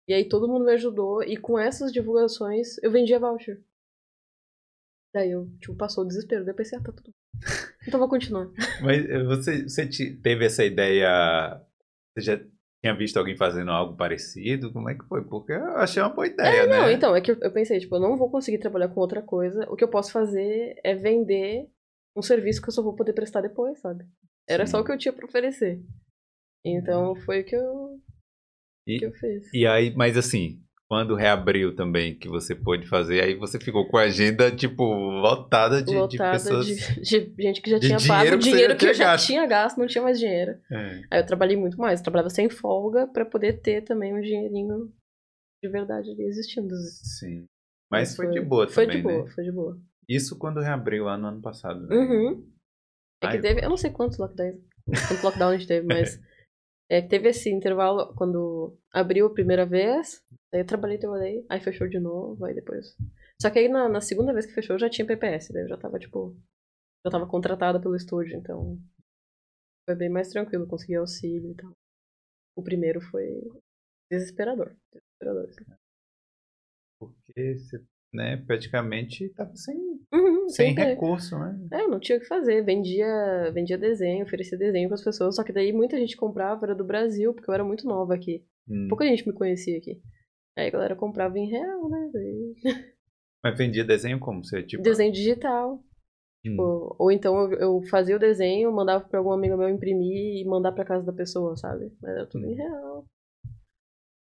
E 0.06 0.12
aí 0.12 0.28
todo 0.28 0.46
mundo 0.46 0.66
me 0.66 0.72
ajudou 0.72 1.22
e 1.22 1.38
com 1.38 1.58
essas 1.58 1.90
divulgações 1.90 2.76
eu 2.82 2.92
vendia 2.92 3.18
voucher. 3.18 3.64
Daí 5.14 5.30
eu, 5.30 5.50
tipo, 5.60 5.74
passou 5.74 6.04
o 6.04 6.06
desespero. 6.06 6.44
Daí 6.44 6.52
eu 6.52 6.56
pensei, 6.56 6.78
ah, 6.78 6.82
tá 6.82 6.92
tudo 6.92 7.10
bem. 7.10 7.14
Então 7.88 7.98
vou 7.98 8.08
continuar. 8.08 8.48
Mas 8.82 9.04
eh, 9.08 9.24
você, 9.24 9.62
você 9.64 9.86
te- 9.88 10.14
teve 10.16 10.44
essa 10.44 10.64
ideia. 10.64 11.60
Você 12.14 12.24
já 12.24 12.38
tinha 12.80 12.94
visto 12.96 13.16
alguém 13.16 13.36
fazendo 13.36 13.70
algo 13.70 13.96
parecido? 13.96 14.72
Como 14.72 14.88
é 14.88 14.94
que 14.94 15.04
foi? 15.06 15.24
Porque 15.24 15.52
eu 15.52 15.76
achei 15.78 16.00
uma 16.02 16.10
boa 16.10 16.26
ideia, 16.26 16.66
né? 16.66 16.78
Não, 16.78 16.90
então, 16.90 17.16
é 17.16 17.20
que 17.20 17.30
eu 17.32 17.36
eu 17.40 17.50
pensei, 17.52 17.80
tipo, 17.80 17.96
eu 17.96 18.00
não 18.00 18.16
vou 18.16 18.30
conseguir 18.30 18.58
trabalhar 18.58 18.88
com 18.88 19.00
outra 19.00 19.22
coisa. 19.22 19.66
O 19.70 19.74
que 19.76 19.82
eu 19.82 19.88
posso 19.88 20.12
fazer 20.12 20.74
é 20.84 20.94
vender 20.94 21.66
um 22.16 22.22
serviço 22.22 22.62
que 22.62 22.68
eu 22.68 22.72
só 22.72 22.82
vou 22.82 22.94
poder 22.94 23.12
prestar 23.14 23.40
depois, 23.40 23.78
sabe? 23.80 24.04
Era 24.48 24.64
Sim. 24.66 24.72
só 24.72 24.80
o 24.80 24.84
que 24.84 24.92
eu 24.92 24.98
tinha 24.98 25.12
pra 25.12 25.26
oferecer. 25.26 25.80
Então 26.64 27.14
foi 27.16 27.40
o 27.40 27.44
que 27.44 27.56
eu, 27.56 28.00
E- 28.86 28.98
que 28.98 29.06
eu 29.06 29.12
fiz. 29.12 29.52
E 29.52 29.66
aí, 29.66 29.94
mas 29.96 30.16
assim, 30.16 30.62
quando 30.90 31.14
reabriu 31.14 31.76
também, 31.76 32.18
que 32.18 32.28
você 32.28 32.54
pôde 32.54 32.86
fazer, 32.86 33.22
aí 33.22 33.34
você 33.34 33.60
ficou 33.60 33.86
com 33.88 33.98
a 33.98 34.04
agenda, 34.04 34.50
tipo, 34.50 34.82
lotada 34.84 35.82
de, 35.82 35.90
de 35.90 35.96
Lotada 35.96 36.32
pessoas. 36.32 36.66
de, 36.66 36.74
de 37.36 37.42
gente 37.42 37.60
que 37.60 37.70
já 37.70 37.78
de 37.78 37.88
tinha 37.88 37.98
dinheiro 37.98 38.24
pago 38.30 38.38
que 38.38 38.44
você 38.44 38.50
dinheiro 38.50 38.76
que 38.76 38.86
eu 38.86 38.94
já 38.94 39.04
gasto. 39.04 39.26
tinha 39.26 39.46
gasto, 39.46 39.76
não 39.76 39.86
tinha 39.86 40.02
mais 40.02 40.18
dinheiro. 40.18 40.52
É. 40.72 41.00
Aí 41.10 41.20
eu 41.20 41.26
trabalhei 41.26 41.56
muito 41.58 41.78
mais, 41.78 42.00
eu 42.00 42.04
trabalhava 42.04 42.30
sem 42.30 42.48
folga 42.48 43.06
pra 43.06 43.26
poder 43.26 43.60
ter 43.60 43.82
também 43.82 44.14
um 44.14 44.20
dinheirinho 44.20 44.90
de 45.62 45.68
verdade 45.70 46.10
ali 46.10 46.24
existindo. 46.24 46.74
Sim. 47.18 47.44
Mas 47.90 48.16
foi, 48.16 48.30
de 48.30 48.40
boa 48.40 48.66
Foi 48.68 48.84
também, 48.86 48.98
de 48.98 49.02
boa, 49.02 49.24
né? 49.24 49.30
foi 49.30 49.44
de 49.44 49.52
boa. 49.52 49.78
Isso 50.08 50.38
quando 50.38 50.60
reabriu 50.60 51.04
lá 51.04 51.18
no 51.18 51.26
ano 51.28 51.42
passado. 51.42 51.86
Né? 51.86 51.96
Uhum. 51.96 52.50
É 53.22 53.26
que 53.26 53.36
Ai, 53.36 53.40
teve, 53.40 53.64
eu 53.64 53.68
não 53.68 53.76
sei 53.76 53.90
quantos 53.90 54.16
lockdowns, 54.16 54.56
quantos 54.86 55.22
lockdowns 55.22 55.54
a 55.54 55.58
gente 55.58 55.68
teve, 55.68 55.84
mas 55.88 56.18
é, 56.88 57.02
teve 57.02 57.28
esse 57.28 57.50
intervalo 57.50 58.14
quando 58.14 58.78
abriu 58.92 59.26
a 59.26 59.32
primeira 59.32 59.66
vez, 59.66 60.24
aí 60.52 60.60
eu 60.60 60.66
trabalhei, 60.66 60.98
trabalhei, 60.98 61.44
aí 61.48 61.60
fechou 61.60 61.88
de 61.88 61.98
novo, 61.98 62.44
aí 62.44 62.54
depois. 62.54 62.96
Só 63.40 63.50
que 63.50 63.58
aí 63.58 63.68
na, 63.68 63.88
na 63.88 64.00
segunda 64.00 64.32
vez 64.32 64.46
que 64.46 64.54
fechou 64.54 64.76
eu 64.76 64.80
já 64.80 64.88
tinha 64.88 65.06
PPS, 65.06 65.52
daí 65.52 65.62
eu 65.62 65.68
já 65.68 65.76
tava, 65.76 65.98
tipo, 65.98 66.34
já 67.04 67.10
tava 67.10 67.28
contratada 67.28 67.80
pelo 67.80 67.94
estúdio, 67.94 68.36
então 68.36 68.78
foi 69.88 69.94
bem 69.94 70.08
mais 70.08 70.28
tranquilo, 70.28 70.66
consegui 70.66 70.96
auxílio 70.96 71.52
e 71.52 71.54
tal. 71.54 71.72
O 72.56 72.62
primeiro 72.62 73.00
foi 73.00 73.42
desesperador. 74.10 74.74
Desesperador. 74.92 75.48
assim. 75.48 75.64
Porque 76.98 77.58
você 77.58 77.84
né, 78.12 78.36
praticamente 78.46 79.28
tava 79.30 79.54
sem, 79.54 79.76
Uhum, 80.12 80.48
sem 80.48 80.74
recurso, 80.74 81.38
né? 81.38 81.58
É, 81.72 81.86
não 81.86 82.00
tinha 82.00 82.16
o 82.16 82.20
que 82.20 82.26
fazer. 82.26 82.62
Vendia, 82.64 83.50
vendia 83.52 83.76
desenho, 83.76 84.24
oferecia 84.24 84.56
desenho 84.56 84.88
pras 84.88 85.04
pessoas. 85.04 85.36
Só 85.36 85.44
que 85.44 85.52
daí 85.52 85.72
muita 85.72 85.98
gente 85.98 86.16
comprava, 86.16 86.64
era 86.66 86.74
do 86.74 86.84
Brasil, 86.84 87.34
porque 87.34 87.50
eu 87.50 87.54
era 87.54 87.64
muito 87.64 87.86
nova 87.86 88.14
aqui. 88.14 88.44
Hum. 88.68 88.86
Pouca 88.88 89.04
gente 89.04 89.26
me 89.26 89.34
conhecia 89.34 89.76
aqui. 89.76 90.00
Aí 90.56 90.68
a 90.68 90.70
galera 90.70 90.96
comprava 90.96 91.38
em 91.38 91.48
real, 91.50 91.88
né? 91.90 92.10
Daí- 92.12 92.54
Mas 93.44 93.56
vendia 93.58 93.84
desenho 93.84 94.18
como? 94.18 94.42
Você, 94.44 94.62
tipo, 94.62 94.82
Desenho 94.82 95.12
digital. 95.12 95.82
hum, 96.46 96.56
Ou, 96.58 96.96
ou 96.98 97.12
então 97.12 97.38
eu, 97.52 97.58
eu 97.58 97.82
fazia 97.88 98.16
o 98.16 98.18
desenho, 98.18 98.72
mandava 98.72 99.04
pra 99.04 99.18
algum 99.20 99.30
amigo 99.32 99.56
meu 99.56 99.68
imprimir 99.68 100.40
e 100.40 100.44
mandar 100.44 100.72
pra 100.72 100.84
casa 100.84 101.04
da 101.04 101.12
pessoa, 101.12 101.56
sabe? 101.56 101.92
Mas 102.00 102.10
era 102.16 102.26
tudo 102.26 102.46
em 102.46 102.54
Hum. 102.54 102.56
real. 102.56 103.04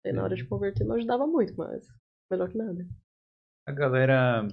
Aí 0.04 0.12
na 0.12 0.22
hora 0.22 0.34
Hum. 0.34 0.36
de 0.36 0.44
converter 0.46 0.84
não 0.84 0.96
ajudava 0.96 1.26
muito, 1.26 1.54
mas 1.56 1.86
melhor 2.30 2.48
que 2.50 2.56
nada. 2.58 2.86
A 3.70 3.74
galera 3.74 4.48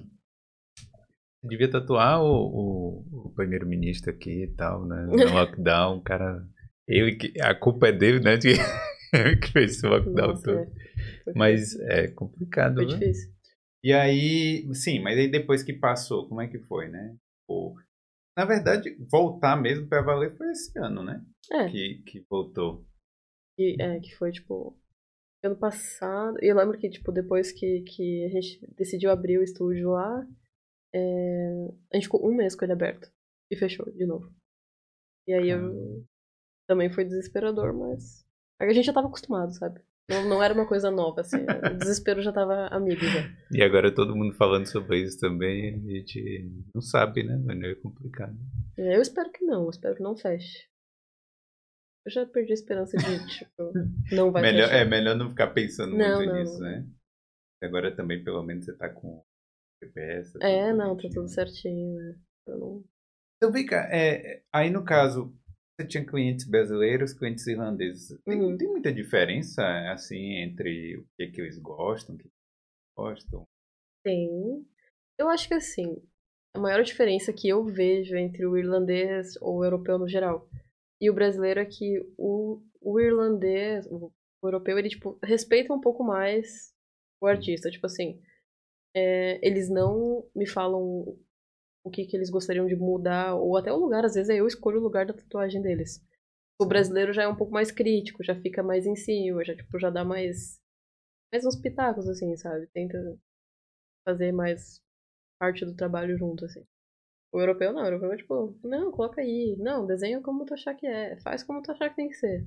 devia 1.42 1.70
tatuar 1.70 2.22
o, 2.22 2.26
o, 2.26 3.26
o 3.26 3.34
primeiro-ministro 3.34 4.10
aqui 4.10 4.44
e 4.44 4.54
tal, 4.54 4.86
né? 4.86 5.06
No 5.06 5.16
lockdown, 5.34 5.98
o 5.98 6.02
cara. 6.02 6.46
Ele 6.86 7.16
que, 7.16 7.40
a 7.40 7.54
culpa 7.54 7.88
é 7.88 7.92
dele, 7.92 8.20
né? 8.20 8.36
De, 8.36 8.50
ele 9.12 9.36
que 9.36 9.52
fez 9.52 9.72
esse 9.72 9.86
lockdown 9.86 10.28
Nossa, 10.28 10.42
todo. 10.42 10.58
é. 10.58 11.32
Mas 11.34 11.78
é 11.80 12.08
complicado, 12.08 12.76
Foi 12.76 12.86
né? 12.86 12.92
difícil. 12.92 13.32
E 13.82 13.92
aí, 13.92 14.68
sim, 14.74 15.00
mas 15.00 15.18
aí 15.18 15.30
depois 15.30 15.62
que 15.62 15.72
passou, 15.72 16.28
como 16.28 16.40
é 16.40 16.48
que 16.48 16.58
foi, 16.60 16.88
né? 16.88 17.16
Pô, 17.46 17.76
na 18.36 18.44
verdade, 18.44 18.96
voltar 19.10 19.56
mesmo 19.60 19.86
pra 19.88 20.02
valer 20.02 20.36
foi 20.36 20.50
esse 20.50 20.76
ano, 20.78 21.02
né? 21.02 21.22
É. 21.52 21.68
Que, 21.68 22.02
que 22.06 22.26
voltou. 22.28 22.84
Que, 23.56 23.76
é, 23.80 24.00
que 24.00 24.14
foi, 24.16 24.32
tipo, 24.32 24.76
ano 25.42 25.56
passado. 25.56 26.38
E 26.42 26.46
eu 26.46 26.56
lembro 26.56 26.78
que, 26.78 26.88
tipo, 26.88 27.12
depois 27.12 27.52
que, 27.52 27.82
que 27.82 28.24
a 28.24 28.28
gente 28.28 28.60
decidiu 28.76 29.10
abrir 29.10 29.38
o 29.38 29.42
estúdio 29.42 29.90
lá, 29.90 30.26
é, 30.94 31.68
a 31.92 31.96
gente 31.96 32.04
ficou 32.04 32.26
um 32.28 32.34
mês 32.34 32.54
com 32.54 32.64
ele 32.64 32.72
aberto. 32.72 33.10
E 33.50 33.56
fechou 33.56 33.90
de 33.90 34.04
novo. 34.06 34.30
E 35.26 35.32
aí 35.32 35.50
eu. 35.50 36.04
Também 36.66 36.90
foi 36.90 37.04
desesperador, 37.04 37.72
mas. 37.72 38.26
A 38.60 38.70
gente 38.70 38.84
já 38.84 38.92
tava 38.92 39.08
acostumado, 39.08 39.52
sabe? 39.54 39.80
Não, 40.10 40.26
não 40.26 40.42
era 40.42 40.54
uma 40.54 40.66
coisa 40.66 40.90
nova, 40.90 41.20
assim. 41.20 41.36
O 41.38 41.76
desespero 41.78 42.22
já 42.22 42.32
tava 42.32 42.66
amigo 42.68 43.00
já. 43.04 43.30
E 43.52 43.62
agora 43.62 43.94
todo 43.94 44.16
mundo 44.16 44.34
falando 44.34 44.66
sobre 44.66 45.02
isso 45.02 45.18
também, 45.20 45.74
a 45.74 45.78
gente 45.78 46.50
não 46.74 46.80
sabe, 46.82 47.22
né? 47.22 47.40
Mas 47.44 47.60
É 47.62 47.74
complicado. 47.74 48.36
É, 48.76 48.96
Eu 48.96 49.02
espero 49.02 49.30
que 49.30 49.44
não, 49.44 49.64
eu 49.64 49.70
espero 49.70 49.96
que 49.96 50.02
não 50.02 50.16
feche. 50.16 50.67
Eu 52.08 52.10
já 52.10 52.24
perdi 52.24 52.52
a 52.52 52.54
esperança 52.54 52.96
de, 52.96 53.04
tipo, 53.38 53.70
não 54.10 54.32
vai 54.32 54.42
melhor, 54.42 54.64
fechar. 54.64 54.78
é 54.78 54.84
melhor 54.86 55.14
não 55.14 55.28
ficar 55.28 55.48
pensando 55.48 55.94
Não, 55.94 56.18
muito 56.18 56.32
não, 56.32 56.40
nisso, 56.40 56.58
né? 56.58 56.86
Agora 57.62 57.94
também, 57.94 58.24
pelo 58.24 58.42
menos, 58.42 58.64
você 58.64 58.72
tá 58.74 58.88
com 58.88 59.22
GPS. 59.82 60.38
tá 60.38 60.48
É, 60.48 60.72
não, 60.72 60.96
tá 60.96 61.02
tudo 61.02 61.28
certinho, 61.28 61.94
né? 61.96 62.14
Então, 63.36 63.52
vem 63.52 63.66
cá, 63.66 63.86
é, 63.92 64.42
aí 64.50 64.70
no 64.70 64.82
caso, 64.82 65.36
você 65.78 65.86
tinha 65.86 66.06
clientes 66.06 66.48
brasileiros, 66.48 67.12
clientes 67.12 67.46
irlandeses. 67.46 68.18
Tem, 68.24 68.40
Uhum. 68.40 68.56
tem 68.56 68.68
muita 68.68 68.90
diferença, 68.90 69.62
assim, 69.92 70.36
entre 70.38 70.96
o 70.96 71.06
que, 71.14 71.26
que 71.26 71.42
eles 71.42 71.58
gostam, 71.58 72.14
o 72.14 72.18
que 72.18 72.24
eles 72.24 72.32
gostam? 72.96 73.44
Tem. 74.02 74.66
Eu 75.18 75.28
acho 75.28 75.46
que 75.46 75.52
assim, 75.54 76.02
a 76.56 76.58
maior 76.58 76.82
diferença 76.82 77.34
que 77.34 77.48
eu 77.48 77.64
vejo 77.66 78.16
entre 78.16 78.46
o 78.46 78.56
irlandês 78.56 79.36
ou 79.42 79.58
o 79.58 79.64
europeu 79.64 79.98
no 79.98 80.08
geral 80.08 80.48
e 81.00 81.10
o 81.10 81.14
brasileiro 81.14 81.60
é 81.60 81.66
que 81.66 82.00
o, 82.16 82.62
o 82.80 83.00
irlandês, 83.00 83.86
o, 83.86 84.12
europeu, 84.42 84.78
ele, 84.78 84.88
tipo, 84.88 85.18
respeita 85.22 85.72
um 85.72 85.80
pouco 85.80 86.04
mais 86.04 86.72
o 87.20 87.26
artista. 87.26 87.70
Tipo 87.70 87.86
assim, 87.86 88.20
é, 88.94 89.38
eles 89.46 89.68
não 89.68 90.28
me 90.34 90.46
falam 90.46 91.16
o 91.84 91.90
que, 91.90 92.06
que 92.06 92.16
eles 92.16 92.30
gostariam 92.30 92.66
de 92.66 92.76
mudar, 92.76 93.34
ou 93.36 93.56
até 93.56 93.72
o 93.72 93.76
lugar, 93.76 94.04
às 94.04 94.14
vezes 94.14 94.28
é 94.30 94.40
eu 94.40 94.46
escolho 94.46 94.78
o 94.78 94.82
lugar 94.82 95.06
da 95.06 95.14
tatuagem 95.14 95.62
deles. 95.62 96.04
O 96.60 96.66
brasileiro 96.66 97.12
já 97.12 97.22
é 97.22 97.28
um 97.28 97.36
pouco 97.36 97.52
mais 97.52 97.70
crítico, 97.70 98.24
já 98.24 98.34
fica 98.34 98.62
mais 98.62 98.84
em 98.86 98.96
cima, 98.96 99.44
já, 99.44 99.54
tipo, 99.54 99.78
já 99.78 99.90
dá 99.90 100.04
mais, 100.04 100.60
mais 101.32 101.46
uns 101.46 101.56
pitacos, 101.56 102.08
assim, 102.08 102.36
sabe? 102.36 102.66
Tenta 102.68 102.98
fazer 104.06 104.32
mais 104.32 104.82
parte 105.38 105.64
do 105.64 105.74
trabalho 105.74 106.18
junto, 106.18 106.44
assim. 106.44 106.66
O 107.32 107.40
europeu 107.40 107.72
não, 107.72 107.82
o 107.82 107.86
europeu 107.86 108.12
é 108.12 108.16
tipo, 108.16 108.58
não, 108.64 108.90
coloca 108.90 109.20
aí, 109.20 109.54
não, 109.58 109.86
desenha 109.86 110.20
como 110.20 110.44
tu 110.44 110.54
achar 110.54 110.74
que 110.74 110.86
é, 110.86 111.18
faz 111.20 111.42
como 111.42 111.60
tu 111.62 111.70
achar 111.70 111.90
que 111.90 111.96
tem 111.96 112.08
que 112.08 112.14
ser. 112.14 112.46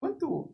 Quanto 0.00 0.52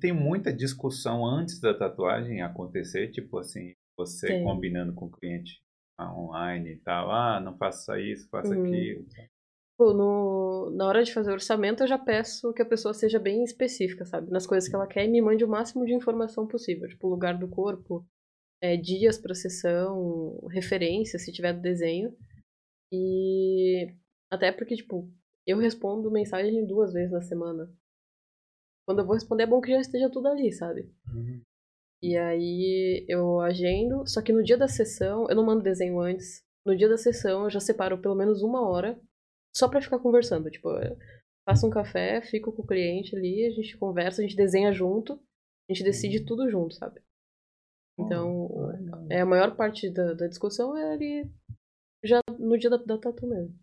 tem 0.00 0.12
muita 0.12 0.52
discussão 0.52 1.24
antes 1.26 1.60
da 1.60 1.76
tatuagem 1.76 2.42
acontecer, 2.42 3.10
tipo 3.10 3.38
assim, 3.38 3.74
você 3.98 4.42
combinando 4.42 4.94
com 4.94 5.06
o 5.06 5.10
cliente 5.10 5.60
online 6.00 6.74
e 6.74 6.78
tal, 6.78 7.10
ah, 7.10 7.40
não 7.40 7.56
faça 7.56 7.98
isso, 8.00 8.28
faça 8.28 8.54
Uhum. 8.54 8.64
aquilo. 8.64 9.06
Pô, 9.78 9.92
no, 9.92 10.70
na 10.74 10.86
hora 10.86 11.04
de 11.04 11.12
fazer 11.12 11.30
o 11.30 11.34
orçamento, 11.34 11.82
eu 11.82 11.86
já 11.86 11.98
peço 11.98 12.52
que 12.54 12.62
a 12.62 12.66
pessoa 12.66 12.94
seja 12.94 13.18
bem 13.18 13.44
específica, 13.44 14.06
sabe? 14.06 14.30
Nas 14.30 14.46
coisas 14.46 14.68
que 14.68 14.74
ela 14.74 14.86
quer 14.86 15.04
e 15.04 15.08
me 15.08 15.20
mande 15.20 15.44
o 15.44 15.48
máximo 15.48 15.84
de 15.84 15.92
informação 15.92 16.46
possível. 16.46 16.88
Tipo, 16.88 17.08
lugar 17.08 17.38
do 17.38 17.46
corpo, 17.46 18.06
é, 18.66 18.76
dias 18.76 19.18
pra 19.18 19.34
sessão, 19.34 20.38
referência, 20.48 21.18
se 21.18 21.32
tiver 21.32 21.52
do 21.52 21.60
desenho. 21.60 22.16
E 22.92 23.94
até 24.30 24.50
porque, 24.50 24.76
tipo, 24.76 25.10
eu 25.46 25.58
respondo 25.58 26.10
mensagem 26.10 26.66
duas 26.66 26.92
vezes 26.92 27.12
na 27.12 27.20
semana. 27.20 27.72
Quando 28.86 29.00
eu 29.00 29.06
vou 29.06 29.14
responder, 29.14 29.44
é 29.44 29.46
bom 29.46 29.60
que 29.60 29.70
já 29.70 29.80
esteja 29.80 30.10
tudo 30.10 30.28
ali, 30.28 30.52
sabe? 30.52 30.92
E 32.02 32.16
aí 32.16 33.04
eu 33.08 33.40
agendo, 33.40 34.06
só 34.06 34.22
que 34.22 34.32
no 34.32 34.42
dia 34.42 34.56
da 34.56 34.68
sessão, 34.68 35.26
eu 35.28 35.36
não 35.36 35.44
mando 35.44 35.62
desenho 35.62 36.00
antes. 36.00 36.42
No 36.64 36.76
dia 36.76 36.88
da 36.88 36.96
sessão, 36.96 37.44
eu 37.44 37.50
já 37.50 37.60
separo 37.60 37.98
pelo 37.98 38.14
menos 38.14 38.42
uma 38.42 38.68
hora 38.68 39.00
só 39.56 39.68
pra 39.68 39.80
ficar 39.80 39.98
conversando. 39.98 40.50
Tipo, 40.50 40.70
eu 40.70 40.96
faço 41.48 41.66
um 41.66 41.70
café, 41.70 42.20
fico 42.22 42.52
com 42.52 42.62
o 42.62 42.66
cliente 42.66 43.16
ali, 43.16 43.46
a 43.46 43.50
gente 43.50 43.76
conversa, 43.78 44.20
a 44.20 44.24
gente 44.24 44.36
desenha 44.36 44.72
junto, 44.72 45.14
a 45.68 45.72
gente 45.72 45.84
decide 45.84 46.24
tudo 46.24 46.50
junto, 46.50 46.74
sabe? 46.74 47.00
Então, 47.98 48.48
é 49.10 49.20
a 49.20 49.26
maior 49.26 49.56
parte 49.56 49.90
da, 49.90 50.12
da 50.14 50.26
discussão 50.26 50.76
é 50.76 50.92
ali 50.92 51.30
já 52.04 52.20
no 52.38 52.58
dia 52.58 52.70
da, 52.70 52.76
da 52.76 52.98
tatu 52.98 53.26
mesmo. 53.26 53.54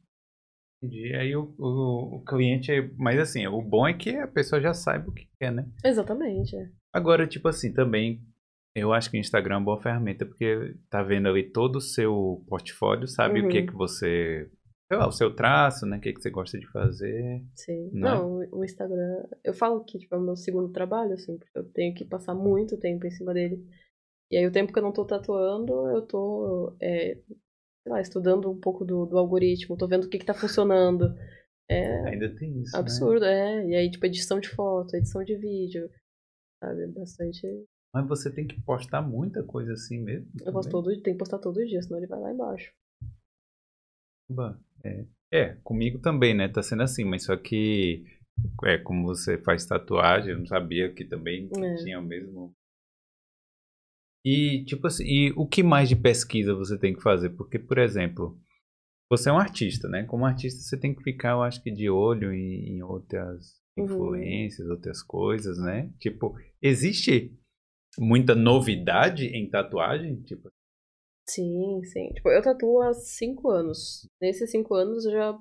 Entendi. 0.81 1.15
Aí 1.15 1.35
o, 1.35 1.53
o, 1.57 2.17
o 2.17 2.23
cliente 2.25 2.71
é. 2.71 2.89
Mas 2.97 3.19
assim, 3.19 3.47
o 3.47 3.61
bom 3.61 3.87
é 3.87 3.93
que 3.93 4.09
a 4.17 4.27
pessoa 4.27 4.59
já 4.61 4.73
saiba 4.73 5.09
o 5.09 5.13
que 5.13 5.27
quer, 5.39 5.51
né? 5.51 5.65
Exatamente, 5.85 6.55
é. 6.55 6.69
Agora, 6.93 7.27
tipo 7.27 7.47
assim, 7.47 7.73
também. 7.73 8.21
Eu 8.75 8.91
acho 8.91 9.09
que 9.11 9.17
o 9.17 9.19
Instagram 9.19 9.53
é 9.53 9.57
uma 9.59 9.65
boa 9.65 9.81
ferramenta, 9.81 10.25
porque 10.25 10.75
tá 10.89 11.03
vendo 11.03 11.27
ali 11.29 11.43
todo 11.43 11.75
o 11.75 11.81
seu 11.81 12.43
portfólio, 12.47 13.07
sabe 13.07 13.39
o 13.39 13.47
que 13.47 13.59
Uhum. 13.59 13.65
que 13.67 13.73
você. 13.73 14.49
Sei 14.91 14.97
lá, 14.97 15.07
o 15.07 15.11
seu 15.11 15.33
traço, 15.33 15.85
né? 15.85 15.97
O 15.97 16.01
que 16.01 16.11
que 16.11 16.19
você 16.21 16.31
gosta 16.31 16.59
de 16.59 16.67
fazer. 16.71 17.43
Sim. 17.55 17.89
Não 17.93 18.07
é? 18.07 18.15
Não, 18.15 18.49
o 18.51 18.63
Instagram. 18.65 19.25
Eu 19.43 19.53
falo 19.53 19.83
que 19.85 19.99
tipo, 19.99 20.15
é 20.15 20.17
o 20.17 20.21
meu 20.21 20.35
segundo 20.35 20.69
trabalho, 20.71 21.13
assim, 21.13 21.37
porque 21.37 21.57
eu 21.57 21.63
tenho 21.71 21.93
que 21.93 22.03
passar 22.03 22.33
muito 22.33 22.77
tempo 22.77 23.05
em 23.05 23.11
cima 23.11 23.33
dele. 23.33 23.63
E 24.31 24.37
aí, 24.37 24.45
o 24.47 24.51
tempo 24.51 24.73
que 24.73 24.79
eu 24.79 24.83
não 24.83 24.91
tô 24.91 25.05
tatuando, 25.05 25.71
eu 25.91 26.01
tô, 26.01 26.75
é, 26.81 27.15
sei 27.15 27.91
lá, 27.91 28.01
estudando 28.01 28.49
um 28.49 28.59
pouco 28.59 28.83
do, 28.83 29.05
do 29.05 29.17
algoritmo, 29.17 29.77
tô 29.77 29.87
vendo 29.87 30.05
o 30.05 30.09
que 30.09 30.17
que 30.17 30.25
tá 30.25 30.33
funcionando. 30.33 31.15
É 31.69 32.09
Ainda 32.09 32.35
tem 32.35 32.61
isso. 32.61 32.73
Né? 32.73 32.79
absurdo, 32.79 33.25
é. 33.25 33.67
E 33.67 33.75
aí, 33.75 33.89
tipo, 33.89 34.05
edição 34.05 34.39
de 34.39 34.49
foto, 34.49 34.95
edição 34.95 35.23
de 35.23 35.35
vídeo, 35.37 35.89
sabe? 36.63 36.87
Bastante. 36.87 37.47
Mas 37.93 38.07
você 38.07 38.33
tem 38.33 38.47
que 38.47 38.59
postar 38.61 39.01
muita 39.01 39.43
coisa 39.43 39.73
assim 39.73 40.01
mesmo. 40.01 40.29
Eu 40.43 40.51
posto 40.51 40.71
todo, 40.71 41.01
tem 41.01 41.13
que 41.13 41.19
postar 41.19 41.37
todo 41.37 41.63
dia, 41.65 41.81
senão 41.81 41.99
ele 41.99 42.07
vai 42.07 42.19
lá 42.19 42.33
embaixo. 42.33 42.73
É, 44.83 45.05
é, 45.31 45.57
comigo 45.63 45.99
também, 45.99 46.33
né? 46.33 46.47
Tá 46.47 46.63
sendo 46.63 46.83
assim, 46.83 47.03
mas 47.03 47.25
só 47.25 47.37
que. 47.37 48.03
É, 48.65 48.79
como 48.79 49.05
você 49.05 49.37
faz 49.37 49.65
tatuagem, 49.65 50.31
eu 50.31 50.39
não 50.39 50.45
sabia 50.47 50.91
que 50.91 51.05
também 51.05 51.49
É. 51.55 51.75
tinha 51.75 51.99
o 51.99 52.03
mesmo. 52.03 52.51
E, 54.25 54.63
tipo 54.65 54.87
assim, 54.87 55.03
e 55.05 55.33
o 55.35 55.45
que 55.47 55.61
mais 55.63 55.89
de 55.89 55.95
pesquisa 55.95 56.53
você 56.55 56.77
tem 56.77 56.93
que 56.95 57.01
fazer? 57.01 57.31
Porque, 57.31 57.59
por 57.59 57.77
exemplo, 57.77 58.39
você 59.09 59.29
é 59.29 59.33
um 59.33 59.37
artista, 59.37 59.87
né? 59.89 60.03
Como 60.05 60.25
artista, 60.25 60.61
você 60.61 60.79
tem 60.79 60.95
que 60.95 61.03
ficar, 61.03 61.31
eu 61.31 61.43
acho 61.43 61.61
que, 61.61 61.71
de 61.71 61.89
olho 61.89 62.33
em, 62.33 62.77
em 62.77 62.83
outras 62.83 63.61
Uhum. 63.77 63.85
influências, 63.85 64.67
outras 64.69 65.01
coisas, 65.03 65.57
né? 65.57 65.91
Tipo, 65.99 66.35
existe 66.61 67.35
muita 67.99 68.35
novidade 68.35 69.25
em 69.27 69.49
tatuagem? 69.49 70.21
Tipo, 70.23 70.49
Sim, 71.27 71.81
sim. 71.85 72.09
Tipo, 72.13 72.29
eu 72.29 72.41
tatuo 72.41 72.81
há 72.81 72.93
cinco 72.93 73.49
anos. 73.49 74.07
Nesses 74.21 74.51
cinco 74.51 74.73
anos 74.75 75.03
já 75.03 75.37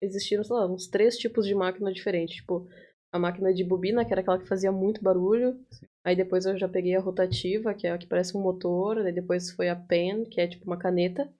existiram, 0.00 0.44
sei 0.44 0.54
lá, 0.54 0.66
uns 0.72 0.86
três 0.88 1.16
tipos 1.18 1.46
de 1.46 1.54
máquina 1.54 1.92
diferentes. 1.92 2.36
Tipo, 2.36 2.66
a 3.14 3.18
máquina 3.18 3.54
de 3.54 3.62
bobina, 3.64 4.04
que 4.04 4.12
era 4.12 4.20
aquela 4.20 4.38
que 4.40 4.48
fazia 4.48 4.72
muito 4.72 5.02
barulho. 5.02 5.56
Aí 6.04 6.16
depois 6.16 6.44
eu 6.46 6.58
já 6.58 6.68
peguei 6.68 6.96
a 6.96 7.00
rotativa, 7.00 7.72
que 7.72 7.86
é 7.86 7.92
a 7.92 7.98
que 7.98 8.06
parece 8.08 8.36
um 8.36 8.42
motor. 8.42 8.98
Aí 8.98 9.12
depois 9.12 9.50
foi 9.52 9.68
a 9.68 9.76
pen, 9.76 10.24
que 10.24 10.40
é 10.40 10.48
tipo 10.48 10.66
uma 10.66 10.76
caneta. 10.78 11.32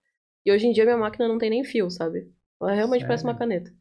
E 0.47 0.53
hoje 0.53 0.67
em 0.67 0.73
dia 0.73 0.85
minha 0.85 0.97
máquina 0.97 1.27
não 1.27 1.37
tem 1.39 1.51
nem 1.51 1.65
fio, 1.65 1.91
sabe? 1.91 2.31
Ela 2.61 2.73
realmente 2.75 3.05
parece 3.05 3.25
uma 3.25 3.33
Sério? 3.35 3.39
caneta. 3.39 3.73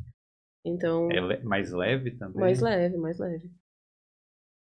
Então, 0.66 1.12
é 1.12 1.22
le- 1.22 1.44
mais 1.44 1.72
leve 1.72 2.12
também? 2.18 2.40
mais 2.42 2.60
leve, 2.62 2.98
mais 2.98 3.20
leve. 3.20 3.52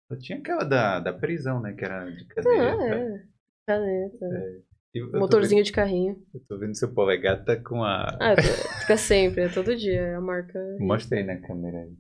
Eu 0.10 0.20
tinha 0.20 0.40
aquela 0.40 0.64
da, 0.64 1.00
da 1.00 1.14
prisão, 1.14 1.62
né? 1.62 1.74
Que 1.74 1.86
era 1.86 2.10
de 2.12 2.26
Ah, 2.26 2.34
caneta. 2.36 2.96
é. 2.96 3.24
Caneta. 3.66 4.26
É. 4.26 4.60
Eu, 4.94 5.10
Motorzinho 5.14 5.60
vendo, 5.60 5.66
de 5.66 5.72
carrinho. 5.72 6.22
eu 6.34 6.42
tô 6.50 6.58
vendo 6.58 6.76
seu 6.76 6.94
polegar 6.94 7.46
tá 7.46 7.56
com 7.56 7.82
a. 7.84 8.10
Ah, 8.10 8.36
tô- 8.36 8.80
fica 8.82 8.98
sempre, 8.98 9.44
é 9.44 9.50
todo 9.50 9.76
dia. 9.76 10.02
É 10.02 10.16
a 10.16 10.22
marca. 10.22 10.60
Mostra 10.80 11.18
aí 11.18 11.24
na 11.24 11.38
câmera 11.38 11.78
aí. 11.80 11.96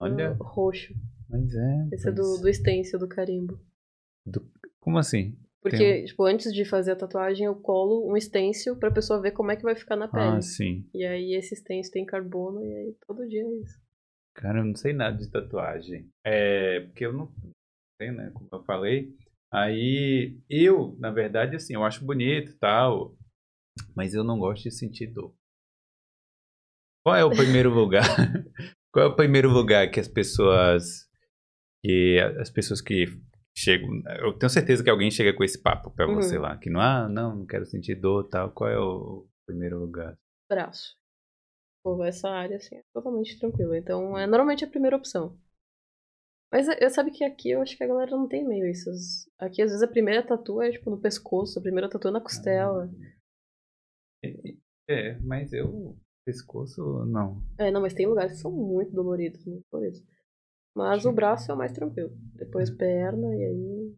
Olha, 0.00 0.36
Roxo. 0.40 0.94
mas 1.28 1.54
é. 1.54 1.88
Esse 1.92 2.08
é 2.08 2.12
do, 2.12 2.38
do 2.38 2.52
stencil, 2.52 2.98
do 2.98 3.06
carimbo. 3.06 3.60
Como 4.80 4.98
assim? 4.98 5.36
Porque, 5.60 5.76
Tem 5.76 6.04
tipo, 6.06 6.24
antes 6.24 6.54
de 6.54 6.64
fazer 6.64 6.92
a 6.92 6.96
tatuagem, 6.96 7.44
eu 7.44 7.54
colo 7.54 8.10
um 8.10 8.18
stencil 8.18 8.76
pra 8.76 8.90
pessoa 8.90 9.20
ver 9.20 9.32
como 9.32 9.50
é 9.50 9.56
que 9.56 9.62
vai 9.62 9.76
ficar 9.76 9.94
na 9.94 10.08
pele. 10.08 10.24
Ah, 10.24 10.40
sim. 10.40 10.88
E 10.94 11.04
aí 11.04 11.34
esse 11.34 11.54
stencil 11.54 11.92
tem 11.92 12.06
carbono 12.06 12.64
e 12.64 12.74
aí 12.74 12.96
todo 13.06 13.28
dia 13.28 13.42
é 13.42 13.52
isso. 13.56 13.78
Cara, 14.34 14.60
eu 14.60 14.64
não 14.64 14.74
sei 14.74 14.94
nada 14.94 15.18
de 15.18 15.30
tatuagem. 15.30 16.08
É, 16.24 16.80
porque 16.80 17.04
eu 17.04 17.12
não 17.12 17.30
sei, 18.00 18.10
né? 18.10 18.30
Como 18.32 18.48
eu 18.50 18.62
falei. 18.64 19.14
Aí, 19.52 20.38
eu, 20.48 20.96
na 20.98 21.10
verdade, 21.10 21.56
assim, 21.56 21.74
eu 21.74 21.84
acho 21.84 22.04
bonito 22.04 22.52
e 22.52 22.54
tal, 22.54 23.14
mas 23.94 24.14
eu 24.14 24.24
não 24.24 24.38
gosto 24.38 24.62
de 24.62 24.70
sentir 24.70 25.08
dor. 25.08 25.34
Qual 27.04 27.16
é 27.16 27.24
o 27.24 27.30
primeiro 27.30 27.70
lugar? 27.70 28.04
Qual 28.92 29.04
é 29.04 29.08
o 29.08 29.16
primeiro 29.16 29.48
lugar 29.50 29.90
que 29.90 30.00
as 30.00 30.08
pessoas 30.08 31.08
que 31.82 32.18
as 32.38 32.50
pessoas 32.50 32.80
que 32.80 33.06
chegam, 33.56 33.88
eu 34.20 34.32
tenho 34.38 34.50
certeza 34.50 34.82
que 34.84 34.90
alguém 34.90 35.10
chega 35.10 35.34
com 35.34 35.42
esse 35.44 35.60
papo 35.62 35.90
pra 35.90 36.06
Uhum. 36.08 36.16
você 36.16 36.38
lá, 36.38 36.56
que 36.58 36.68
não, 36.70 36.80
ah, 36.80 37.08
não, 37.08 37.36
não 37.36 37.46
quero 37.46 37.64
sentir 37.66 37.94
dor, 37.94 38.26
e 38.26 38.30
tal. 38.30 38.50
Qual 38.52 38.68
é 38.70 38.78
o 38.78 39.26
primeiro 39.46 39.78
lugar? 39.78 40.16
Braço. 40.48 40.96
Pô, 41.82 42.04
essa 42.04 42.28
área, 42.28 42.56
assim, 42.56 42.76
é 42.76 42.82
totalmente 42.92 43.38
tranquila. 43.38 43.76
Então, 43.78 44.16
é 44.18 44.26
normalmente 44.26 44.64
a 44.64 44.68
primeira 44.68 44.96
opção. 44.96 45.38
Mas 46.52 46.68
é- 46.68 46.84
eu 46.84 46.90
sabe 46.90 47.10
que 47.10 47.24
aqui 47.24 47.50
eu 47.50 47.62
acho 47.62 47.76
que 47.76 47.84
a 47.84 47.86
galera 47.86 48.10
não 48.10 48.28
tem 48.28 48.46
meio 48.46 48.66
isso. 48.66 48.90
Aqui, 49.38 49.62
às 49.62 49.70
vezes, 49.70 49.82
a 49.82 49.88
primeira 49.88 50.22
tatu 50.22 50.60
é, 50.60 50.70
tipo, 50.72 50.90
no 50.90 51.00
pescoço, 51.00 51.58
a 51.58 51.62
primeira 51.62 51.88
tatu 51.88 52.08
é 52.08 52.10
na 52.10 52.20
costela. 52.20 52.90
É, 54.88 55.18
mas 55.20 55.52
eu 55.52 55.96
pescoço 56.30 57.04
não. 57.06 57.42
É, 57.58 57.70
não, 57.70 57.80
mas 57.80 57.92
tem 57.92 58.06
lugares 58.06 58.32
que 58.34 58.38
são 58.38 58.52
muito 58.52 58.92
doloridos, 58.92 59.44
muito 59.44 59.64
doloridos. 59.70 60.00
Mas 60.76 61.04
o 61.04 61.12
braço 61.12 61.50
é 61.50 61.54
o 61.54 61.58
mais 61.58 61.72
tranquilo. 61.72 62.10
Depois 62.34 62.70
perna 62.70 63.34
e 63.34 63.44
aí. 63.44 63.96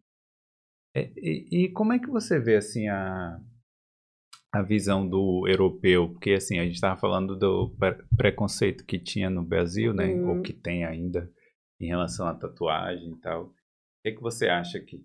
É, 0.96 1.12
e, 1.16 1.64
e 1.64 1.72
como 1.72 1.92
é 1.92 1.98
que 1.98 2.08
você 2.08 2.40
vê 2.40 2.56
assim 2.56 2.88
a, 2.88 3.38
a 4.50 4.62
visão 4.62 5.06
do 5.06 5.46
europeu? 5.46 6.10
Porque 6.10 6.32
assim, 6.32 6.58
a 6.58 6.64
gente 6.64 6.74
estava 6.74 6.98
falando 6.98 7.36
do 7.38 7.70
pre- 7.78 8.02
preconceito 8.16 8.86
que 8.86 8.98
tinha 8.98 9.28
no 9.28 9.44
Brasil, 9.44 9.92
né? 9.92 10.06
Uhum. 10.06 10.36
Ou 10.36 10.42
que 10.42 10.54
tem 10.54 10.84
ainda 10.84 11.30
em 11.78 11.86
relação 11.86 12.26
à 12.26 12.34
tatuagem 12.34 13.12
e 13.12 13.20
tal. 13.20 13.44
O 13.44 13.52
que, 14.02 14.08
é 14.08 14.12
que 14.12 14.22
você 14.22 14.48
acha 14.48 14.78
aqui? 14.78 15.04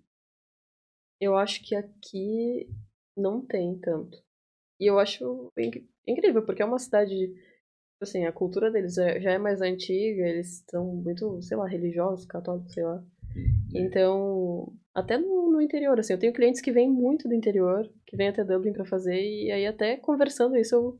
Eu 1.20 1.36
acho 1.36 1.62
que 1.62 1.74
aqui 1.74 2.70
não 3.16 3.44
tem 3.44 3.78
tanto. 3.78 4.16
E 4.80 4.86
eu 4.90 4.98
acho 4.98 5.52
inc- 5.58 5.84
incrível, 6.06 6.44
porque 6.44 6.62
é 6.62 6.64
uma 6.64 6.78
cidade. 6.78 7.14
Assim, 8.00 8.24
a 8.26 8.32
cultura 8.32 8.70
deles 8.70 8.96
é- 8.98 9.20
já 9.20 9.32
é 9.32 9.38
mais 9.38 9.60
antiga, 9.60 10.22
eles 10.26 10.64
são 10.70 10.86
muito, 10.94 11.42
sei 11.42 11.56
lá, 11.56 11.66
religiosos, 11.66 12.26
católicos, 12.26 12.72
sei 12.72 12.84
lá. 12.84 13.02
Então, 13.74 14.72
até 14.94 15.18
no, 15.18 15.50
no 15.52 15.60
interior, 15.60 15.98
assim, 15.98 16.12
eu 16.12 16.18
tenho 16.18 16.32
clientes 16.32 16.60
que 16.60 16.72
vêm 16.72 16.88
muito 16.90 17.28
do 17.28 17.34
interior, 17.34 17.88
que 18.06 18.16
vêm 18.16 18.28
até 18.28 18.44
Dublin 18.44 18.72
pra 18.72 18.84
fazer, 18.86 19.20
e 19.20 19.50
aí 19.50 19.66
até 19.66 19.96
conversando 19.96 20.56
isso 20.56 20.74
eu, 20.74 20.98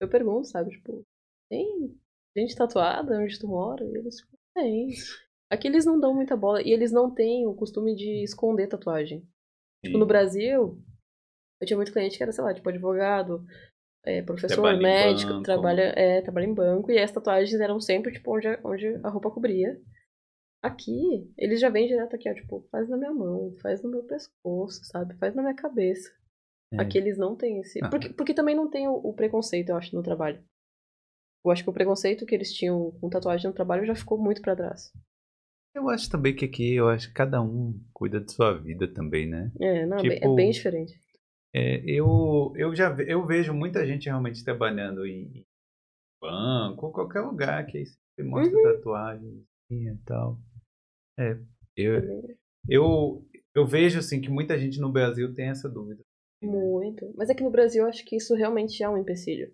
eu 0.00 0.08
pergunto, 0.08 0.48
sabe? 0.48 0.70
Tipo, 0.70 1.04
tem 1.48 1.94
gente 2.36 2.56
tatuada 2.56 3.18
onde 3.18 3.38
tu 3.38 3.46
mora? 3.48 3.84
E 3.84 3.96
eles, 3.96 4.16
tipo, 4.16 4.36
tem. 4.54 4.88
Aqui 5.50 5.68
eles 5.68 5.84
não 5.84 5.98
dão 6.00 6.14
muita 6.14 6.36
bola, 6.36 6.60
e 6.62 6.70
eles 6.72 6.92
não 6.92 7.10
têm 7.14 7.46
o 7.46 7.54
costume 7.54 7.94
de 7.94 8.22
esconder 8.24 8.66
tatuagem. 8.68 9.22
Tipo, 9.84 9.98
no 9.98 10.06
Brasil, 10.06 10.82
eu 11.62 11.66
tinha 11.66 11.76
muito 11.76 11.92
cliente 11.92 12.16
que 12.16 12.22
era, 12.22 12.32
sei 12.32 12.42
lá, 12.44 12.52
tipo, 12.52 12.68
advogado, 12.68 13.44
é, 14.04 14.20
professor, 14.22 14.54
Trabalha 14.56 14.78
médico, 14.80 15.42
trabalha, 15.42 15.92
é, 15.96 16.20
trabalha 16.20 16.44
em 16.46 16.54
banco, 16.54 16.90
e 16.90 16.98
as 16.98 17.10
tatuagens 17.12 17.60
eram 17.60 17.80
sempre, 17.80 18.12
tipo, 18.12 18.36
onde 18.36 18.48
a, 18.48 18.60
onde 18.64 18.86
a 19.02 19.08
roupa 19.08 19.30
cobria. 19.30 19.80
Aqui, 20.62 21.28
eles 21.36 21.60
já 21.60 21.68
vêm 21.68 21.88
direto 21.88 22.14
aqui, 22.14 22.30
ó, 22.30 22.34
tipo, 22.34 22.66
faz 22.70 22.88
na 22.88 22.96
minha 22.96 23.12
mão, 23.12 23.52
faz 23.60 23.82
no 23.82 23.90
meu 23.90 24.04
pescoço, 24.04 24.84
sabe? 24.84 25.14
Faz 25.16 25.34
na 25.34 25.42
minha 25.42 25.54
cabeça. 25.54 26.08
É. 26.72 26.80
Aqui 26.80 26.98
eles 26.98 27.18
não 27.18 27.34
têm 27.36 27.60
esse. 27.60 27.80
Ah. 27.82 27.88
Porque, 27.90 28.08
porque 28.10 28.34
também 28.34 28.54
não 28.54 28.70
tem 28.70 28.86
o, 28.88 28.94
o 28.94 29.12
preconceito, 29.12 29.70
eu 29.70 29.76
acho, 29.76 29.94
no 29.94 30.02
trabalho. 30.02 30.42
Eu 31.44 31.50
acho 31.50 31.64
que 31.64 31.70
o 31.70 31.72
preconceito 31.72 32.24
que 32.24 32.34
eles 32.34 32.52
tinham 32.52 32.92
com 33.00 33.10
tatuagem 33.10 33.48
no 33.48 33.54
trabalho 33.54 33.84
já 33.84 33.94
ficou 33.96 34.16
muito 34.16 34.40
pra 34.40 34.54
trás. 34.54 34.92
Eu 35.74 35.88
acho 35.88 36.08
também 36.08 36.36
que 36.36 36.44
aqui, 36.44 36.74
eu 36.74 36.88
acho 36.88 37.08
que 37.08 37.14
cada 37.14 37.42
um 37.42 37.80
cuida 37.92 38.20
de 38.20 38.30
sua 38.30 38.52
vida 38.56 38.86
também, 38.86 39.28
né? 39.28 39.50
É, 39.60 39.84
não, 39.86 39.98
é 39.98 40.02
bem- 40.02 40.10
Tipo, 40.20 40.32
é 40.32 40.36
bem 40.36 40.50
diferente. 40.50 41.00
É, 41.54 41.82
eu, 41.84 42.52
eu 42.56 42.74
já 42.74 42.94
eu 43.06 43.26
vejo 43.26 43.52
muita 43.52 43.86
gente 43.86 44.06
realmente 44.06 44.42
trabalhando 44.44 45.06
em 45.06 45.44
banco 46.20 46.92
qualquer 46.92 47.20
lugar 47.20 47.66
que 47.66 47.78
aí 47.78 47.86
você 47.86 48.22
mostra 48.22 48.56
Uhum. 48.56 48.76
tatuagem 48.76 49.44
e 49.70 49.96
tal. 50.06 50.38
É, 51.18 51.38
eu, 51.76 51.94
É 51.96 52.34
eu, 52.68 53.26
eu 53.54 53.66
vejo 53.66 53.98
assim 53.98 54.20
que 54.20 54.30
muita 54.30 54.58
gente 54.58 54.80
no 54.80 54.90
Brasil 54.90 55.34
tem 55.34 55.48
essa 55.48 55.68
dúvida. 55.68 56.02
Muito. 56.42 57.12
Mas 57.16 57.30
aqui 57.30 57.42
no 57.42 57.50
Brasil 57.50 57.84
eu 57.84 57.88
acho 57.88 58.04
que 58.04 58.16
isso 58.16 58.34
realmente 58.34 58.82
é 58.82 58.88
um 58.88 58.96
empecilho. 58.98 59.52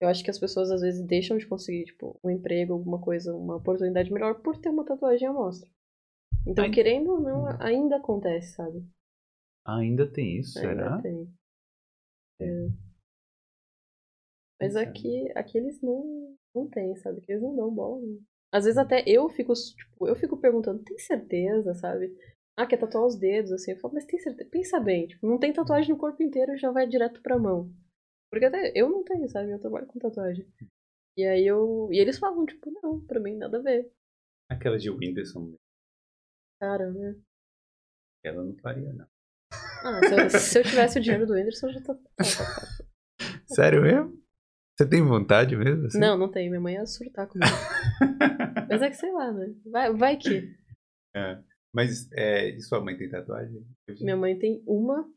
Eu 0.00 0.08
acho 0.08 0.22
que 0.24 0.30
as 0.30 0.38
pessoas 0.38 0.70
às 0.70 0.80
vezes 0.80 1.04
deixam 1.04 1.38
de 1.38 1.46
conseguir, 1.46 1.84
tipo, 1.86 2.18
um 2.22 2.30
emprego, 2.30 2.72
alguma 2.72 3.00
coisa, 3.00 3.34
uma 3.34 3.56
oportunidade 3.56 4.12
melhor 4.12 4.36
por 4.42 4.56
ter 4.58 4.68
uma 4.68 4.84
tatuagem 4.84 5.26
à 5.28 5.32
mostra. 5.32 5.68
Então, 6.46 6.64
Ai. 6.64 6.70
querendo 6.70 7.10
ou 7.12 7.20
não, 7.20 7.46
Hum. 7.46 7.56
ainda 7.60 7.96
acontece, 7.96 8.54
sabe? 8.54 8.84
Ainda 9.68 10.10
tem 10.10 10.38
isso, 10.38 10.58
Ainda 10.58 10.74
será? 10.82 11.02
tem. 11.02 11.28
É. 12.40 12.46
Mas 14.60 14.72
Pensando. 14.74 14.88
aqui, 14.88 15.32
aqui 15.36 15.58
eles 15.58 15.80
não, 15.82 16.36
não 16.54 16.68
tem, 16.68 16.96
sabe? 16.96 17.20
Que 17.20 17.32
eles 17.32 17.42
não 17.42 17.54
dão 17.54 17.72
bola. 17.74 18.00
não. 18.00 18.18
Às 18.50 18.64
vezes 18.64 18.78
até 18.78 19.04
eu 19.06 19.28
fico, 19.28 19.52
tipo, 19.52 20.08
eu 20.08 20.16
fico 20.16 20.38
perguntando, 20.40 20.82
tem 20.82 20.98
certeza, 20.98 21.74
sabe? 21.74 22.16
Ah, 22.56 22.66
quer 22.66 22.78
tatuar 22.78 23.04
os 23.06 23.16
dedos, 23.18 23.52
assim. 23.52 23.72
Eu 23.72 23.78
falo, 23.78 23.94
mas 23.94 24.06
tem 24.06 24.18
certeza? 24.18 24.48
Pensa 24.50 24.80
bem, 24.80 25.06
tipo, 25.06 25.26
não 25.26 25.38
tem 25.38 25.52
tatuagem 25.52 25.90
no 25.90 25.98
corpo 25.98 26.22
inteiro 26.22 26.56
já 26.56 26.70
vai 26.72 26.88
direto 26.88 27.20
pra 27.22 27.38
mão. 27.38 27.70
Porque 28.30 28.46
até 28.46 28.72
eu 28.74 28.88
não 28.90 29.04
tenho, 29.04 29.28
sabe? 29.28 29.50
Eu 29.52 29.60
trabalho 29.60 29.86
com 29.86 29.98
tatuagem. 29.98 30.46
E 31.16 31.24
aí 31.26 31.46
eu. 31.46 31.88
E 31.92 31.98
eles 31.98 32.18
falam, 32.18 32.44
tipo, 32.46 32.70
não, 32.82 33.04
pra 33.04 33.20
mim 33.20 33.36
nada 33.36 33.58
a 33.58 33.62
ver. 33.62 33.92
Aquela 34.50 34.78
de 34.78 34.90
Whindersson, 34.90 35.54
Cara, 36.60 36.90
né? 36.90 37.14
ela 38.24 38.42
não 38.42 38.56
faria, 38.56 38.92
não. 38.92 39.06
Ah, 39.84 40.00
se 40.08 40.14
eu, 40.14 40.30
se 40.30 40.58
eu 40.58 40.62
tivesse 40.64 40.98
o 40.98 41.02
dinheiro 41.02 41.26
do 41.26 41.34
Anderson, 41.34 41.68
eu 41.68 41.72
já 41.74 41.80
tá. 41.82 41.96
Sério 43.46 43.82
mesmo? 43.82 44.18
Você 44.76 44.88
tem 44.88 45.02
vontade 45.02 45.56
mesmo? 45.56 45.86
assim? 45.86 45.98
Não, 45.98 46.16
não 46.16 46.30
tem. 46.30 46.48
Minha 46.48 46.60
mãe 46.60 46.74
ia 46.74 46.86
surtar 46.86 47.26
comigo. 47.26 47.50
Mas 48.68 48.82
é 48.82 48.90
que 48.90 48.96
sei 48.96 49.10
lá, 49.12 49.32
né? 49.32 49.54
Vai, 49.66 49.92
vai 49.92 50.16
que. 50.16 50.54
É. 51.16 51.38
Mas 51.74 52.10
é, 52.12 52.50
e 52.50 52.60
sua 52.60 52.80
mãe 52.80 52.96
tem 52.96 53.08
tatuagem? 53.10 53.64
Minha 54.00 54.16
mãe 54.16 54.38
tem 54.38 54.62
uma 54.66 55.08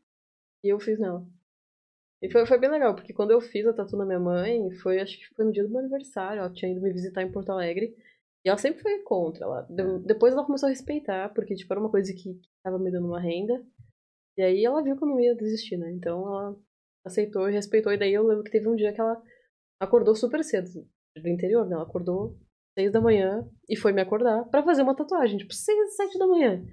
e 0.64 0.68
eu 0.68 0.80
fiz 0.80 0.98
nela. 0.98 1.26
E 2.20 2.30
foi, 2.30 2.46
foi 2.46 2.58
bem 2.58 2.70
legal, 2.70 2.94
porque 2.94 3.12
quando 3.12 3.32
eu 3.32 3.40
fiz 3.40 3.66
a 3.66 3.72
tatu 3.72 3.96
na 3.96 4.04
minha 4.04 4.20
mãe, 4.20 4.70
foi, 4.76 5.00
acho 5.00 5.18
que 5.18 5.34
foi 5.34 5.44
no 5.44 5.52
dia 5.52 5.64
do 5.64 5.70
meu 5.70 5.80
aniversário, 5.80 6.38
ela 6.40 6.52
tinha 6.52 6.70
ido 6.70 6.80
me 6.80 6.92
visitar 6.92 7.22
em 7.22 7.32
Porto 7.32 7.50
Alegre. 7.50 7.96
E 8.44 8.48
ela 8.48 8.58
sempre 8.58 8.80
foi 8.82 8.98
contra. 9.00 9.44
Ela, 9.44 9.62
de- 9.62 9.98
depois 10.06 10.32
ela 10.32 10.44
começou 10.44 10.66
a 10.68 10.70
respeitar, 10.70 11.32
porque 11.34 11.54
tipo, 11.54 11.72
era 11.72 11.80
uma 11.80 11.90
coisa 11.90 12.12
que, 12.12 12.34
que 12.34 12.48
tava 12.62 12.78
me 12.78 12.90
dando 12.90 13.06
uma 13.08 13.20
renda. 13.20 13.64
E 14.36 14.42
aí 14.42 14.64
ela 14.64 14.82
viu 14.82 14.96
que 14.96 15.04
eu 15.04 15.08
não 15.08 15.20
ia 15.20 15.34
desistir, 15.34 15.76
né? 15.76 15.90
Então 15.92 16.26
ela 16.26 16.56
aceitou 17.04 17.48
e 17.48 17.52
respeitou. 17.52 17.92
E 17.92 17.98
daí 17.98 18.12
eu 18.12 18.26
lembro 18.26 18.44
que 18.44 18.50
teve 18.50 18.68
um 18.68 18.76
dia 18.76 18.92
que 18.92 19.00
ela 19.00 19.20
acordou 19.80 20.14
super 20.14 20.42
cedo, 20.42 20.68
do 21.16 21.28
interior, 21.28 21.66
né? 21.66 21.74
Ela 21.74 21.84
acordou 21.84 22.38
seis 22.78 22.90
da 22.92 23.00
manhã 23.00 23.46
e 23.68 23.76
foi 23.76 23.92
me 23.92 24.00
acordar 24.00 24.44
pra 24.46 24.62
fazer 24.62 24.82
uma 24.82 24.96
tatuagem, 24.96 25.38
tipo, 25.38 25.52
seis, 25.52 25.96
sete 25.96 26.18
da 26.18 26.26
manhã. 26.26 26.64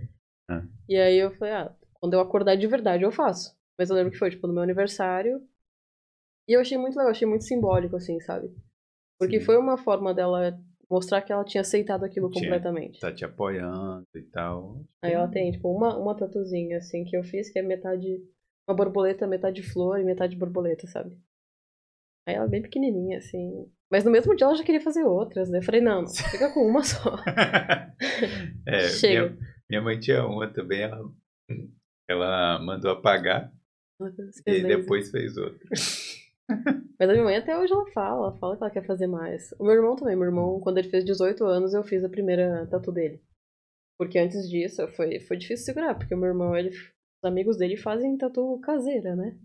Ah. 0.50 0.66
E 0.88 0.96
aí 0.96 1.18
eu 1.18 1.32
falei, 1.36 1.54
ah, 1.54 1.76
quando 1.96 2.14
eu 2.14 2.20
acordar 2.20 2.56
de 2.56 2.68
verdade 2.68 3.04
eu 3.04 3.12
faço. 3.12 3.58
Mas 3.78 3.90
eu 3.90 3.96
lembro 3.96 4.12
que 4.12 4.18
foi, 4.18 4.30
tipo, 4.30 4.48
no 4.48 4.54
meu 4.54 4.64
aniversário. 4.64 5.42
E 6.48 6.54
eu 6.54 6.62
achei 6.62 6.78
muito 6.78 6.96
legal, 6.98 7.12
achei 7.12 7.28
muito 7.28 7.44
simbólico, 7.44 7.96
assim, 7.96 8.20
sabe? 8.22 8.54
Porque 9.20 9.40
Sim. 9.40 9.46
foi 9.46 9.58
uma 9.58 9.78
forma 9.78 10.14
dela 10.14 10.58
mostrar 10.90 11.22
que 11.22 11.32
ela 11.32 11.44
tinha 11.44 11.62
aceitado 11.62 12.04
aquilo 12.04 12.30
Tinha. 12.30 12.46
completamente. 12.46 13.00
Tá 13.00 13.14
te 13.14 13.24
apoiando 13.24 14.08
e 14.16 14.24
tal. 14.24 14.84
Aí 15.02 15.14
ela 15.14 15.28
tem, 15.28 15.52
tipo, 15.52 15.70
uma, 15.72 15.98
uma 15.98 16.16
tatuzinha, 16.16 16.78
assim, 16.78 17.06
que 17.06 17.16
eu 17.16 17.24
fiz, 17.24 17.50
que 17.50 17.60
é 17.60 17.62
metade. 17.62 18.22
Uma 18.68 18.76
borboleta, 18.76 19.26
metade 19.26 19.64
flor 19.64 20.00
e 20.00 20.04
metade 20.04 20.36
borboleta, 20.36 20.86
sabe? 20.88 21.18
Aí 22.28 22.36
ela 22.36 22.46
é 22.46 22.50
bem 22.50 22.62
pequenininha, 22.62 23.18
assim. 23.18 23.68
Mas 23.92 24.04
no 24.04 24.12
mesmo 24.12 24.36
dia 24.36 24.46
ela 24.46 24.56
já 24.56 24.64
queria 24.64 24.82
fazer 24.82 25.04
outras, 25.04 25.50
né? 25.50 25.60
Eu 25.60 25.64
falei, 25.64 25.82
não, 25.82 26.06
fica 26.32 26.54
com 26.54 26.62
uma 26.68 26.84
só. 26.84 27.18
é, 28.68 28.82
Chega. 28.90 29.30
Minha, 29.30 29.38
minha 29.70 29.82
mãe 29.82 30.00
tinha 30.00 30.26
uma 30.26 30.48
também, 30.48 30.82
ela, 30.82 31.12
ela 32.08 32.60
mandou 32.60 32.92
apagar 32.92 33.52
e 34.46 34.62
depois 34.64 35.12
fez 35.12 35.36
outra. 35.38 35.68
Mas 37.00 37.10
a 37.10 37.14
minha 37.14 37.24
mãe 37.24 37.36
até 37.38 37.58
hoje 37.58 37.72
ela 37.72 37.90
fala, 37.92 38.28
ela 38.28 38.38
fala 38.38 38.58
que 38.58 38.64
ela 38.64 38.72
quer 38.72 38.86
fazer 38.86 39.08
mais. 39.08 39.54
O 39.60 39.64
meu 39.64 39.74
irmão 39.74 39.96
também, 39.96 40.16
meu 40.16 40.26
irmão, 40.26 40.60
quando 40.60 40.78
ele 40.80 40.90
fez 40.90 41.06
18 41.06 41.46
anos, 41.46 41.74
eu 41.74 41.84
fiz 41.84 42.04
a 42.04 42.10
primeira 42.10 42.68
tatu 42.68 42.92
dele. 42.92 43.22
Porque 43.98 44.18
antes 44.18 44.50
disso 44.50 44.88
foi, 44.90 45.20
foi 45.20 45.38
difícil 45.38 45.66
segurar, 45.66 45.96
porque 45.96 46.14
o 46.14 46.18
meu 46.18 46.30
irmão, 46.30 46.56
ele, 46.56 46.70
os 46.70 47.24
amigos 47.24 47.58
dele 47.58 47.78
fazem 47.78 48.18
tatu 48.18 48.60
caseira, 48.62 49.16
né? 49.16 49.38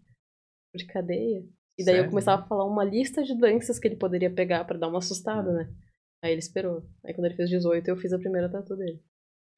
De 0.74 0.86
cadeia. 0.86 1.44
E 1.78 1.84
daí 1.84 1.96
Sério? 1.96 2.04
eu 2.04 2.08
começava 2.08 2.42
a 2.42 2.46
falar 2.46 2.64
uma 2.64 2.84
lista 2.84 3.22
de 3.22 3.36
doenças 3.36 3.78
que 3.78 3.88
ele 3.88 3.96
poderia 3.96 4.32
pegar 4.32 4.64
pra 4.64 4.78
dar 4.78 4.88
uma 4.88 4.98
assustada, 4.98 5.52
né? 5.52 5.72
Aí 6.22 6.32
ele 6.32 6.40
esperou. 6.40 6.88
Aí 7.04 7.12
quando 7.12 7.26
ele 7.26 7.36
fez 7.36 7.50
18, 7.50 7.88
eu 7.88 7.96
fiz 7.96 8.12
a 8.12 8.18
primeira 8.18 8.50
tatu 8.50 8.76
dele. 8.76 9.02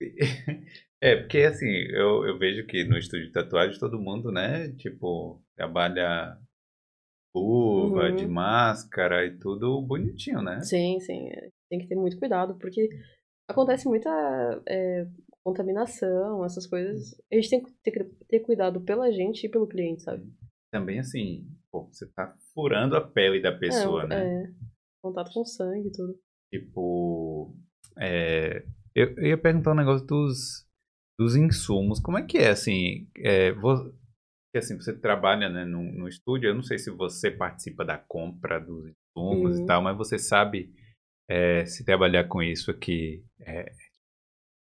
É, 0.99 1.15
porque 1.15 1.41
assim, 1.41 1.69
eu, 1.91 2.25
eu 2.25 2.39
vejo 2.39 2.67
que 2.67 2.83
no 2.85 2.97
estúdio 2.97 3.27
de 3.27 3.33
tatuagem 3.33 3.79
todo 3.79 4.01
mundo, 4.01 4.33
né, 4.33 4.73
tipo, 4.77 5.45
trabalha 5.55 6.39
luva, 7.41 8.09
Uhum. 8.11 8.17
de 8.17 8.27
máscara 8.27 9.25
e 9.27 9.37
tudo 9.39 9.81
bonitinho, 9.83 10.43
né? 10.43 10.61
Sim, 10.63 10.99
sim. 11.01 11.29
é, 11.29 11.51
Tem 11.69 11.79
que 11.79 11.87
ter 11.87 11.95
muito 11.97 12.19
cuidado, 12.19 12.57
porque 12.59 12.89
acontece 13.49 13.87
muita 13.89 14.11
é, 14.69 15.07
contaminação, 15.45 16.45
essas 16.45 16.67
coisas. 16.67 17.15
A 17.33 17.35
gente 17.37 17.51
tem 17.51 17.63
que 17.63 17.73
ter, 17.83 18.11
ter 18.29 18.41
cuidado 18.41 18.81
pela 18.81 19.11
gente 19.13 19.45
e 19.47 19.49
pelo 19.51 19.67
cliente, 19.67 20.03
sabe? 20.03 20.25
Também 20.73 20.99
assim, 20.99 21.47
pô, 21.71 21.85
você 21.91 22.07
tá 22.07 22.35
furando 22.55 22.97
a 22.97 23.01
pele 23.01 23.41
da 23.41 23.53
pessoa, 23.53 24.05
é, 24.05 24.07
né? 24.09 24.27
É, 24.45 24.51
contato 25.03 25.33
com 25.33 25.45
sangue 25.45 25.89
e 25.89 25.93
tudo. 25.93 26.19
Tipo, 26.53 27.55
é, 27.99 28.65
eu, 28.95 29.15
eu 29.17 29.27
ia 29.27 29.39
perguntar 29.39 29.73
um 29.73 29.77
negócio 29.77 30.07
dos, 30.07 30.67
dos 31.19 31.37
insumos. 31.37 32.01
Como 32.01 32.19
é 32.19 32.23
que 32.23 32.39
é, 32.39 32.51
assim, 32.51 33.09
é, 33.17 33.53
vo- 33.53 33.93
que, 34.57 34.59
assim, 34.59 34.77
você 34.77 34.99
trabalha, 34.99 35.51
né, 35.51 35.65
no, 35.67 35.83
no 35.83 36.09
estúdio, 36.09 36.49
eu 36.49 36.55
não 36.55 36.63
sei 36.63 36.79
se 36.79 36.91
você 36.91 37.31
participa 37.31 37.85
da 37.85 37.99
compra 37.99 38.59
dos 38.59 38.87
insumos 38.87 39.59
e 39.59 39.61
Uhum. 39.61 39.67
tal, 39.67 39.83
mas 39.83 39.97
você 39.97 40.19
sabe 40.19 40.73
é, 41.29 41.67
se 41.67 41.85
trabalhar 41.85 42.27
com 42.27 42.43
isso 42.43 42.71
aqui 42.71 43.23
é, 43.41 43.71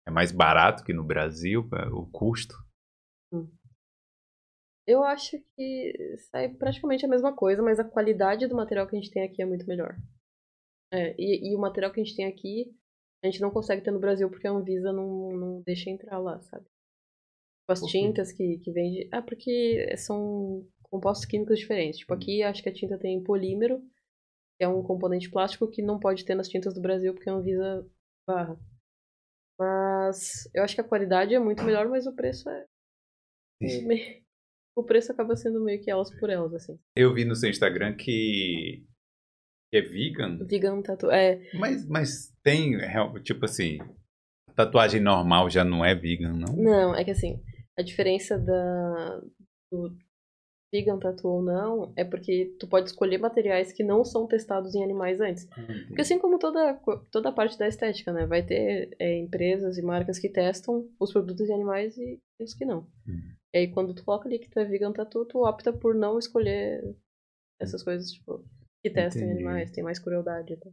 é 0.07 0.11
mais 0.11 0.31
barato 0.31 0.85
que 0.85 0.93
no 0.93 1.03
Brasil, 1.05 1.69
é, 1.75 1.89
o 1.89 2.07
custo? 2.07 2.55
Eu 4.87 5.03
acho 5.05 5.39
que 5.57 6.17
sai 6.31 6.49
praticamente 6.49 7.05
a 7.05 7.09
mesma 7.09 7.35
coisa, 7.35 7.63
mas 7.63 7.79
a 7.81 7.85
qualidade 7.85 8.47
do 8.47 8.55
material 8.57 8.87
que 8.87 8.97
a 8.97 9.01
gente 9.01 9.13
tem 9.13 9.23
aqui 9.25 9.43
é 9.43 9.47
muito 9.47 9.67
melhor. 9.67 9.97
É, 10.93 11.15
e, 11.19 11.51
e 11.53 11.57
o 11.57 11.61
material 11.61 11.93
que 11.93 12.01
a 12.01 12.05
gente 12.05 12.17
tem 12.17 12.27
aqui, 12.27 12.73
a 13.25 13.27
gente 13.27 13.41
não 13.41 13.51
consegue 13.51 13.83
ter 13.83 13.91
no 13.91 14.01
Brasil 14.01 14.29
porque 14.29 14.47
a 14.47 14.51
Anvisa 14.53 14.93
não, 14.93 15.33
não 15.33 15.63
deixa 15.63 15.91
entrar 15.91 16.19
lá, 16.19 16.41
sabe? 16.43 16.67
Tipo, 17.63 17.73
As 17.73 17.81
tintas 17.83 18.33
que, 18.33 18.59
que 18.59 18.73
vende. 18.73 19.09
Ah, 19.13 19.23
porque 19.23 19.95
são 19.97 20.67
compostos 20.83 21.25
químicos 21.27 21.59
diferentes. 21.59 22.01
Tipo, 22.01 22.13
aqui 22.15 22.43
acho 22.43 22.63
que 22.63 22.69
a 22.69 22.73
tinta 22.73 22.99
tem 22.99 23.23
polímero, 23.23 23.79
que 24.59 24.65
é 24.65 24.69
um 24.69 24.83
componente 24.83 25.31
plástico 25.31 25.69
que 25.71 25.81
não 25.83 25.99
pode 25.99 26.25
ter 26.25 26.35
nas 26.35 26.49
tintas 26.49 26.75
do 26.75 26.81
Brasil 26.81 27.15
porque 27.15 27.31
a 27.31 27.35
Anvisa 27.35 27.87
barra. 28.27 28.59
Mas 29.59 30.49
eu 30.55 30.63
acho 30.63 30.75
que 30.75 30.81
a 30.81 30.85
qualidade 30.89 31.35
é 31.35 31.39
muito 31.39 31.63
melhor, 31.63 31.89
mas 31.89 32.07
o 32.07 32.15
preço 32.15 32.49
é. 32.49 32.67
meio- 33.87 34.23
O 34.77 34.83
preço 34.83 35.13
acaba 35.13 35.37
sendo 35.37 35.63
meio 35.63 35.81
que 35.81 35.91
elas 35.91 36.11
por 36.19 36.31
elas, 36.31 36.53
assim. 36.55 36.79
Eu 36.97 37.15
vi 37.15 37.25
no 37.25 37.37
seu 37.37 37.49
Instagram 37.51 37.95
que 37.95 38.85
é 39.73 39.81
vegan, 39.81 40.39
Vegan 40.47 40.83
tatu. 40.83 41.11
É, 41.11 41.41
mas, 41.55 41.87
mas 41.87 42.35
tem, 42.43 42.77
tipo 43.23 43.45
assim, 43.45 43.79
tatuagem 44.55 45.01
normal 45.01 45.49
já 45.49 45.65
não 45.65 45.85
é 45.85 45.95
vegan, 45.95 46.33
não? 46.35 46.55
não, 46.57 46.95
é 46.95 47.05
que 47.05 47.11
assim, 47.11 47.43
a 47.79 47.83
diferença 47.83 48.39
da 48.39 49.21
do 49.71 49.97
vegan 50.75 50.99
tatu 50.99 51.29
ou 51.29 51.43
não 51.43 51.93
é 51.97 52.03
porque 52.05 52.55
tu 52.59 52.67
pode 52.67 52.89
escolher 52.89 53.19
materiais 53.19 53.73
que 53.73 53.83
não 53.85 54.05
são 54.05 54.27
testados 54.27 54.75
em 54.75 54.83
animais 54.83 55.21
antes. 55.21 55.47
Porque 55.87 56.01
assim 56.01 56.19
como 56.19 56.39
toda, 56.39 56.75
toda 57.11 57.29
a 57.29 57.33
parte 57.33 57.59
da 57.59 57.69
estética, 57.69 58.11
né? 58.13 58.25
Vai 58.27 58.43
ter 58.45 58.95
é, 58.99 59.19
empresas 59.19 59.77
e 59.77 59.83
marcas 59.83 60.19
que 60.19 60.31
testam 60.31 60.89
os 60.99 61.13
produtos 61.13 61.49
em 61.49 61.55
animais 61.55 61.97
e 61.99 62.19
os 62.41 62.55
que 62.55 62.65
não. 62.65 62.87
Hum. 63.07 63.35
E 63.55 63.59
aí 63.59 63.69
quando 63.71 63.95
tu 63.95 64.03
coloca 64.05 64.27
ali 64.29 64.39
que 64.39 64.49
tu 64.49 64.59
é 64.59 64.65
vegan 64.65 64.93
tatu, 64.93 65.27
tu 65.27 65.47
opta 65.47 65.73
por 65.73 65.95
não 65.95 66.19
escolher 66.19 66.83
essas 67.61 67.83
coisas, 67.83 68.11
tipo, 68.11 68.43
que 68.83 68.91
testam 68.91 69.23
em 69.23 69.27
Entendi. 69.27 69.45
animais, 69.45 69.71
tem 69.71 69.85
mais 69.85 69.99
crueldade. 69.99 70.57
Tá? 70.57 70.71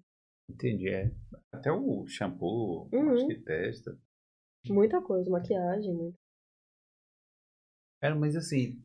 Entendi, 0.49 0.89
é. 0.89 1.11
Até 1.51 1.71
o 1.73 2.07
shampoo, 2.07 2.87
Uhum. 2.93 3.11
acho 3.11 3.27
que 3.27 3.35
testa. 3.35 3.97
Muita 4.69 5.01
coisa, 5.01 5.29
maquiagem, 5.29 5.93
muito. 5.93 6.17
Cara, 8.01 8.15
mas 8.15 8.35
assim, 8.35 8.81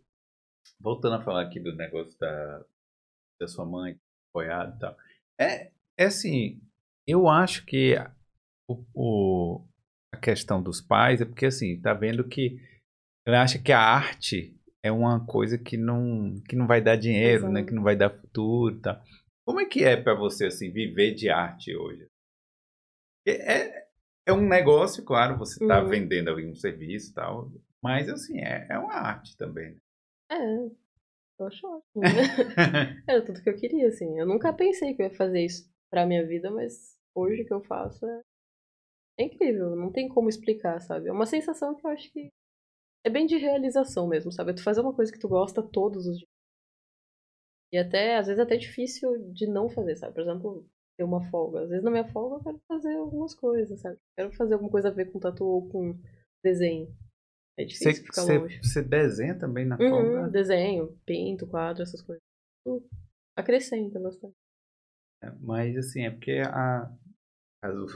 voltando 0.81 1.17
a 1.17 1.23
falar 1.23 1.43
aqui 1.43 1.61
do 1.61 1.75
negócio 1.75 2.19
da, 2.19 2.65
da 3.41 3.49
sua 3.49 3.65
mãe, 3.67 3.99
apoiado 4.31 4.77
e 4.77 4.81
tal. 4.81 4.97
É, 5.41 5.73
é 5.99 6.05
assim, 6.07 6.61
eu 7.07 7.29
acho 7.29 7.65
que 7.67 7.97
o, 8.69 8.85
o- 8.95 9.67
a 10.15 10.19
questão 10.19 10.63
dos 10.63 10.81
pais 10.81 11.21
é 11.21 11.25
porque 11.25 11.47
assim, 11.47 11.81
tá 11.81 11.95
vendo 11.95 12.29
que 12.29 12.61
ela 13.27 13.43
acha 13.43 13.59
que 13.59 13.73
a 13.73 13.81
arte 13.81 14.57
é 14.83 14.93
uma 14.93 15.25
coisa 15.27 15.59
que 15.59 15.77
não, 15.77 16.35
que 16.49 16.57
não 16.57 16.67
vai 16.67 16.83
dar 16.83 16.97
dinheiro, 16.97 17.49
né? 17.51 17.61
Exato. 17.61 17.69
Que 17.69 17.75
não 17.75 17.83
vai 17.83 17.97
dar 17.97 18.11
futuro 18.11 18.77
e 18.77 18.81
tal. 18.81 19.03
Como 19.47 19.61
é 19.61 19.67
que 19.67 19.85
é 19.85 19.97
pra 19.97 20.15
você, 20.15 20.47
assim, 20.47 20.71
viver 20.73 21.15
de 21.15 21.31
arte 21.31 21.75
hoje? 21.77 22.07
É, 23.27 23.87
é 24.27 24.33
um 24.33 24.47
negócio, 24.47 25.03
claro, 25.05 25.39
você 25.39 25.65
tá 25.67 25.83
Uhum. 25.83 25.89
vendendo 25.89 26.31
ali 26.31 26.47
um 26.47 26.55
serviço 26.55 27.11
e 27.11 27.15
tal, 27.15 27.51
mas 27.85 28.09
assim, 28.09 28.39
é, 28.41 28.67
é 28.71 28.79
uma 28.79 28.95
arte 28.95 29.37
também. 29.37 29.75
né? 29.75 29.79
É, 30.31 30.71
eu 31.41 31.47
acho 31.47 31.67
ótimo. 31.67 32.03
né? 32.03 32.23
Era 33.09 33.25
tudo 33.25 33.43
que 33.43 33.51
eu 33.51 33.57
queria, 33.57 33.89
assim. 33.89 34.19
Eu 34.19 34.27
nunca 34.27 34.53
pensei 34.53 34.95
que 34.95 35.03
eu 35.03 35.07
ia 35.09 35.15
fazer 35.17 35.45
isso 35.45 35.71
pra 35.91 36.07
minha 36.07 36.27
vida, 36.27 36.51
mas 36.51 36.97
hoje 37.15 37.45
que 37.45 37.53
eu 37.53 37.63
faço 37.63 38.07
é, 38.07 38.21
é 39.21 39.25
incrível. 39.25 39.77
Não 39.77 39.93
tem 39.93 40.09
como 40.09 40.29
explicar, 40.29 40.81
sabe? 40.81 41.09
É 41.09 41.13
uma 41.13 41.27
sensação 41.27 41.75
que 41.75 41.87
eu 41.87 41.91
acho 41.91 42.11
que 42.13 42.29
é 43.05 43.11
bem 43.11 43.27
de 43.27 43.37
realização 43.37 44.09
mesmo, 44.09 44.33
sabe? 44.33 44.53
É 44.53 44.55
tu 44.55 44.63
fazer 44.65 44.81
uma 44.81 44.95
coisa 44.95 45.13
que 45.13 45.19
tu 45.19 45.29
gosta 45.29 45.63
todos 45.63 46.07
os 46.07 46.19
dias. 46.19 46.29
E 47.73 47.79
até, 47.79 48.17
às 48.17 48.27
vezes, 48.27 48.39
é 48.39 48.43
até 48.43 48.57
difícil 48.57 49.33
de 49.33 49.47
não 49.47 49.69
fazer, 49.69 49.97
sabe? 49.97 50.15
Por 50.15 50.23
exemplo, 50.23 50.67
ter 50.97 51.05
uma 51.05 51.23
folga. 51.31 51.63
Às 51.63 51.69
vezes, 51.71 51.85
na 51.85 51.91
minha 51.91 52.09
folga, 52.13 52.37
eu 52.37 52.43
quero 52.45 52.61
fazer 52.69 52.97
algumas 52.97 53.35
coisas, 53.35 53.81
sabe? 53.81 53.99
Quero 54.17 54.33
fazer 54.33 54.55
alguma 54.55 54.71
coisa 54.71 54.89
a 54.89 54.93
ver 54.93 55.11
com 55.13 55.19
tatu 55.21 55.45
ou 55.45 55.69
com 55.69 55.99
desenho. 56.43 56.89
É 57.57 57.65
difícil 57.65 58.05
ficar 58.05 58.23
você, 58.23 58.39
longe. 58.39 58.59
você 58.63 58.83
desenha 58.83 59.39
também 59.39 59.65
na 59.65 59.77
Uhum, 59.79 59.89
folga? 59.91 60.29
desenho, 60.29 60.99
pinto, 61.07 61.47
quadro, 61.47 61.83
essas 61.83 62.03
coisas. 62.03 62.23
Tudo. 62.65 62.85
Acrescenta 63.37 63.99
bastante. 64.01 64.35
Mas 65.41 65.77
assim, 65.77 66.05
é 66.05 66.11
porque 66.11 66.43
a, 66.45 66.91
caso- 67.63 67.87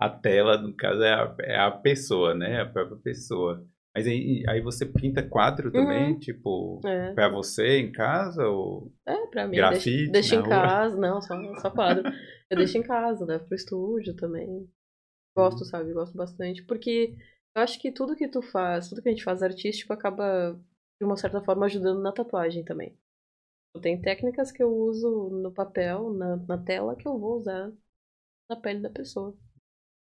a 0.00 0.10
tela, 0.10 0.58
no 0.60 0.74
caso, 0.76 1.02
é 1.02 1.12
a, 1.14 1.36
é 1.40 1.56
a 1.58 1.70
pessoa, 1.70 2.34
né? 2.34 2.60
A 2.62 2.66
própria 2.68 2.98
pessoa. 2.98 3.66
Mas 3.94 4.06
aí, 4.06 4.42
aí 4.48 4.60
você 4.60 4.86
pinta 4.86 5.22
quadro 5.22 5.70
também, 5.70 6.18
tipo, 6.18 6.80
É, 6.86 7.12
pra 7.14 7.28
você 7.28 7.78
em 7.78 7.92
casa? 7.92 8.46
Ou... 8.48 8.92
é 9.06 9.26
pra 9.26 9.46
mim. 9.46 9.56
Grafite 9.56 10.10
deixa 10.10 10.34
em 10.36 10.40
rua. 10.40 10.48
casa. 10.48 10.96
Não, 10.96 11.20
só, 11.22 11.34
só 11.60 11.70
quadro. 11.70 12.02
Eu 12.50 12.56
deixo 12.56 12.78
em 12.78 12.82
casa, 12.82 13.24
levo 13.24 13.46
pro 13.46 13.54
estúdio 13.54 14.14
também. 14.16 14.48
Uhum. 14.48 14.68
Gosto, 15.36 15.64
sabe? 15.64 15.92
Gosto 15.92 16.16
bastante. 16.16 16.62
Porque 16.64 17.14
eu 17.54 17.62
acho 17.62 17.78
que 17.78 17.92
tudo 17.92 18.16
que 18.16 18.28
tu 18.28 18.42
faz, 18.42 18.88
tudo 18.88 19.02
que 19.02 19.08
a 19.08 19.12
gente 19.12 19.24
faz 19.24 19.42
artístico 19.42 19.92
acaba, 19.92 20.58
de 21.00 21.04
uma 21.04 21.16
certa 21.16 21.42
forma, 21.42 21.66
ajudando 21.66 22.00
na 22.02 22.12
tatuagem 22.12 22.64
também. 22.64 22.96
Tem 23.80 24.00
técnicas 24.00 24.52
que 24.52 24.62
eu 24.62 24.70
uso 24.70 25.30
no 25.30 25.52
papel, 25.52 26.12
na, 26.12 26.36
na 26.36 26.58
tela, 26.58 26.94
que 26.94 27.08
eu 27.08 27.18
vou 27.18 27.38
usar 27.38 27.72
na 28.48 28.56
pele 28.56 28.80
da 28.80 28.90
pessoa. 28.90 29.36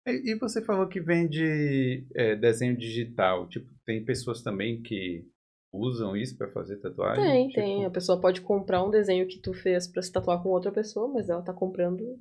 E, 0.06 0.32
e 0.32 0.38
você 0.38 0.62
falou 0.62 0.88
que 0.88 1.00
vende 1.00 2.06
é, 2.14 2.36
desenho 2.36 2.76
digital. 2.76 3.48
Tipo, 3.48 3.68
tem 3.84 4.04
pessoas 4.04 4.42
também 4.42 4.82
que 4.82 5.26
usam 5.72 6.16
isso 6.16 6.36
pra 6.36 6.50
fazer 6.52 6.76
tatuagem? 6.76 7.24
Tem, 7.24 7.48
Tipo, 7.48 7.60
tem. 7.60 7.84
A 7.84 7.90
pessoa 7.90 8.20
pode 8.20 8.40
comprar 8.40 8.84
um 8.84 8.90
desenho 8.90 9.26
que 9.26 9.40
tu 9.40 9.52
fez 9.52 9.86
pra 9.88 10.02
se 10.02 10.12
tatuar 10.12 10.42
com 10.42 10.50
outra 10.50 10.70
pessoa, 10.72 11.08
mas 11.08 11.28
ela 11.28 11.42
tá 11.42 11.52
comprando 11.52 12.18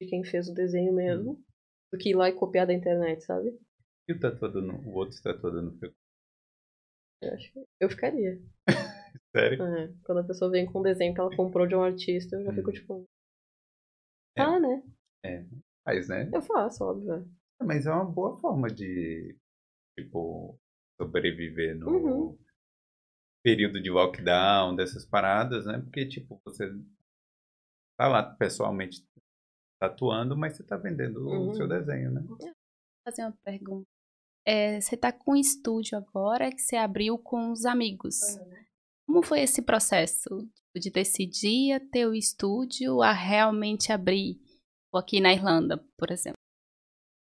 de 0.00 0.08
quem 0.08 0.24
fez 0.24 0.48
o 0.48 0.54
desenho 0.54 0.92
mesmo, 0.92 1.42
do 1.92 1.98
que 1.98 2.10
ir 2.10 2.14
lá 2.14 2.28
e 2.28 2.32
copiar 2.32 2.66
da 2.66 2.74
internet, 2.74 3.24
sabe? 3.24 3.52
E 4.08 4.12
o 4.12 4.20
tatuador, 4.20 4.62
não, 4.62 4.76
o 4.86 4.94
outro 4.94 5.20
tatuador 5.20 5.62
não 5.62 5.72
ficou 5.72 5.92
Eu 7.22 7.34
acho 7.34 7.52
que 7.52 7.66
eu 7.80 7.88
ficaria. 7.90 8.40
sério? 9.34 9.62
É, 9.62 9.92
quando 10.04 10.18
a 10.18 10.24
pessoa 10.24 10.50
vem 10.50 10.66
com 10.66 10.78
um 10.80 10.82
desenho 10.82 11.12
que 11.14 11.20
ela 11.20 11.34
comprou 11.34 11.66
de 11.66 11.74
um 11.74 11.82
artista, 11.82 12.36
eu 12.36 12.44
já 12.44 12.52
fico 12.52 12.72
tipo. 12.72 13.04
É. 14.36 14.42
Ah, 14.42 14.60
né? 14.60 14.82
Faz, 15.84 16.08
né? 16.08 16.30
Eu 16.32 16.42
faço, 16.42 16.84
óbvio. 16.84 17.14
é. 17.14 17.64
Mas 17.64 17.86
é 17.86 17.90
uma 17.90 18.04
boa 18.04 18.38
forma 18.38 18.68
de, 18.68 19.36
tipo, 19.98 20.58
sobreviver 21.00 21.76
no 21.76 21.88
Uhum. 21.88 22.38
período 23.42 23.80
de 23.82 23.90
lockdown, 23.90 24.76
dessas 24.76 25.06
paradas, 25.06 25.64
né? 25.66 25.78
Porque, 25.80 26.06
tipo, 26.06 26.40
você 26.44 26.70
tá 27.98 28.08
lá 28.08 28.22
pessoalmente 28.34 29.04
tatuando, 29.80 30.36
mas 30.36 30.56
você 30.56 30.64
tá 30.64 30.76
vendendo 30.76 31.26
o 31.26 31.30
Uhum. 31.30 31.54
seu 31.54 31.66
desenho, 31.66 32.12
né? 32.12 32.22
fazer 33.04 33.22
uma 33.22 33.36
pergunta. 33.44 33.88
É, 34.46 34.80
você 34.80 34.94
está 34.94 35.12
com 35.12 35.32
um 35.32 35.36
estúdio 35.36 35.98
agora 35.98 36.50
que 36.52 36.60
você 36.60 36.76
abriu 36.76 37.18
com 37.18 37.50
os 37.50 37.64
amigos. 37.64 38.20
Como 39.06 39.22
foi 39.22 39.40
esse 39.40 39.60
processo 39.62 40.28
de 40.76 40.90
decidir 40.90 41.72
a 41.72 41.80
ter 41.80 42.06
o 42.06 42.14
estúdio 42.14 43.02
a 43.02 43.12
realmente 43.12 43.92
abrir? 43.92 44.40
Aqui 44.94 45.20
na 45.20 45.32
Irlanda, 45.32 45.84
por 45.98 46.10
exemplo. 46.10 46.36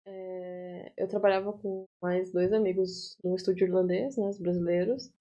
É, 0.07 0.91
eu 0.97 1.07
trabalhava 1.07 1.53
com 1.53 1.85
mais 2.01 2.31
dois 2.31 2.51
amigos 2.51 3.15
num 3.23 3.35
estúdio 3.35 3.67
irlandês, 3.67 4.17
né, 4.17 4.27
os 4.27 4.39
brasileiros. 4.39 5.11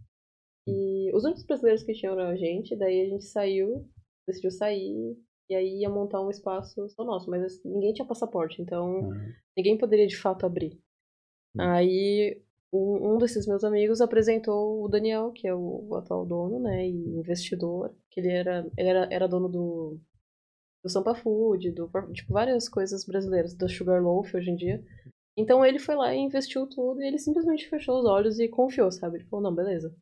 E 0.67 1.15
os 1.15 1.25
únicos 1.25 1.45
brasileiros 1.45 1.83
que 1.83 1.93
tinham 1.93 2.15
era 2.15 2.31
a 2.31 2.37
gente, 2.37 2.75
daí 2.77 3.03
a 3.03 3.09
gente 3.11 3.25
saiu, 3.25 3.87
decidiu 4.27 4.51
sair, 4.51 5.19
e 5.51 5.55
aí 5.55 5.81
ia 5.81 5.91
montar 5.91 6.23
um 6.23 6.31
espaço 6.31 6.89
só 6.89 7.05
nosso, 7.05 7.29
mas 7.29 7.43
assim, 7.43 7.69
ninguém 7.71 7.93
tinha 7.93 8.07
passaporte, 8.09 8.63
então 8.63 9.01
Uhum. 9.01 9.33
ninguém 9.57 9.77
poderia 9.77 10.07
de 10.07 10.17
fato 10.17 10.47
abrir. 10.47 10.81
Hum. 11.55 11.61
Aí 11.61 12.41
um, 12.73 13.15
um 13.15 13.19
desses 13.19 13.47
meus 13.47 13.65
amigos 13.65 14.01
apresentou 14.01 14.85
o 14.85 14.89
Daniel, 14.89 15.33
que 15.33 15.47
é 15.47 15.55
o, 15.55 15.95
atual 15.97 16.27
dono, 16.27 16.61
né, 16.61 16.87
e 16.87 17.19
investidor, 17.19 17.95
que 18.11 18.21
ele 18.21 18.31
era, 18.31 18.71
ele 18.77 18.89
era, 18.89 19.09
era 19.11 19.29
dono 19.29 19.49
do, 19.49 19.99
do 20.83 20.91
Sampa 20.91 21.15
Food, 21.15 21.71
do, 21.73 21.91
tipo, 22.13 22.33
várias 22.33 22.69
coisas 22.69 23.05
brasileiras, 23.05 23.55
da 23.55 23.69
Sugarloaf 23.69 24.35
hoje 24.35 24.51
em 24.51 24.57
dia. 24.57 24.85
Então 25.37 25.65
ele 25.65 25.79
foi 25.79 25.95
lá 25.95 26.15
e 26.15 26.19
investiu 26.19 26.67
tudo 26.67 27.01
e 27.01 27.07
ele 27.07 27.19
simplesmente 27.19 27.69
fechou 27.69 28.01
os 28.01 28.05
olhos 28.05 28.39
e 28.39 28.49
confiou, 28.49 28.91
sabe? 28.91 29.19
Ele 29.19 29.25
falou, 29.27 29.43
não, 29.45 29.55
beleza. 29.55 29.95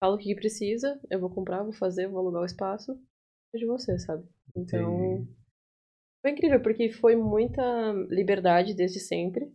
Fala 0.00 0.14
o 0.14 0.18
que 0.18 0.34
precisa, 0.34 1.00
eu 1.10 1.18
vou 1.18 1.30
comprar, 1.30 1.62
vou 1.62 1.72
fazer, 1.72 2.08
vou 2.08 2.18
alugar 2.18 2.42
o 2.42 2.46
espaço, 2.46 3.00
é 3.54 3.58
de 3.58 3.66
você, 3.66 3.98
sabe? 3.98 4.24
Então, 4.54 5.12
Entendi. 5.12 5.28
foi 6.20 6.30
incrível, 6.32 6.60
porque 6.60 6.90
foi 6.90 7.16
muita 7.16 7.92
liberdade 8.10 8.74
desde 8.74 9.00
sempre. 9.00 9.52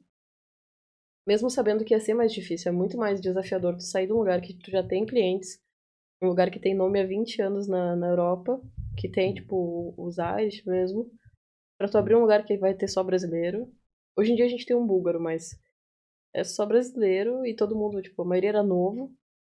Mesmo 1.26 1.50
sabendo 1.50 1.86
que 1.86 1.94
ia 1.94 2.00
ser 2.00 2.14
mais 2.14 2.34
difícil, 2.34 2.70
é 2.70 2.76
muito 2.76 2.98
mais 2.98 3.22
desafiador 3.22 3.76
tu 3.76 3.84
sair 3.84 4.08
de 4.08 4.14
um 4.14 4.18
lugar 4.18 4.42
que 4.42 4.54
tu 4.54 4.70
já 4.70 4.84
tem 4.84 5.06
clientes, 5.06 5.60
um 6.22 6.28
lugar 6.28 6.52
que 6.52 6.60
tem 6.60 6.76
nome 6.76 7.00
há 7.02 7.06
20 7.06 7.42
anos 7.42 7.68
na, 7.68 7.96
na 7.96 8.08
Europa, 8.10 8.62
que 8.98 9.10
tem, 9.10 9.34
tipo, 9.34 9.94
os 9.98 10.18
Irish 10.18 10.64
mesmo, 10.66 11.10
pra 11.78 11.88
tu 11.88 11.98
abrir 11.98 12.16
um 12.16 12.22
lugar 12.22 12.44
que 12.46 12.58
vai 12.58 12.74
ter 12.74 12.88
só 12.88 13.04
brasileiro. 13.04 13.72
Hoje 14.18 14.32
em 14.32 14.36
dia 14.36 14.46
a 14.46 14.50
gente 14.50 14.66
tem 14.66 14.76
um 14.76 14.86
búlgaro, 14.86 15.20
mas 15.20 15.52
é 16.34 16.44
só 16.44 16.66
brasileiro 16.66 17.46
e 17.46 17.56
todo 17.56 17.76
mundo, 17.76 18.02
tipo, 18.02 18.22
a 18.22 18.26
maioria 18.26 18.50
era 18.50 18.64
novo, 18.64 19.14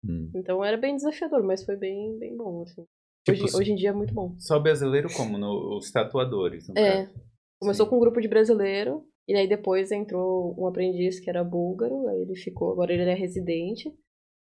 Hum. 0.07 0.31
então 0.35 0.63
era 0.63 0.77
bem 0.77 0.95
desafiador, 0.97 1.43
mas 1.43 1.65
foi 1.65 1.77
bem, 1.77 2.19
bem 2.19 2.37
bom, 2.37 2.63
assim. 2.63 2.85
Tipo, 3.25 3.43
Hoje, 3.45 3.57
hoje 3.57 3.73
em 3.73 3.77
dia 3.77 3.89
é 3.89 3.93
muito 3.93 4.13
bom. 4.13 4.35
Só 4.39 4.59
brasileiro 4.59 5.09
como? 5.17 5.39
No, 5.39 5.79
os 5.79 5.91
tatuadores, 5.91 6.69
no 6.69 6.79
É. 6.79 7.07
caso. 7.07 7.25
Começou 7.59 7.87
Sim. 7.87 7.91
com 7.91 7.97
um 7.97 8.01
grupo 8.01 8.21
de 8.21 8.29
brasileiro, 8.29 9.07
e 9.27 9.35
aí 9.35 9.49
depois 9.49 9.91
entrou 9.91 10.55
um 10.59 10.67
aprendiz 10.67 11.19
que 11.21 11.31
era 11.31 11.43
búlgaro, 11.43 12.09
aí 12.09 12.21
ele 12.23 12.37
ficou, 12.37 12.73
agora 12.73 12.93
ele 12.93 13.03
é 13.03 13.15
residente. 13.15 13.93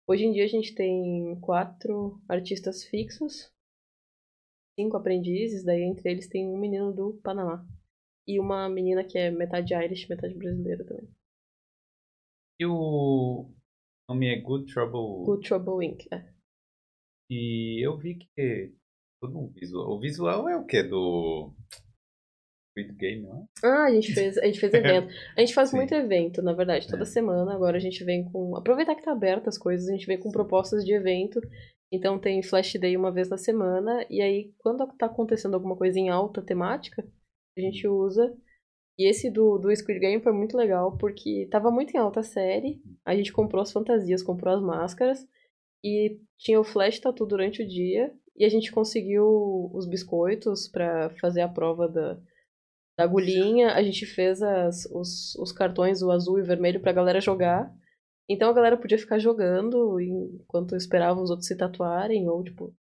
Hoje 0.07 0.25
em 0.25 0.31
dia 0.31 0.45
a 0.45 0.47
gente 0.47 0.73
tem 0.73 1.39
quatro 1.41 2.21
artistas 2.27 2.83
fixos, 2.85 3.51
cinco 4.79 4.97
aprendizes, 4.97 5.63
daí 5.63 5.83
entre 5.83 6.09
eles 6.09 6.27
tem 6.27 6.47
um 6.47 6.57
menino 6.57 6.93
do 6.93 7.19
Panamá. 7.23 7.65
E 8.27 8.39
uma 8.39 8.69
menina 8.69 9.03
que 9.03 9.17
é 9.17 9.31
metade 9.31 9.73
Irish, 9.73 10.07
metade 10.07 10.35
brasileira 10.35 10.85
também. 10.85 11.09
E 12.59 12.65
o 12.65 13.49
nome 14.07 14.27
é 14.27 14.39
Good 14.39 14.71
Trouble. 14.71 15.25
Good 15.25 15.47
Trouble 15.47 15.85
Inc. 15.85 16.05
É. 16.13 16.31
E 17.29 17.85
eu 17.85 17.97
vi 17.97 18.15
que 18.15 18.73
todo 19.21 19.37
um 19.37 19.47
visual. 19.47 19.89
O 19.89 19.99
visual 19.99 20.49
é 20.49 20.55
o 20.55 20.65
que? 20.65 20.83
Do. 20.83 21.55
Squid 22.71 22.93
Game, 22.97 23.21
não 23.23 23.35
é? 23.63 23.67
Ah, 23.67 23.83
a 23.85 23.91
gente 23.91 24.13
fez, 24.13 24.37
a 24.37 24.45
gente 24.45 24.59
fez 24.59 24.73
evento. 24.73 25.07
A 25.37 25.39
gente 25.41 25.53
faz 25.53 25.69
Sim. 25.69 25.77
muito 25.77 25.93
evento, 25.93 26.41
na 26.41 26.53
verdade, 26.53 26.87
toda 26.87 27.03
É. 27.03 27.05
semana. 27.05 27.53
Agora 27.53 27.77
a 27.77 27.79
gente 27.79 28.03
vem 28.03 28.23
com. 28.31 28.55
Aproveitar 28.55 28.95
que 28.95 29.03
tá 29.03 29.11
aberto 29.11 29.47
as 29.47 29.57
coisas, 29.57 29.87
a 29.87 29.91
gente 29.91 30.05
vem 30.07 30.19
com 30.19 30.31
propostas 30.31 30.83
de 30.85 30.93
evento. 30.93 31.39
Então 31.91 32.17
tem 32.17 32.41
Flash 32.41 32.73
Day 32.79 32.95
uma 32.95 33.11
vez 33.11 33.27
na 33.29 33.37
semana. 33.37 34.05
E 34.09 34.21
aí, 34.21 34.53
quando 34.59 34.85
tá 34.97 35.05
acontecendo 35.07 35.55
alguma 35.55 35.75
coisa 35.75 35.99
em 35.99 36.09
alta 36.09 36.41
temática, 36.41 37.05
a 37.57 37.61
gente 37.61 37.85
usa. 37.87 38.33
E 38.97 39.09
esse 39.09 39.29
do, 39.31 39.57
do 39.57 39.75
Squid 39.75 39.99
Game 39.99 40.21
foi 40.21 40.31
muito 40.31 40.55
legal, 40.55 40.95
porque 40.97 41.47
tava 41.51 41.71
muito 41.71 41.93
em 41.93 41.97
alta 41.97 42.19
a 42.19 42.23
série. 42.23 42.81
A 43.05 43.15
gente 43.15 43.33
comprou 43.33 43.61
as 43.61 43.71
fantasias, 43.71 44.23
comprou 44.23 44.53
as 44.53 44.61
máscaras. 44.61 45.27
E 45.83 46.19
tinha 46.37 46.59
o 46.59 46.63
Flash 46.63 46.99
Tattoo 46.99 47.27
durante 47.27 47.63
o 47.63 47.67
dia. 47.67 48.13
E 48.37 48.45
a 48.45 48.49
gente 48.49 48.71
conseguiu 48.71 49.69
os 49.73 49.85
biscoitos 49.87 50.67
pra 50.69 51.09
fazer 51.19 51.41
a 51.41 51.49
prova 51.49 51.87
da, 51.89 52.17
da 52.97 53.03
agulhinha. 53.03 53.73
A 53.73 53.81
gente 53.83 54.05
fez 54.05 54.41
as, 54.41 54.85
os, 54.91 55.35
os 55.35 55.51
cartões, 55.51 56.01
o 56.01 56.11
azul 56.11 56.39
e 56.39 56.41
o 56.41 56.45
vermelho, 56.45 56.79
pra 56.81 56.91
galera 56.93 57.19
jogar. 57.21 57.71
Então 58.29 58.49
a 58.49 58.53
galera 58.53 58.77
podia 58.77 58.97
ficar 58.97 59.19
jogando 59.19 59.99
enquanto 59.99 60.75
esperava 60.75 61.19
os 61.21 61.29
outros 61.29 61.47
se 61.47 61.57
tatuarem, 61.57 62.29
ou 62.29 62.43
tipo, 62.43 62.73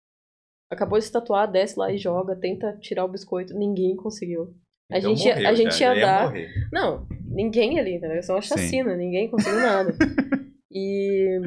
acabou 0.72 1.00
de 1.00 1.06
se 1.06 1.12
tatuar, 1.12 1.50
desce 1.52 1.78
lá 1.80 1.91
e 1.91 1.98
joga, 1.98 2.36
tenta 2.36 2.78
tirar 2.78 3.06
o 3.06 3.10
biscoito. 3.10 3.54
Ninguém 3.54 3.95
conseguiu. 3.95 4.54
A 4.91 4.98
Então 5.00 5.15
gente 5.15 5.28
ia- 5.28 5.36
morreu 5.36 5.50
a 5.50 5.54
gente 5.54 5.72
ia 5.82 5.95
já 5.95 6.02
dar- 6.02 6.26
morrer. 6.28 6.50
Não, 6.72 7.08
ninguém 7.26 7.80
ali, 7.80 8.00
né? 8.00 8.19
Isso 8.19 8.32
é 8.32 8.36
uma 8.36 8.41
Sim. 8.41 8.48
chacina, 8.50 8.95
ninguém 8.95 9.30
conseguiu 9.30 9.60
nada. 9.60 9.91
e 10.72 11.39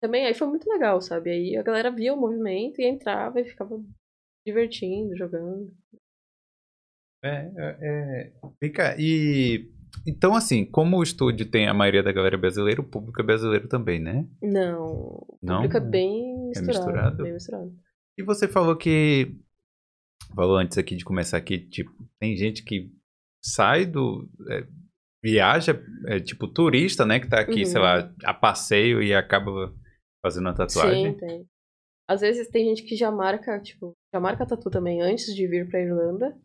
também 0.00 0.24
aí 0.26 0.34
foi 0.34 0.46
muito 0.48 0.68
legal, 0.68 1.00
sabe? 1.00 1.30
Aí 1.30 1.56
a 1.56 1.62
galera 1.62 1.90
via 1.90 2.14
o 2.14 2.16
movimento 2.20 2.80
e 2.80 2.86
entrava 2.86 3.40
e 3.40 3.44
ficava 3.44 3.80
divertindo, 4.46 5.16
jogando. 5.16 5.72
É, 7.26 7.52
é, 7.56 7.76
é. 7.82 8.32
Fica. 8.62 8.96
E. 8.98 9.70
Então, 10.06 10.34
assim, 10.34 10.64
como 10.64 10.98
o 10.98 11.02
estúdio 11.02 11.50
tem 11.50 11.66
a 11.66 11.74
maioria 11.74 12.02
da 12.02 12.12
galera 12.12 12.36
brasileira, 12.36 12.80
o 12.80 12.88
público 12.88 13.20
é 13.20 13.24
brasileiro 13.24 13.66
também, 13.68 13.98
né? 13.98 14.26
Não, 14.42 14.84
o 14.84 15.38
Não? 15.42 15.56
público 15.62 15.76
é 15.76 15.80
bem 15.80 16.48
misturado. 16.48 16.66
misturado? 16.86 17.22
Bem 17.22 17.32
misturado. 17.32 17.72
E 18.18 18.22
você 18.22 18.46
falou 18.46 18.76
que. 18.76 19.36
Falou 20.34 20.56
antes 20.56 20.76
aqui 20.78 20.96
de 20.96 21.04
começar 21.04 21.36
aqui, 21.38 21.58
tipo, 21.58 21.90
tem 22.20 22.36
gente 22.36 22.62
que 22.64 22.90
sai 23.44 23.86
do. 23.86 24.28
é, 24.50 24.66
viaja, 25.24 25.80
é, 26.06 26.20
tipo, 26.20 26.46
turista, 26.46 27.04
né? 27.06 27.18
Que 27.18 27.28
tá 27.28 27.40
aqui, 27.40 27.60
Uhum. 27.60 27.66
sei 27.66 27.80
lá, 27.80 28.12
a 28.24 28.34
passeio 28.34 29.02
e 29.02 29.14
acaba 29.14 29.74
fazendo 30.24 30.46
uma 30.46 30.54
tatuagem. 30.54 31.12
Sim, 31.12 31.18
tem. 31.18 31.46
Às 32.08 32.20
vezes 32.20 32.48
tem 32.48 32.64
gente 32.66 32.84
que 32.84 32.94
já 32.94 33.10
marca, 33.10 33.60
tipo, 33.60 33.92
já 34.14 34.20
marca 34.20 34.46
tatu 34.46 34.70
também 34.70 35.02
antes 35.02 35.34
de 35.34 35.46
vir 35.48 35.68
pra 35.68 35.80
Irlanda. 35.80 36.36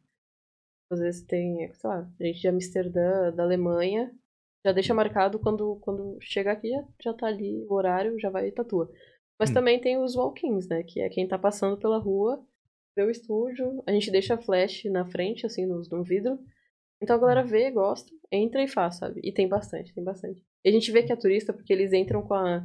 Às 0.91 0.99
vezes 0.99 1.21
tem, 1.23 1.71
sei 1.73 1.89
lá, 1.89 2.07
gente 2.19 2.41
de 2.41 2.47
Amsterdã, 2.47 3.31
da 3.31 3.43
Alemanha, 3.43 4.11
já 4.65 4.71
deixa 4.71 4.93
marcado 4.93 5.39
quando, 5.39 5.77
quando 5.77 6.17
chega 6.21 6.51
aqui, 6.51 6.69
já, 6.69 6.83
já 7.03 7.13
tá 7.13 7.27
ali 7.27 7.65
o 7.67 7.73
horário, 7.73 8.19
já 8.19 8.29
vai 8.29 8.47
e 8.47 8.51
tatua. 8.51 8.91
Mas 9.39 9.49
Hum. 9.49 9.53
também 9.53 9.79
tem 9.79 9.97
os 9.97 10.15
walk-ins, 10.15 10.67
né? 10.67 10.83
Que 10.83 11.01
é 11.01 11.09
quem 11.09 11.27
tá 11.27 11.37
passando 11.39 11.77
pela 11.77 11.97
rua, 11.97 12.43
vê 12.95 13.03
o 13.03 13.09
estúdio, 13.09 13.81
a 13.87 13.91
gente 13.91 14.11
deixa 14.11 14.37
flash 14.37 14.83
na 14.85 15.05
frente, 15.05 15.45
assim, 15.45 15.65
no, 15.65 15.81
no 15.89 16.03
vidro. 16.03 16.37
Então 17.01 17.15
a 17.15 17.19
galera 17.19 17.43
vê, 17.43 17.71
gosta, 17.71 18.11
entra 18.31 18.61
e 18.61 18.67
faz, 18.67 18.97
sabe? 18.97 19.21
E 19.23 19.31
tem 19.31 19.47
bastante, 19.47 19.93
tem 19.93 20.03
bastante. 20.03 20.39
E 20.63 20.69
a 20.69 20.71
gente 20.71 20.91
vê 20.91 21.01
que 21.01 21.11
é 21.11 21.15
turista 21.15 21.51
porque 21.53 21.73
eles 21.73 21.93
entram 21.93 22.21
com 22.21 22.33
a 22.35 22.63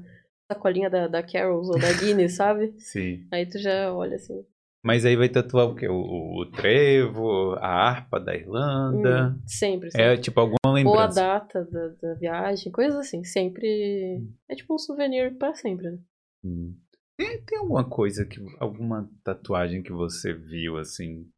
sacolinha 0.52 0.90
da, 0.90 1.08
da 1.08 1.22
Carols 1.22 1.70
ou 1.70 1.78
da 1.78 1.90
Guinness, 1.94 2.34
sabe? 2.34 2.74
Sim. 2.78 3.26
Aí 3.32 3.46
tu 3.46 3.58
já 3.58 3.94
olha 3.94 4.16
assim. 4.16 4.44
Mas 4.87 5.05
aí 5.05 5.16
vai 5.16 5.29
tatuar 5.29 5.66
o 5.66 5.75
quê? 5.75 5.88
O, 5.88 5.94
o- 6.40 6.46
trevo, 6.53 7.55
a 7.55 7.66
harpa 7.66 8.20
da 8.20 8.37
Irlanda. 8.37 9.35
hum, 9.37 9.42
sempre, 9.44 9.90
sempre. 9.90 10.07
É 10.07 10.16
tipo 10.16 10.38
alguma 10.38 10.57
Ou 10.64 10.70
a 10.70 10.75
lembrança. 10.75 11.20
data 11.20 11.64
da, 11.64 11.88
da 11.88 12.14
viagem, 12.14 12.70
coisas 12.70 12.96
assim. 12.96 13.25
Sempre. 13.25 14.22
É 14.49 14.55
tipo 14.55 14.72
um 14.75 14.79
souvenir 14.79 15.37
pra 15.37 15.55
sempre, 15.55 15.90
né? 15.90 15.99
Hum. 16.44 16.77
Tem, 17.16 17.42
tem 17.42 17.59
alguma 17.59 17.83
coisa 17.88 18.25
que. 18.25 18.40
Alguma 18.61 19.11
tatuagem 19.25 19.83
que 19.83 19.90
você 19.90 20.33
viu 20.33 20.79
assim? 20.79 21.29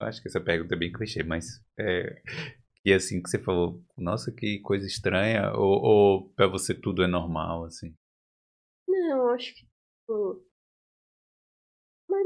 Acho 0.00 0.22
que 0.22 0.28
essa 0.28 0.40
pergunta 0.40 0.74
é 0.74 0.78
bem 0.78 0.90
clichê, 0.90 1.22
mas. 1.22 1.44
É, 1.78 2.22
que 2.82 2.90
assim 2.92 3.22
que 3.22 3.28
você 3.28 3.38
falou, 3.38 3.82
nossa, 3.98 4.32
que 4.32 4.60
coisa 4.60 4.86
estranha, 4.86 5.52
ou, 5.54 5.82
ou 5.82 6.28
pra 6.30 6.46
você 6.46 6.72
tudo 6.74 7.02
é 7.02 7.06
normal, 7.06 7.64
assim. 7.64 7.94
Não, 8.88 9.18
eu 9.18 9.28
acho 9.30 9.54
que. 9.54 9.66
Tipo, 9.66 10.42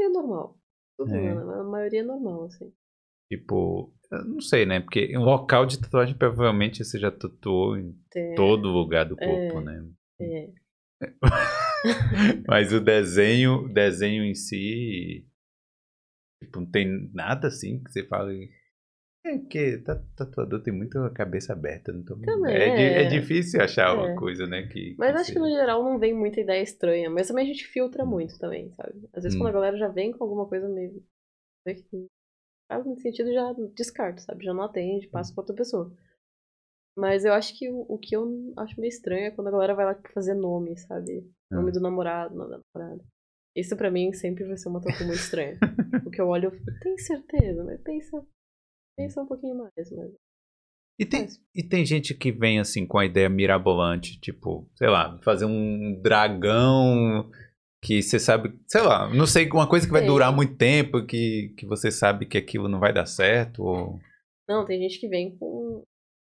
é 0.01 0.09
normal. 0.11 0.58
Tudo 0.99 1.15
É. 1.15 1.31
a 1.31 1.63
maioria 1.63 2.01
é 2.01 2.05
normal, 2.05 2.45
assim. 2.47 2.73
Tipo, 3.31 3.95
não 4.11 4.41
sei, 4.41 4.67
né? 4.67 4.81
Porque 4.81 5.17
um 5.17 5.23
local 5.23 5.65
de 5.65 5.79
tatuagem 5.81 6.17
provavelmente 6.17 6.85
você 6.85 6.99
já 6.99 7.11
tatuou 7.11 7.77
em 7.79 7.95
Tem, 8.11 8.35
todo 8.35 8.69
lugar 8.69 9.05
do 9.05 9.17
corpo, 9.17 9.61
É. 9.61 9.63
né? 9.63 9.91
é, 10.21 10.51
Mas 12.49 12.73
o 12.73 12.81
desenho, 12.81 13.69
desenho 13.73 14.25
em 14.25 14.35
si, 14.35 15.25
tipo, 16.42 16.59
não 16.61 16.69
tem 16.71 17.09
nada 17.15 17.46
assim 17.49 17.81
que 17.83 17.92
você 17.92 18.05
fala. 18.05 18.33
É 19.25 19.37
porque 19.37 19.79
ta- 19.79 20.02
tatuador 20.16 20.62
tem 20.62 20.73
muito 20.73 20.98
a 20.98 21.10
cabeça 21.10 21.52
aberta, 21.52 21.92
então 21.92 22.19
Também, 22.21 22.54
é, 22.54 22.69
é 22.69 23.02
é. 23.02 23.08
difícil 23.08 23.60
achar 23.60 23.94
uma 23.94 24.10
É. 24.12 24.14
coisa, 24.14 24.46
né? 24.46 24.66
Que, 24.69 24.94
Mas 24.98 25.12
que 25.12 25.19
acho 25.21 25.33
que 25.33 25.38
no 25.38 25.44
seja. 25.46 25.58
geral 25.58 25.83
não 25.85 25.98
vem 25.98 26.14
muita 26.14 26.40
ideia 26.40 26.62
estranha. 26.62 27.10
Mas 27.10 27.29
também 27.29 27.44
a 27.44 27.48
gente 27.48 27.66
filtra 27.66 28.04
muito 28.06 28.38
também, 28.38 28.71
sabe? 28.73 29.08
Às 29.12 29.25
vezes 29.25 29.37
Hum. 29.37 29.42
quando 29.42 29.48
a 29.50 29.52
galera 29.52 29.77
já 29.77 29.88
vem 29.88 30.12
com 30.12 30.25
alguma 30.25 30.46
coisa 30.48 30.69
meio. 30.69 31.02
que 31.66 32.06
faz 32.71 32.85
muito 32.87 33.02
sentido, 33.02 33.31
já 33.33 33.52
descarto, 33.75 34.23
sabe? 34.23 34.44
Já 34.44 34.54
não 34.54 34.62
atende, 34.62 35.06
passa 35.08 35.35
pra 35.35 35.42
outra 35.42 35.54
pessoa. 35.54 35.92
Mas 36.96 37.25
eu 37.25 37.33
acho 37.35 37.56
que 37.58 37.71
o, 37.71 37.81
o 37.88 37.98
que 37.98 38.16
eu 38.16 38.52
acho 38.56 38.81
meio 38.81 38.88
estranho 38.88 39.27
é 39.27 39.31
quando 39.31 39.48
a 39.48 39.50
galera 39.50 39.75
vai 39.75 39.85
lá 39.85 39.94
tipo, 39.94 40.10
fazer 40.12 40.35
nome, 40.35 40.77
sabe? 40.79 41.31
Nome 41.50 41.69
Ah. 41.71 41.73
do 41.73 41.81
namorado, 41.81 42.35
nome 42.35 42.50
da 42.52 42.60
namorada. 42.75 43.04
Isso 43.54 43.77
pra 43.77 43.90
mim 43.90 44.12
sempre 44.12 44.44
vai 44.44 44.56
ser 44.56 44.69
uma 44.69 44.81
tatu 44.81 45.04
muito 45.04 45.19
estranha. 45.21 45.58
o 46.06 46.10
que 46.10 46.21
eu 46.21 46.29
olho, 46.29 46.50
fico, 46.50 46.64
tem 46.81 46.96
certeza, 46.98 47.62
mas 47.64 47.81
pensa, 47.83 48.25
pensa 48.99 49.23
um 49.23 49.27
pouquinho 49.27 49.57
mais, 49.57 49.73
mas 49.77 50.11
E 50.99 51.07
tem, 51.07 51.29
e 51.55 51.63
tem 51.63 51.87
gente 51.87 52.13
que 52.13 52.33
vem 52.33 52.59
assim 52.59 52.85
com 52.85 52.99
a 52.99 53.07
ideia 53.07 53.29
mirabolante, 53.29 54.21
tipo, 54.21 54.69
sei 54.75 54.88
lá, 54.88 55.17
fazer 55.23 55.44
um 55.44 56.01
dragão 56.03 57.31
que 57.81 58.03
você 58.03 58.19
sabe, 58.19 58.59
sei 58.67 58.83
lá, 58.83 59.09
não 59.15 59.25
sei, 59.25 59.49
uma 59.51 59.69
coisa 59.69 59.87
que 59.87 59.92
vai 59.92 60.01
Tem. 60.01 60.11
durar 60.11 60.35
muito 60.35 60.57
tempo, 60.57 61.07
que, 61.07 61.55
que 61.57 61.65
você 61.65 61.92
sabe 61.92 62.27
que 62.27 62.37
aquilo 62.37 62.69
não 62.69 62.81
vai 62.81 62.92
dar 62.92 63.07
certo, 63.07 63.63
ou... 63.63 64.01
Não, 64.49 64.65
tem 64.65 64.81
gente 64.81 64.99
que 64.99 65.09
vem 65.09 65.38
com, 65.38 65.85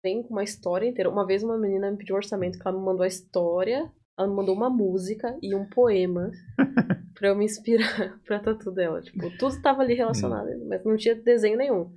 vem 0.03 0.23
com 0.23 0.29
uma 0.29 0.43
história 0.43 0.87
inteira. 0.87 1.09
Uma 1.09 1.27
vez 1.27 1.43
uma 1.43 1.57
menina 1.57 1.91
me 1.91 1.97
pediu 1.97 2.15
um 2.15 2.17
orçamento 2.17 2.57
que 2.57 2.67
ela 2.67 2.75
me 2.75 2.83
mandou 2.83 3.03
a 3.03 3.07
história, 3.07 3.91
ela 4.17 4.27
me 4.27 4.33
mandou 4.33 4.55
uma 4.55 4.69
música 4.69 5.37
e 5.39 5.53
um 5.53 5.69
poema 5.69 6.31
pra 7.13 7.27
eu 7.27 7.35
me 7.35 7.45
inspirar 7.45 8.17
pra 8.25 8.39
tatu 8.39 8.71
dela. 8.71 9.01
Tipo, 9.01 9.29
tudo 9.37 9.61
tava 9.61 9.83
ali 9.83 9.93
relacionado, 9.93 10.47
mas 10.67 10.83
não 10.83 10.97
tinha 10.97 11.13
desenho 11.13 11.57
nenhum. 11.57 11.93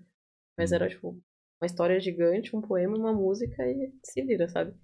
Mas 0.59 0.73
era, 0.73 0.89
tipo, 0.89 1.11
uma 1.11 1.67
história 1.67 1.99
gigante, 2.01 2.55
um 2.57 2.61
poema, 2.61 2.97
uma 2.99 3.13
música 3.13 3.63
e 3.67 3.93
se 4.05 4.23
vira, 4.23 4.49
sabe? 4.49 4.75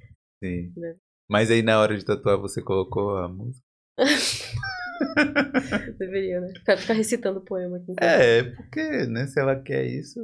Sim. 0.43 0.72
Né. 0.77 0.97
Mas 1.29 1.51
aí 1.51 1.62
na 1.62 1.81
hora 1.81 1.97
de 1.99 2.05
tatuar 2.05 2.39
você 2.39 2.62
colocou 2.62 3.16
a 3.16 3.29
música? 3.29 3.64
Deveria, 5.99 6.41
né? 6.41 6.53
Ficar, 6.55 6.77
ficar 6.77 6.95
recitando 6.95 7.45
poema 7.45 7.77
aqui. 7.79 7.93
então. 7.93 8.07
É, 8.07 8.43
porque, 8.55 9.07
né, 9.07 9.27
se 9.27 9.41
ela 9.41 9.61
quer 9.61 9.85
isso, 9.87 10.18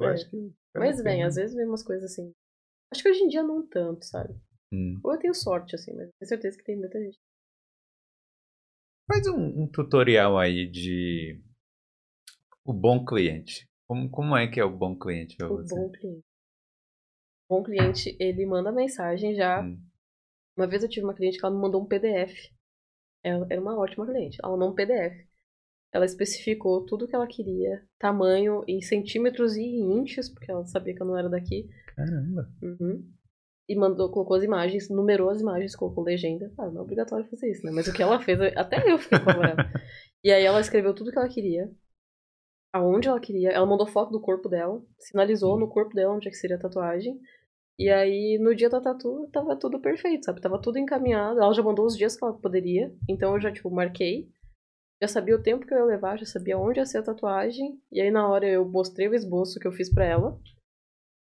eu 0.00 0.06
É. 0.06 0.12
acho 0.12 0.28
que... 0.30 0.52
Mas 0.76 1.02
vem, 1.02 1.24
às 1.24 1.34
vezes 1.36 1.54
vem 1.56 1.66
umas 1.66 1.82
coisas 1.82 2.12
assim. 2.12 2.32
Acho 2.92 3.02
que 3.02 3.10
hoje 3.10 3.22
em 3.22 3.28
dia 3.28 3.42
não 3.42 3.66
tanto, 3.66 4.04
sabe? 4.04 4.34
Hum. 4.72 5.00
Ou 5.04 5.12
eu 5.12 5.18
tenho 5.18 5.34
sorte, 5.34 5.74
assim, 5.74 5.92
mas 5.94 6.08
tenho 6.18 6.28
certeza 6.28 6.56
que 6.56 6.64
tem 6.64 6.76
muita 6.76 6.98
gente. 7.00 7.18
Faz 9.10 9.26
um, 9.26 9.62
um 9.62 9.66
tutorial 9.70 10.38
aí 10.38 10.70
de 10.70 11.40
o 12.64 12.72
bom 12.72 13.04
cliente. 13.04 13.66
Como, 13.88 14.10
como 14.10 14.36
é 14.36 14.46
que 14.46 14.60
é 14.60 14.64
o 14.64 14.76
bom 14.76 14.94
cliente 14.94 15.34
pra 15.36 15.50
O 15.50 15.56
você? 15.56 15.74
bom 15.74 15.90
cliente. 15.90 16.24
O 17.48 17.56
bom 17.56 17.62
cliente, 17.62 18.16
ele 18.20 18.44
manda 18.44 18.70
mensagem 18.70 19.34
já. 19.34 19.62
Hum. 19.62 19.80
Uma 20.54 20.66
vez 20.66 20.82
eu 20.82 20.90
tive 20.90 21.06
uma 21.06 21.14
cliente 21.14 21.38
que 21.38 21.46
ela 21.46 21.54
me 21.54 21.60
mandou 21.60 21.82
um 21.82 21.86
PDF. 21.86 22.52
Ela 23.24 23.46
era 23.48 23.60
uma 23.60 23.78
ótima 23.78 24.06
cliente. 24.06 24.36
Ela 24.42 24.52
mandou 24.52 24.70
um 24.70 24.74
PDF. 24.74 25.26
Ela 25.90 26.04
especificou 26.04 26.84
tudo 26.84 27.08
que 27.08 27.14
ela 27.14 27.26
queria, 27.26 27.82
tamanho 27.98 28.62
em 28.68 28.82
centímetros 28.82 29.56
e 29.56 29.62
em 29.62 30.00
inches, 30.00 30.28
porque 30.28 30.50
ela 30.50 30.66
sabia 30.66 30.94
que 30.94 31.00
eu 31.00 31.06
não 31.06 31.16
era 31.16 31.30
daqui. 31.30 31.66
Caramba. 31.96 32.52
Uhum. 32.62 33.10
E 33.66 33.74
mandou, 33.74 34.10
colocou 34.10 34.36
as 34.36 34.42
imagens, 34.42 34.90
numerou 34.90 35.30
as 35.30 35.40
imagens, 35.40 35.74
colocou 35.74 36.04
legenda. 36.04 36.52
Ah, 36.58 36.66
não 36.70 36.80
é 36.80 36.82
obrigatório 36.82 37.26
fazer 37.30 37.50
isso, 37.50 37.64
né? 37.64 37.72
Mas 37.72 37.88
o 37.88 37.92
que 37.94 38.02
ela 38.02 38.20
fez, 38.20 38.38
até 38.54 38.90
eu 38.90 38.98
fiquei 38.98 39.16
apavorada. 39.16 39.70
e 40.22 40.30
aí 40.30 40.44
ela 40.44 40.60
escreveu 40.60 40.92
tudo 40.94 41.10
que 41.10 41.18
ela 41.18 41.28
queria, 41.28 41.70
aonde 42.78 43.08
ela 43.08 43.20
queria. 43.20 43.50
Ela 43.50 43.66
mandou 43.66 43.86
foto 43.86 44.10
do 44.10 44.20
corpo 44.20 44.48
dela, 44.48 44.82
sinalizou 44.98 45.58
no 45.58 45.68
corpo 45.68 45.94
dela 45.94 46.14
onde 46.14 46.28
é 46.28 46.30
que 46.30 46.36
seria 46.36 46.56
a 46.56 46.60
tatuagem. 46.60 47.18
E 47.78 47.88
aí, 47.88 48.38
no 48.40 48.54
dia 48.54 48.68
da 48.68 48.80
tatu, 48.80 49.28
tava 49.32 49.56
tudo 49.56 49.80
perfeito, 49.80 50.24
sabe? 50.24 50.40
Tava 50.40 50.60
tudo 50.60 50.78
encaminhado. 50.78 51.40
Ela 51.40 51.54
já 51.54 51.62
mandou 51.62 51.86
os 51.86 51.96
dias 51.96 52.16
que 52.16 52.24
ela 52.24 52.34
poderia. 52.34 52.92
Então 53.08 53.34
eu 53.34 53.40
já, 53.40 53.52
tipo, 53.52 53.70
marquei. 53.70 54.28
Já 55.00 55.06
sabia 55.06 55.36
o 55.36 55.42
tempo 55.42 55.64
que 55.64 55.72
eu 55.72 55.78
ia 55.78 55.84
levar, 55.84 56.18
já 56.18 56.26
sabia 56.26 56.58
onde 56.58 56.80
ia 56.80 56.86
ser 56.86 56.98
a 56.98 57.02
tatuagem. 57.04 57.80
E 57.92 58.00
aí, 58.00 58.10
na 58.10 58.28
hora, 58.28 58.48
eu 58.48 58.68
mostrei 58.68 59.06
o 59.08 59.14
esboço 59.14 59.60
que 59.60 59.68
eu 59.68 59.72
fiz 59.72 59.92
pra 59.92 60.04
ela. 60.04 60.40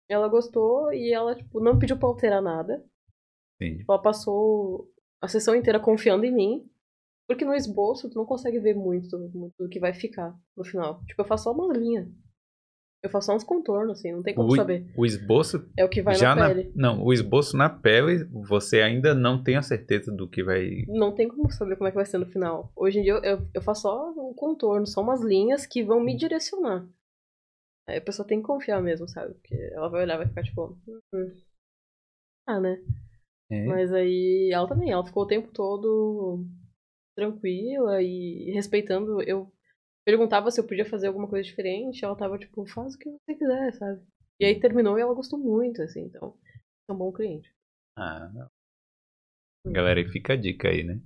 Ela 0.08 0.28
gostou 0.28 0.92
e 0.92 1.12
ela, 1.12 1.34
tipo, 1.34 1.60
não 1.60 1.76
pediu 1.76 1.98
pra 1.98 2.08
alterar 2.08 2.40
nada. 2.40 2.84
Sim. 3.60 3.78
Tipo, 3.78 3.92
ela 3.92 4.00
passou 4.00 4.88
a 5.20 5.26
sessão 5.26 5.56
inteira 5.56 5.80
confiando 5.80 6.24
em 6.24 6.32
mim. 6.32 6.62
Porque 7.28 7.44
no 7.44 7.54
esboço 7.54 8.08
tu 8.08 8.16
não 8.16 8.24
consegue 8.24 8.58
ver 8.58 8.74
muito, 8.74 9.18
muito 9.34 9.54
do 9.58 9.68
que 9.68 9.78
vai 9.78 9.92
ficar 9.92 10.34
no 10.56 10.64
final. 10.64 11.04
Tipo, 11.04 11.20
eu 11.22 11.26
faço 11.26 11.44
só 11.44 11.52
uma 11.52 11.72
linha. 11.76 12.10
Eu 13.02 13.10
faço 13.10 13.26
só 13.26 13.36
uns 13.36 13.44
contornos, 13.44 13.98
assim, 13.98 14.10
não 14.10 14.22
tem 14.24 14.34
como 14.34 14.48
O, 14.48 14.56
saber. 14.56 14.90
o 14.96 15.06
esboço 15.06 15.70
É 15.76 15.84
o 15.84 15.88
que 15.88 16.02
vai 16.02 16.16
já 16.16 16.34
na 16.34 16.48
na, 16.48 16.54
pele. 16.54 16.72
não, 16.74 17.04
o 17.04 17.12
esboço 17.12 17.56
na 17.56 17.68
pele, 17.70 18.24
você 18.48 18.80
ainda 18.80 19.14
não 19.14 19.40
tem 19.44 19.54
a 19.56 19.62
certeza 19.62 20.10
do 20.10 20.28
que 20.28 20.42
vai. 20.42 20.84
Não 20.88 21.14
tem 21.14 21.28
como 21.28 21.48
saber 21.52 21.76
como 21.76 21.86
é 21.86 21.90
que 21.92 21.96
vai 21.96 22.06
ser 22.06 22.18
no 22.18 22.26
final. 22.26 22.72
Hoje 22.74 22.98
em 22.98 23.02
dia 23.02 23.12
eu, 23.12 23.22
eu, 23.22 23.48
eu 23.54 23.62
faço 23.62 23.82
só 23.82 24.10
um 24.10 24.34
contorno, 24.34 24.84
só 24.86 25.00
umas 25.00 25.20
linhas 25.22 25.64
que 25.64 25.84
vão 25.84 26.00
me 26.00 26.16
direcionar. 26.16 26.88
Aí 27.86 27.98
a 27.98 28.02
pessoa 28.02 28.26
tem 28.26 28.40
que 28.40 28.46
confiar 28.46 28.82
mesmo, 28.82 29.08
sabe? 29.08 29.34
Porque 29.34 29.54
ela 29.72 29.88
vai 29.88 30.02
olhar 30.02 30.14
e 30.14 30.18
vai 30.18 30.28
ficar 30.28 30.42
tipo. 30.42 30.76
"Hum, 31.14 31.30
Ah, 32.48 32.58
né? 32.58 32.82
É. 33.50 33.64
Mas 33.66 33.92
aí 33.92 34.50
ela 34.52 34.66
também, 34.68 34.90
ela 34.90 35.06
ficou 35.06 35.22
o 35.22 35.26
tempo 35.26 35.48
todo 35.52 36.44
tranquila 37.18 38.00
e 38.00 38.52
respeitando. 38.52 39.20
Eu 39.22 39.52
perguntava 40.06 40.52
se 40.52 40.60
eu 40.60 40.66
podia 40.66 40.84
fazer 40.84 41.08
alguma 41.08 41.26
coisa 41.26 41.44
diferente, 41.44 42.04
ela 42.04 42.14
tava 42.14 42.38
tipo, 42.38 42.64
faz 42.66 42.94
o 42.94 42.98
que 42.98 43.10
você 43.10 43.34
quiser, 43.34 43.74
sabe? 43.74 44.00
E 44.40 44.44
aí 44.44 44.60
terminou 44.60 44.96
e 44.96 45.02
ela 45.02 45.14
gostou 45.14 45.36
muito, 45.36 45.82
assim, 45.82 46.02
então 46.02 46.36
é 46.88 46.92
um 46.92 46.96
bom 46.96 47.12
cliente. 47.12 47.52
Ah, 47.96 48.30
não. 48.32 48.48
Galera, 49.72 50.08
fica 50.08 50.34
a 50.34 50.36
dica 50.36 50.68
aí, 50.68 50.84
né? 50.84 51.00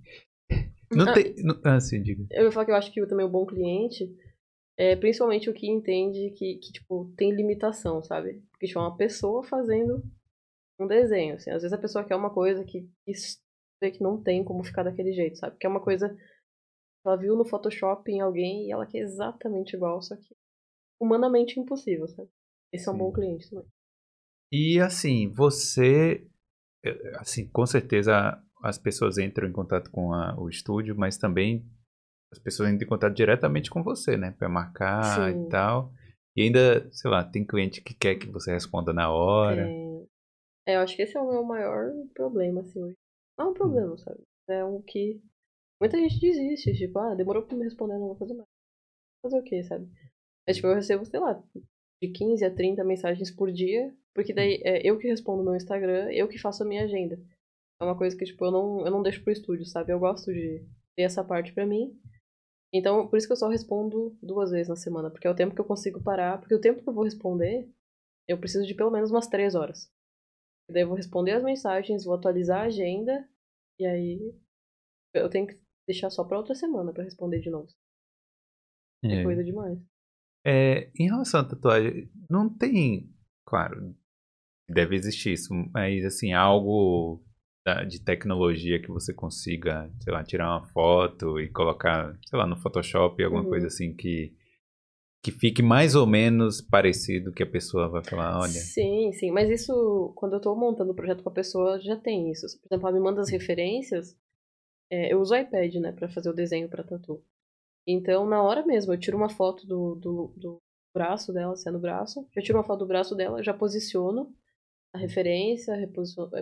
Não 0.94 1.08
Ah, 1.08 1.14
tem. 1.14 1.34
Não, 1.42 1.58
ah, 1.64 1.80
sim, 1.80 2.02
diga. 2.02 2.26
Eu 2.30 2.44
ia 2.44 2.52
falar 2.52 2.66
que 2.66 2.70
eu 2.70 2.76
acho 2.76 2.92
que 2.92 3.06
também 3.06 3.24
o 3.24 3.30
bom 3.30 3.46
cliente 3.46 4.14
é 4.76 4.94
principalmente 4.94 5.48
o 5.48 5.54
que 5.54 5.66
entende 5.66 6.30
que, 6.32 6.56
que 6.56 6.72
tipo, 6.72 7.10
tem 7.16 7.32
limitação, 7.32 8.02
sabe? 8.02 8.42
Porque, 8.50 8.66
tipo, 8.66 8.78
é 8.78 8.82
uma 8.82 8.96
pessoa 8.96 9.42
fazendo 9.42 10.04
um 10.78 10.86
desenho, 10.86 11.36
assim. 11.36 11.50
Às 11.50 11.62
vezes 11.62 11.72
a 11.72 11.80
pessoa 11.80 12.04
quer 12.04 12.16
uma 12.16 12.30
coisa 12.30 12.62
que, 12.64 12.86
que 13.06 13.12
vê 13.82 13.92
que 13.92 14.02
não 14.02 14.22
tem 14.22 14.44
como 14.44 14.64
ficar 14.64 14.84
daquele 14.84 15.12
jeito, 15.12 15.38
sabe? 15.38 15.58
Que 15.58 15.66
é 15.66 15.70
uma 15.70 15.82
coisa 15.82 16.08
que 16.10 16.16
ela 17.08 17.16
viu 17.16 17.36
no 17.36 17.44
Photoshop 17.44 18.10
em 18.10 18.20
alguém 18.20 18.66
e 18.68 18.72
ela 18.72 18.86
quer 18.86 19.00
exatamente 19.00 19.76
igual, 19.76 20.02
só 20.02 20.16
que 20.16 20.34
humanamente 21.00 21.60
impossível, 21.60 22.08
sabe? 22.08 22.30
Esse 22.72 22.88
é 22.88 22.92
um 22.92 22.94
Sim. 22.94 22.98
bom 22.98 23.12
cliente 23.12 23.50
também. 23.50 23.66
E 24.52 24.80
assim, 24.80 25.28
você. 25.30 26.26
eh, 26.84 27.12
Assim, 27.18 27.48
com 27.48 27.66
certeza 27.66 28.40
as 28.62 28.78
pessoas 28.78 29.18
entram 29.18 29.48
em 29.48 29.52
contato 29.52 29.90
com 29.90 30.12
a- 30.12 30.36
o 30.38 30.48
estúdio, 30.48 30.96
mas 30.96 31.18
também 31.18 31.64
as 32.32 32.38
pessoas 32.38 32.70
entram 32.70 32.86
em 32.86 32.88
contato 32.88 33.14
diretamente 33.14 33.70
com 33.70 33.82
você, 33.82 34.16
né? 34.16 34.32
Pra 34.38 34.48
marcar 34.48 35.32
Sim. 35.32 35.46
e 35.46 35.50
tal. 35.50 35.92
E 36.36 36.42
ainda, 36.42 36.88
sei 36.92 37.10
lá, 37.10 37.24
tem 37.24 37.44
cliente 37.46 37.82
que 37.82 37.94
quer 37.94 38.14
que 38.16 38.26
você 38.30 38.52
responda 38.52 38.92
na 38.92 39.10
hora. 39.10 39.70
É... 40.66 40.72
é, 40.72 40.76
eu 40.76 40.80
acho 40.80 40.96
que 40.96 41.02
esse 41.02 41.16
é 41.16 41.20
o 41.20 41.28
meu 41.28 41.44
maior 41.44 41.90
problema, 42.14 42.60
assim, 42.62 42.82
hoje. 42.82 42.96
Não 43.38 43.46
é 43.46 43.50
um 43.50 43.54
problema, 43.54 43.96
sabe? 43.98 44.22
É 44.48 44.64
um 44.64 44.80
que 44.82 45.20
muita 45.80 45.98
gente 45.98 46.20
desiste, 46.20 46.72
tipo, 46.74 46.98
ah, 46.98 47.14
demorou 47.14 47.42
pra 47.42 47.56
me 47.56 47.64
responder, 47.64 47.94
não 47.94 48.08
vou 48.08 48.16
fazer 48.16 48.34
mais. 48.34 48.48
Fazer 49.22 49.38
o 49.38 49.42
quê, 49.42 49.62
sabe? 49.62 49.88
Mas, 50.46 50.56
tipo, 50.56 50.68
eu 50.68 50.74
recebo, 50.74 51.04
sei 51.04 51.20
lá, 51.20 51.42
de 52.02 52.08
15 52.08 52.44
a 52.44 52.54
30 52.54 52.84
mensagens 52.84 53.30
por 53.30 53.52
dia, 53.52 53.94
porque 54.14 54.32
daí 54.32 54.60
é 54.64 54.86
eu 54.86 54.98
que 54.98 55.08
respondo 55.08 55.42
no 55.42 55.56
Instagram, 55.56 56.10
eu 56.12 56.28
que 56.28 56.38
faço 56.38 56.62
a 56.62 56.66
minha 56.66 56.84
agenda. 56.84 57.18
É 57.80 57.84
uma 57.84 57.96
coisa 57.96 58.16
que, 58.16 58.24
tipo, 58.24 58.44
eu 58.44 58.50
não, 58.50 58.84
eu 58.84 58.90
não 58.90 59.02
deixo 59.02 59.22
pro 59.22 59.32
estúdio, 59.32 59.64
sabe? 59.66 59.92
Eu 59.92 59.98
gosto 59.98 60.32
de 60.32 60.64
ter 60.96 61.02
essa 61.02 61.24
parte 61.24 61.52
pra 61.52 61.66
mim. 61.66 61.98
Então, 62.72 63.06
por 63.06 63.16
isso 63.16 63.26
que 63.26 63.32
eu 63.32 63.36
só 63.36 63.48
respondo 63.48 64.16
duas 64.22 64.50
vezes 64.50 64.68
na 64.68 64.76
semana, 64.76 65.10
porque 65.10 65.26
é 65.26 65.30
o 65.30 65.34
tempo 65.34 65.54
que 65.54 65.60
eu 65.60 65.64
consigo 65.64 66.02
parar, 66.02 66.38
porque 66.38 66.54
o 66.54 66.60
tempo 66.60 66.82
que 66.82 66.88
eu 66.88 66.92
vou 66.92 67.04
responder, 67.04 67.68
eu 68.26 68.38
preciso 68.38 68.66
de 68.66 68.74
pelo 68.74 68.90
menos 68.90 69.10
umas 69.10 69.26
três 69.26 69.54
horas. 69.54 69.90
E 70.68 70.72
daí 70.72 70.82
eu 70.82 70.88
vou 70.88 70.96
responder 70.96 71.32
as 71.32 71.42
mensagens, 71.42 72.04
vou 72.04 72.14
atualizar 72.14 72.62
a 72.62 72.66
agenda, 72.66 73.28
e 73.78 73.86
aí 73.86 74.34
eu 75.14 75.28
tenho 75.28 75.46
que 75.46 75.58
deixar 75.86 76.10
só 76.10 76.24
pra 76.24 76.38
outra 76.38 76.54
semana 76.54 76.92
pra 76.92 77.04
responder 77.04 77.40
de 77.40 77.50
novo. 77.50 77.68
É, 79.04 79.20
É. 79.20 79.22
coisa 79.22 79.42
demais. 79.44 79.78
É, 80.44 80.90
em 80.98 81.06
relação 81.06 81.40
à 81.40 81.44
tatuagem, 81.44 82.10
não 82.28 82.48
tem, 82.48 83.08
claro, 83.46 83.94
deve 84.68 84.96
existir 84.96 85.32
isso, 85.34 85.52
mas 85.72 86.04
assim, 86.04 86.32
algo 86.32 87.22
da- 87.64 87.84
de 87.84 88.00
tecnologia 88.02 88.80
que 88.82 88.88
você 88.88 89.14
consiga, 89.14 89.88
sei 90.00 90.12
lá, 90.12 90.24
tirar 90.24 90.48
uma 90.48 90.66
foto 90.68 91.38
e 91.38 91.48
colocar, 91.48 92.18
sei 92.28 92.38
lá, 92.38 92.46
no 92.46 92.56
Photoshop, 92.56 93.22
alguma 93.22 93.42
Uhum. 93.44 93.48
coisa 93.50 93.66
assim 93.68 93.94
que 93.94 94.34
que 95.22 95.30
fique 95.30 95.62
mais 95.62 95.94
ou 95.94 96.06
menos 96.06 96.60
parecido 96.60 97.32
que 97.32 97.42
a 97.42 97.50
pessoa 97.50 97.88
vai 97.88 98.02
falar, 98.04 98.40
olha, 98.40 98.50
Sim, 98.50 99.12
sim. 99.12 99.30
Mas 99.30 99.48
isso, 99.48 100.12
quando 100.16 100.34
eu 100.34 100.40
tô 100.40 100.54
montando 100.56 100.90
o 100.92 100.94
projeto 100.94 101.22
com 101.22 101.28
a 101.28 101.32
pessoa, 101.32 101.80
já 101.80 101.96
tem 101.96 102.30
isso. 102.30 102.46
Por 102.60 102.66
exemplo, 102.68 102.88
ela 102.88 102.96
me 102.98 103.04
manda 103.04 103.20
as 103.20 103.30
referências. 103.30 104.16
é, 104.90 105.12
eu 105.12 105.20
uso 105.20 105.34
o 105.34 105.36
iPad, 105.36 105.74
né, 105.76 105.92
pra 105.92 106.08
fazer 106.08 106.28
o 106.30 106.34
desenho 106.34 106.68
pra 106.68 106.84
tatu. 106.84 107.22
Então, 107.86 108.26
na 108.26 108.42
hora 108.42 108.64
mesmo, 108.66 108.92
eu 108.92 108.98
tiro 108.98 109.16
uma 109.16 109.28
foto 109.30 109.66
do, 109.66 109.94
do, 109.96 110.34
do 110.36 110.58
braço 110.94 111.32
dela, 111.32 111.56
se 111.56 111.68
é 111.68 111.72
no 111.72 111.80
braço. 111.80 112.26
Já 112.34 112.42
tiro 112.42 112.58
uma 112.58 112.64
foto 112.64 112.80
do 112.80 112.86
braço 112.86 113.14
dela, 113.14 113.42
já 113.42 113.54
posiciono 113.54 114.34
a 114.94 114.98
referência, 114.98 115.74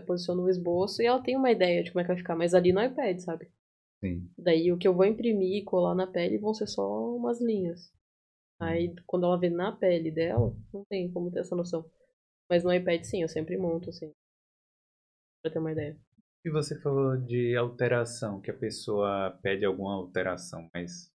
posiciono 0.07 0.45
o 0.45 0.51
esboço 0.51 1.03
e 1.03 1.07
ela 1.07 1.23
tem 1.23 1.37
uma 1.37 1.51
ideia 1.51 1.83
de 1.85 1.93
como 1.93 2.01
é 2.01 2.05
que 2.05 2.09
vai 2.09 2.17
ficar. 2.17 2.37
Mas 2.37 2.55
ali 2.55 2.73
no 2.73 2.83
iPad, 2.83 3.19
sabe? 3.21 3.49
sim, 4.01 4.29
Daí 4.39 4.73
o 4.73 4.79
que 4.79 4.89
eu 4.89 4.95
vou 4.95 5.05
imprimir 5.07 5.59
e 5.59 5.65
colar 5.65 5.95
na 5.95 6.07
pele 6.07 6.39
vão 6.39 6.55
ser 6.55 6.67
só 6.67 7.17
umas 7.17 7.41
linhas. 7.41 7.93
Aí 8.61 8.95
quando 9.07 9.25
ela 9.27 9.39
vê 9.39 9.49
na 9.49 9.73
pele 9.73 10.11
dela, 10.11 10.55
não 10.73 10.85
tem 10.85 11.11
como 11.11 11.31
ter 11.31 11.41
essa 11.41 11.57
noção. 11.57 11.85
Mas 12.49 12.63
no 12.63 12.73
iPad 12.73 13.03
sim, 13.05 13.23
eu 13.23 13.29
sempre 13.29 13.57
monto, 13.57 13.91
assim. 13.91 14.13
Pra 15.43 15.51
ter 15.51 15.59
uma 15.59 15.73
ideia. 15.73 15.97
E 16.45 16.51
você 16.51 16.79
falou 16.81 17.17
de 17.17 17.57
alteração, 17.57 18.41
que 18.41 18.51
a 18.51 18.57
pessoa 18.57 19.39
pede 19.43 19.65
alguma 19.65 19.95
alteração, 19.95 20.69
mas 20.75 21.11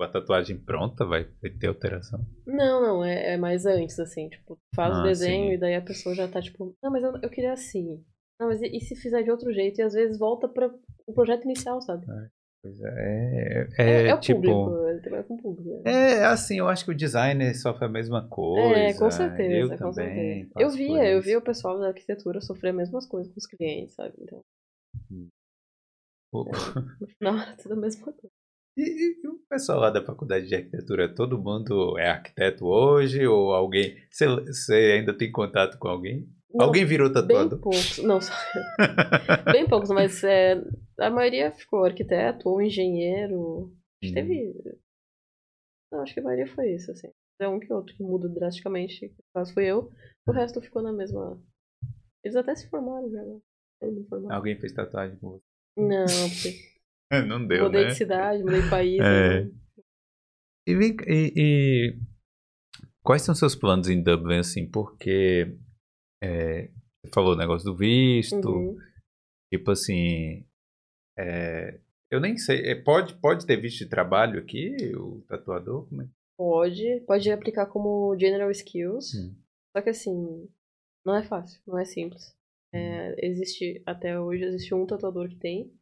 a 0.00 0.08
tatuagem 0.08 0.56
pronta 0.56 1.04
vai, 1.04 1.24
ter 1.24 1.66
alteração? 1.66 2.20
Não, 2.46 2.80
não, 2.80 3.04
é, 3.04 3.34
é 3.34 3.36
mais 3.36 3.66
antes, 3.66 3.98
assim, 3.98 4.28
tipo, 4.28 4.58
faz 4.74 4.94
Ah, 4.94 5.00
o 5.00 5.02
desenho 5.02 5.48
sim. 5.50 5.54
e 5.54 5.58
daí 5.58 5.74
a 5.74 5.82
pessoa 5.82 6.14
já 6.14 6.28
tá, 6.28 6.40
tipo, 6.40 6.76
não, 6.82 6.90
mas 6.90 7.02
eu, 7.02 7.12
eu 7.22 7.28
queria 7.28 7.52
assim. 7.52 8.04
Não, 8.40 8.46
mas 8.46 8.62
e, 8.62 8.66
e 8.76 8.80
se 8.80 8.94
fizer 8.94 9.22
de 9.22 9.30
outro 9.30 9.52
jeito? 9.52 9.80
E 9.80 9.82
às 9.82 9.92
vezes 9.92 10.18
volta 10.18 10.48
para 10.48 10.72
o 11.06 11.12
projeto 11.12 11.44
inicial, 11.44 11.82
sabe? 11.82 12.06
Pois 12.06 12.37
é, 12.64 13.68
É, 13.78 13.82
é, 13.82 14.08
é 14.08 14.14
o 14.14 14.20
tipo... 14.20 14.40
público, 14.40 14.88
ele 14.88 15.00
trabalha 15.00 15.24
com 15.24 15.34
o 15.34 15.42
público. 15.42 15.82
né? 15.84 15.90
É, 16.20 16.24
assim, 16.24 16.58
eu 16.58 16.68
acho 16.68 16.84
que 16.84 16.90
o 16.90 16.94
designer 16.96 17.54
sofre 17.56 17.84
a 17.86 17.88
mesma 17.88 18.26
coisa. 18.28 18.78
É, 18.78 18.94
com 18.94 19.10
certeza, 19.10 19.54
Eu 19.54 19.68
com 19.78 19.92
também. 19.92 20.44
certeza. 20.44 20.50
Eu 20.58 20.70
via, 20.70 21.10
eu 21.10 21.22
via 21.22 21.38
o 21.38 21.42
pessoal 21.42 21.78
da 21.78 21.88
arquitetura 21.88 22.40
sofrer 22.40 22.70
as 22.70 22.76
mesmas 22.76 23.06
coisas 23.06 23.32
com 23.32 23.38
os 23.38 23.46
clientes, 23.46 23.94
sabe? 23.94 24.14
Então, 24.20 24.40
O- 26.32 26.44
no 27.00 27.06
final 27.06 27.38
é 27.38 27.56
tudo 27.56 27.72
a 27.72 27.76
mesma 27.76 28.04
coisa. 28.04 28.28
E, 28.76 28.82
e- 29.24 29.28
o 29.28 29.38
pessoal 29.48 29.80
lá 29.80 29.90
da 29.90 30.04
faculdade 30.04 30.46
de 30.46 30.54
arquitetura, 30.54 31.12
todo 31.12 31.38
mundo 31.40 31.98
é 31.98 32.08
arquiteto 32.10 32.66
hoje? 32.66 33.26
Ou 33.26 33.52
alguém. 33.54 33.96
Você 34.10 34.74
ainda 34.74 35.16
tem 35.16 35.32
contato 35.32 35.78
com 35.78 35.88
alguém? 35.88 36.28
Não, 36.52 36.66
alguém 36.66 36.84
virou 36.84 37.08
Bem 37.08 37.14
tatuador? 37.26 37.60
poucos, 37.60 37.98
não, 37.98 38.20
só 38.20 38.32
eu. 38.54 38.62
Bem 39.52 39.68
poucos, 39.68 39.90
mas 39.90 40.22
é, 40.24 40.54
a 40.98 41.10
maioria 41.10 41.50
ficou 41.52 41.84
arquiteto 41.84 42.48
ou 42.48 42.60
engenheiro. 42.62 43.72
Acho 44.02 44.12
que 44.14 44.20
Uhum. 44.20 44.26
teve. 44.26 44.78
Não, 45.92 46.00
acho 46.02 46.14
que 46.14 46.20
a 46.20 46.22
maioria 46.22 46.46
foi 46.54 46.74
isso, 46.74 46.90
assim. 46.92 47.08
É 47.40 47.48
um 47.48 47.58
que 47.60 47.72
outro 47.72 47.94
que 47.94 48.02
muda 48.02 48.28
drasticamente. 48.28 49.14
Caso 49.34 49.52
fui 49.54 49.64
eu. 49.66 49.90
O 50.26 50.32
resto 50.32 50.60
ficou 50.60 50.82
na 50.82 50.92
mesma. 50.92 51.40
Eles 52.24 52.36
até 52.36 52.54
se 52.54 52.68
formaram 52.68 53.10
já. 53.10 53.22
né? 53.22 53.38
Formava. 54.08 54.34
Alguém 54.34 54.58
fez 54.58 54.72
tatuagem 54.72 55.16
com 55.18 55.30
você? 55.30 55.42
Não, 55.78 56.28
porque 56.30 57.26
Não 57.28 57.46
deu, 57.46 57.64
mudei 57.66 57.82
né? 57.82 57.88
de 57.88 57.94
cidade, 57.96 58.42
mudei 58.42 58.62
de 58.62 58.70
país. 58.70 59.00
É. 59.00 59.44
né? 59.44 59.50
E, 60.66 60.74
vem 60.74 60.96
cá, 60.96 61.04
e- 61.08 61.32
e 61.36 61.98
quais 63.02 63.22
são 63.22 63.34
seus 63.34 63.54
planos 63.54 63.88
em 63.88 64.02
Dublin, 64.02 64.38
assim? 64.38 64.68
Porque 64.68 65.56
é, 66.22 66.68
você 67.02 67.10
falou 67.14 67.34
o 67.34 67.38
negócio 67.38 67.70
do 67.70 67.76
visto, 67.76 68.48
Uhum. 68.48 68.76
tipo 69.52 69.70
assim, 69.70 70.44
é, 71.18 71.80
eu 72.10 72.20
nem 72.20 72.36
sei, 72.36 72.70
é, 72.70 72.74
pode, 72.74 73.14
pode 73.20 73.46
ter 73.46 73.56
visto 73.56 73.78
de 73.78 73.88
trabalho 73.88 74.40
aqui, 74.40 74.74
o 74.96 75.20
tatuador? 75.28 75.86
Como 75.88 76.02
é? 76.02 76.08
Pode, 76.38 77.00
pode 77.06 77.30
aplicar 77.30 77.66
como 77.66 78.16
General 78.18 78.50
Skills. 78.50 79.14
Hum. 79.14 79.34
Só 79.76 79.82
que 79.82 79.90
assim, 79.90 80.48
não 81.04 81.16
é 81.16 81.22
fácil, 81.24 81.60
não 81.66 81.78
é 81.78 81.84
simples. 81.84 82.36
É, 82.72 83.26
existe, 83.26 83.82
até 83.86 84.18
hoje, 84.20 84.44
existe 84.44 84.74
um 84.74 84.86
tatuador 84.86 85.28
que 85.28 85.36
tem. 85.36 85.72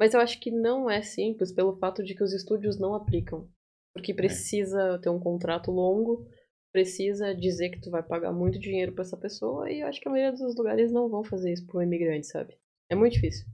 Mas 0.00 0.14
eu 0.14 0.20
acho 0.20 0.40
que 0.40 0.50
não 0.50 0.90
é 0.90 1.02
simples 1.02 1.52
pelo 1.52 1.76
fato 1.76 2.02
de 2.02 2.14
que 2.14 2.22
os 2.22 2.32
estúdios 2.32 2.78
não 2.78 2.94
aplicam. 2.94 3.48
Porque 3.92 4.12
precisa 4.14 4.98
ter 5.00 5.08
um 5.08 5.20
contrato 5.20 5.70
longo, 5.70 6.26
precisa 6.74 7.32
dizer 7.32 7.70
que 7.70 7.80
tu 7.80 7.88
vai 7.88 8.02
pagar 8.02 8.32
muito 8.32 8.58
dinheiro 8.58 8.92
pra 8.92 9.02
essa 9.02 9.16
pessoa, 9.16 9.70
e 9.70 9.78
eu 9.80 9.86
acho 9.86 10.00
que 10.00 10.08
a 10.08 10.10
maioria 10.10 10.36
dos 10.36 10.56
lugares 10.56 10.90
não 10.90 11.08
vão 11.08 11.22
fazer 11.22 11.52
isso 11.52 11.64
pro 11.68 11.80
imigrante, 11.80 12.26
sabe? 12.26 12.58
É 12.90 12.96
muito 12.96 13.12
difícil. 13.12 13.46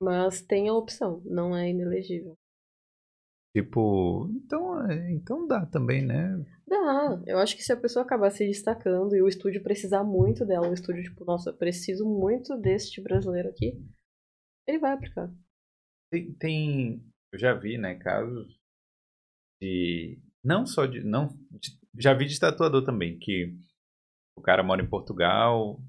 Mas 0.00 0.40
tem 0.40 0.66
a 0.66 0.72
opção, 0.74 1.20
não 1.26 1.54
é 1.54 1.68
inelegível. 1.68 2.34
Tipo, 3.54 4.30
então, 4.30 4.90
é, 4.90 5.12
então 5.12 5.46
dá 5.46 5.66
também, 5.66 6.04
né? 6.04 6.42
Dá. 6.66 7.22
Eu 7.26 7.38
acho 7.38 7.54
que 7.54 7.62
se 7.62 7.72
a 7.72 7.76
pessoa 7.76 8.02
acabar 8.04 8.30
se 8.30 8.46
destacando 8.46 9.14
e 9.14 9.20
o 9.20 9.28
estúdio 9.28 9.62
precisar 9.62 10.02
muito 10.02 10.44
dela, 10.46 10.70
o 10.70 10.74
estúdio, 10.74 11.02
tipo, 11.02 11.22
nossa, 11.24 11.50
eu 11.50 11.56
preciso 11.56 12.06
muito 12.06 12.56
deste 12.56 13.00
brasileiro 13.02 13.50
aqui, 13.50 13.78
ele 14.66 14.78
vai 14.78 14.92
aplicar. 14.92 15.30
Tem, 16.10 16.32
tem- 16.34 17.12
eu 17.32 17.38
já 17.38 17.52
vi, 17.54 17.76
né, 17.76 17.94
casos 17.96 18.58
de, 19.60 20.18
não 20.44 20.66
só 20.66 20.86
de, 20.86 21.02
não, 21.02 21.28
de- 21.50 21.78
já 21.98 22.12
vi 22.14 22.26
de 22.26 22.38
tatuador 22.38 22.84
também, 22.84 23.18
que 23.18 23.54
o 24.36 24.42
cara 24.42 24.62
mora 24.62 24.82
em 24.82 24.88
Portugal, 24.88 25.80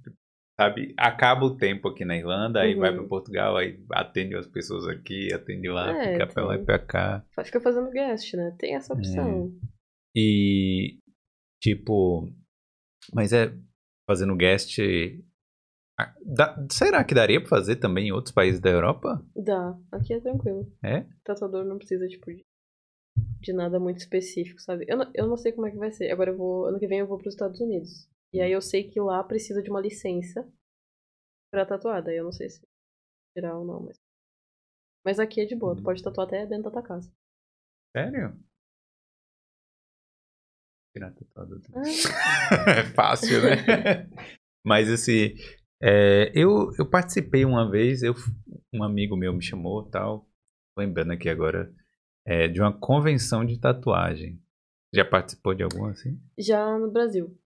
sabe, 0.59 0.93
acaba 0.97 1.45
o 1.45 1.57
tempo 1.57 1.87
aqui 1.89 2.03
na 2.05 2.15
Irlanda, 2.17 2.61
aí 2.61 2.73
Uhum. 2.73 2.79
vai 2.79 2.93
para 2.93 3.03
Portugal, 3.07 3.57
aí 3.57 3.79
atende 3.91 4.35
as 4.35 4.47
pessoas 4.47 4.87
aqui, 4.87 5.33
atende 5.33 5.67
lá, 5.69 5.91
É, 5.91 6.13
fica 6.13 6.27
pra 6.27 6.45
lá 6.45 6.53
e 6.55 6.57
tem. 6.57 6.65
pra 6.65 6.79
cá. 6.79 7.25
Fica 7.43 7.59
fazendo 7.61 7.89
guest, 7.91 8.33
né? 8.35 8.55
Tem 8.57 8.75
essa 8.75 8.93
opção. 8.93 9.51
E, 10.15 10.97
tipo, 11.61 12.27
mas 13.13 13.33
é 13.33 13.53
fazendo 14.09 14.35
guest. 14.35 14.77
dá- 16.25 16.55
será 16.71 17.03
que 17.03 17.13
daria 17.15 17.39
pra 17.39 17.49
fazer 17.49 17.77
também 17.77 18.07
em 18.07 18.11
outros 18.11 18.33
países 18.33 18.59
da 18.59 18.69
Europa? 18.69 19.23
Dá. 19.35 19.75
Aqui 19.91 20.13
é 20.13 20.19
tranquilo. 20.19 20.71
É? 20.83 20.99
O 20.99 21.05
tatuador 21.23 21.65
não 21.65 21.77
precisa, 21.77 22.07
tipo, 22.07 22.31
de, 22.33 22.43
de 23.39 23.53
nada 23.53 23.79
muito 23.79 23.97
específico, 23.97 24.61
sabe? 24.61 24.85
Eu 24.87 24.97
não, 24.97 25.11
eu 25.13 25.27
não 25.27 25.37
sei 25.37 25.51
como 25.51 25.67
é 25.67 25.71
que 25.71 25.77
vai 25.77 25.91
ser. 25.91 26.11
Agora 26.11 26.31
eu 26.31 26.37
vou. 26.37 26.65
Ano 26.65 26.79
que 26.79 26.87
vem 26.87 26.99
eu 26.99 27.07
vou 27.07 27.17
pros 27.17 27.33
Estados 27.33 27.59
Unidos. 27.59 28.09
E 28.33 28.41
aí 28.41 28.51
eu 28.51 28.61
sei 28.61 28.83
que 28.89 28.99
lá 28.99 29.23
precisa 29.23 29.61
de 29.61 29.69
uma 29.69 29.81
licença 29.81 30.47
pra 31.51 31.65
tatuar. 31.65 32.03
Daí 32.03 32.17
eu 32.17 32.23
não 32.23 32.31
sei 32.31 32.49
se 32.49 32.61
tirar 33.35 33.57
ou 33.57 33.65
não, 33.65 33.81
mas. 33.81 33.97
Mas 35.05 35.19
aqui 35.19 35.39
é 35.41 35.45
de 35.45 35.55
boa, 35.55 35.75
tu 35.75 35.83
pode 35.83 36.03
tatuar 36.03 36.27
até 36.27 36.45
dentro 36.45 36.63
da 36.63 36.71
tua 36.71 36.83
casa. 36.83 37.09
Sério? 37.95 38.37
Tirar 40.93 41.13
tatuador 41.13 41.61
também. 41.61 41.93
Ah, 42.11 42.71
É 42.79 42.83
fácil, 42.93 43.41
né? 43.41 44.09
Mas 44.65 44.89
assim, 44.91 45.33
é, 45.81 46.29
eu, 46.35 46.73
eu 46.77 46.89
participei 46.89 47.45
uma 47.45 47.69
vez, 47.71 48.03
eu, 48.03 48.13
um 48.73 48.83
amigo 48.83 49.15
meu 49.15 49.31
me 49.33 49.41
chamou 49.41 49.89
tal, 49.89 50.29
lembrando 50.77 51.11
aqui 51.13 51.29
agora, 51.29 51.73
é, 52.27 52.45
de 52.49 52.59
uma 52.59 52.77
convenção 52.77 53.45
de 53.45 53.57
tatuagem. 53.57 54.37
Já 54.93 55.05
participou 55.05 55.53
de 55.53 55.63
alguma 55.63 55.91
assim? 55.91 56.19
já 56.37 56.77
no 56.77 56.91
Brasil. 56.91 57.37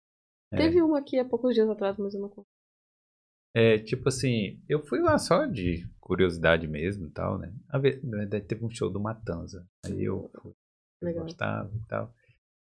É. 0.51 0.57
Teve 0.57 0.81
uma 0.81 0.99
aqui 0.99 1.19
há 1.19 1.25
poucos 1.25 1.53
dias 1.53 1.69
atrás, 1.69 1.97
mas 1.97 2.13
eu 2.15 2.21
não. 2.21 2.45
É, 3.55 3.77
tipo 3.77 4.09
assim, 4.09 4.61
eu 4.67 4.83
fui 4.85 4.99
lá 4.99 5.17
só 5.17 5.45
de 5.45 5.87
curiosidade 5.99 6.67
mesmo 6.67 7.05
e 7.05 7.11
tal, 7.11 7.37
né? 7.37 7.53
A 7.69 7.77
verdade, 7.77 8.45
teve 8.45 8.65
um 8.65 8.69
show 8.69 8.89
do 8.89 8.99
Matanza. 8.99 9.67
Aí 9.85 10.03
eu 10.03 10.29
fui, 10.41 10.51
eu 10.51 11.07
Legal. 11.07 11.23
gostava 11.23 11.71
e 11.75 11.87
tal. 11.87 12.13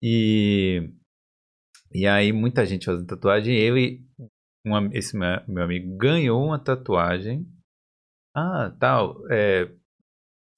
E, 0.04 0.92
e 1.94 2.08
aí 2.08 2.34
muita 2.34 2.66
gente 2.66 2.86
fazendo 2.86 3.08
tatuagem. 3.08 3.56
Ele, 3.56 4.04
esse 4.92 5.16
meu, 5.16 5.28
meu 5.48 5.64
amigo, 5.64 5.96
ganhou 5.98 6.44
uma 6.44 6.60
tatuagem. 6.60 7.48
Ah, 8.36 8.76
tal, 8.80 9.30
é, 9.32 9.72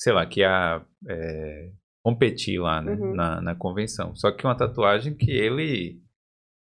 sei 0.03 0.11
lá, 0.11 0.25
que 0.25 0.41
ia 0.41 0.85
é, 1.07 1.71
competir 2.03 2.59
lá, 2.59 2.81
né? 2.81 2.91
Uhum. 2.93 3.13
Na, 3.15 3.39
na 3.41 3.55
convenção. 3.55 4.13
Só 4.15 4.31
que 4.31 4.45
uma 4.45 4.57
tatuagem 4.57 5.15
que 5.15 5.31
ele. 5.31 6.01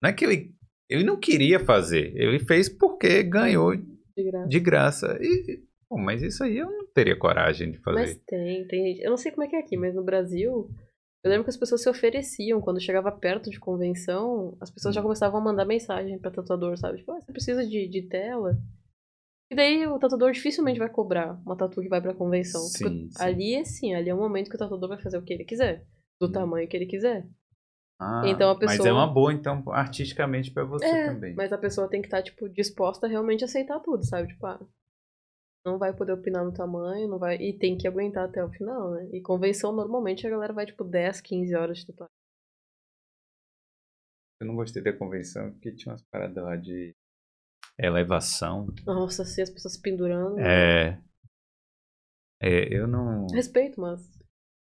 Não 0.02 0.12
é 0.12 0.14
que 0.14 0.24
ele. 0.24 0.54
Ele 0.88 1.04
não 1.04 1.18
queria 1.18 1.60
fazer. 1.60 2.14
Ele 2.16 2.38
fez 2.40 2.70
porque 2.70 3.24
ganhou 3.24 3.76
De 3.76 4.24
graça. 4.30 4.48
de 4.48 4.60
graça. 4.60 5.18
E, 5.22 5.64
mas 5.90 6.22
isso 6.22 6.44
aí 6.44 6.58
eu 6.58 6.70
não 6.70 6.86
teria 6.94 7.18
coragem 7.18 7.72
de 7.72 7.80
fazer. 7.80 8.00
Mas 8.00 8.22
tem, 8.28 8.68
tem 8.68 8.86
gente. 8.88 9.02
Eu 9.04 9.10
não 9.10 9.18
sei 9.18 9.32
como 9.32 9.44
é 9.44 9.48
que 9.48 9.56
é 9.56 9.60
aqui, 9.60 9.76
mas 9.78 9.96
no 9.96 10.04
Brasil, 10.04 10.70
eu 11.24 11.30
lembro 11.32 11.46
que 11.46 11.50
as 11.50 11.58
pessoas 11.58 11.82
se 11.82 11.90
ofereciam 11.90 12.60
quando 12.62 12.80
chegava 12.82 13.12
perto 13.12 13.50
de 13.50 13.60
convenção, 13.60 14.56
as 14.62 14.70
pessoas 14.70 14.94
Hum. 14.94 14.96
já 14.98 15.02
começavam 15.02 15.40
a 15.40 15.44
mandar 15.44 15.66
mensagem 15.66 16.20
pra 16.20 16.30
tatuador, 16.30 16.78
sabe? 16.78 16.98
Tipo, 17.00 17.14
ah, 17.14 17.22
você 17.22 17.32
precisa 17.32 17.66
de, 17.66 17.88
de 17.88 18.02
tela. 18.04 18.56
E 19.52 19.56
daí 19.56 19.86
o 19.86 20.00
tatuador 20.00 20.32
dificilmente 20.32 20.80
vai 20.80 20.90
cobrar 20.90 21.34
uma 21.46 21.58
tatu 21.58 21.82
que 21.82 21.90
vai 21.90 22.02
pra 22.02 22.14
convenção. 22.14 22.62
Sim, 22.62 23.10
sim. 23.12 23.14
ali 23.20 23.54
é 23.56 23.66
sim, 23.66 23.94
ali 23.94 24.10
é 24.10 24.16
um 24.16 24.20
momento 24.20 24.50
que 24.50 24.56
o 24.56 24.60
tatuador 24.60 24.88
vai 24.88 25.02
fazer 25.02 25.18
o 25.18 25.24
que 25.24 25.34
ele 25.34 25.44
quiser. 25.44 25.86
Do 26.22 26.28
Hum. 26.28 26.32
tamanho 26.32 26.68
que 26.70 26.78
ele 26.78 26.86
quiser. 26.86 27.28
Ah, 28.00 28.24
Então 28.26 28.50
a 28.50 28.56
Mas 28.58 28.76
é 28.76 28.78
pessoa- 28.78 28.94
uma 28.94 29.08
boa, 29.14 29.34
então, 29.34 29.62
artisticamente 29.72 30.52
pra 30.52 30.64
você 30.64 30.86
É, 30.86 31.06
também. 31.06 31.36
mas 31.36 31.52
a 31.52 31.58
pessoa 31.58 31.90
tem 31.90 32.02
que 32.02 32.08
estar, 32.08 32.24
tipo, 32.24 32.48
disposta 32.48 33.06
a 33.08 33.10
realmente 33.10 33.44
aceitar 33.44 33.80
tudo, 33.82 34.06
sabe? 34.06 34.30
Tipo, 34.30 34.46
ah, 34.46 34.60
não 35.66 35.78
vai 35.78 35.94
poder 35.94 36.14
opinar 36.14 36.46
no 36.46 36.54
tamanho, 36.54 37.10
não 37.10 37.20
vai. 37.20 37.36
E 37.36 37.58
tem 37.58 37.78
que 37.78 37.88
aguentar 37.88 38.26
até 38.30 38.44
o 38.44 38.50
final, 38.50 38.92
né? 38.92 39.10
E 39.12 39.22
convenção, 39.22 39.74
normalmente, 39.74 40.26
a 40.26 40.30
galera 40.30 40.54
vai, 40.54 40.66
tipo, 40.66 40.84
10, 40.86 41.20
15 41.20 41.54
horas 41.56 41.80
de 41.80 41.88
tatuagem. 41.88 42.10
Eu 44.40 44.48
não 44.48 44.56
gostei 44.56 44.82
da 44.82 44.98
convenção 44.98 45.52
porque 45.52 45.72
tinha 45.76 45.92
umas 45.92 46.02
paradas 46.04 46.44
lá 46.44 46.56
de 46.56 46.96
elevação. 47.80 48.68
Nossa, 48.86 49.24
assim, 49.24 49.42
as 49.42 49.50
pessoas 49.50 49.78
pendurando. 49.78 50.40
É. 50.40 51.00
É, 52.42 52.74
eu 52.76 52.88
não. 52.88 53.28
Respeito, 53.28 53.80
mas. 53.80 54.02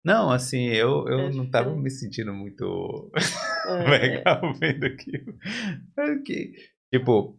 Não, 0.06 0.32
assim, 0.32 0.68
eu, 0.68 1.06
eu 1.08 1.20
É 1.20 1.30
não 1.32 1.50
tava 1.50 1.66
diferente. 1.66 1.84
me 1.84 1.90
sentindo 1.92 2.34
muito 2.34 3.12
É, 3.68 3.90
legal 3.90 4.54
vendo 4.54 4.86
aquilo. 4.86 5.38
É 5.98 6.16
que, 6.20 6.54
tipo, 6.94 7.38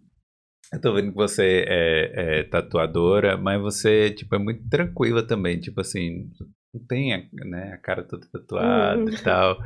eu 0.72 0.80
tô 0.80 0.92
vendo 0.92 1.10
que 1.10 1.16
você 1.16 1.64
é, 1.66 2.40
é 2.40 2.42
tatuadora, 2.44 3.38
mas 3.38 3.60
você, 3.60 4.10
tipo, 4.10 4.34
é 4.34 4.38
muito 4.38 4.68
tranquila 4.68 5.26
também. 5.26 5.58
Tipo 5.58 5.80
assim, 5.80 6.30
não 6.74 6.84
tem 6.86 7.14
a, 7.14 7.26
né, 7.46 7.72
a 7.72 7.78
cara 7.78 8.02
toda 8.06 8.26
tatuada 8.30 9.00
Uhum. 9.00 9.08
e 9.08 9.22
tal. 9.22 9.58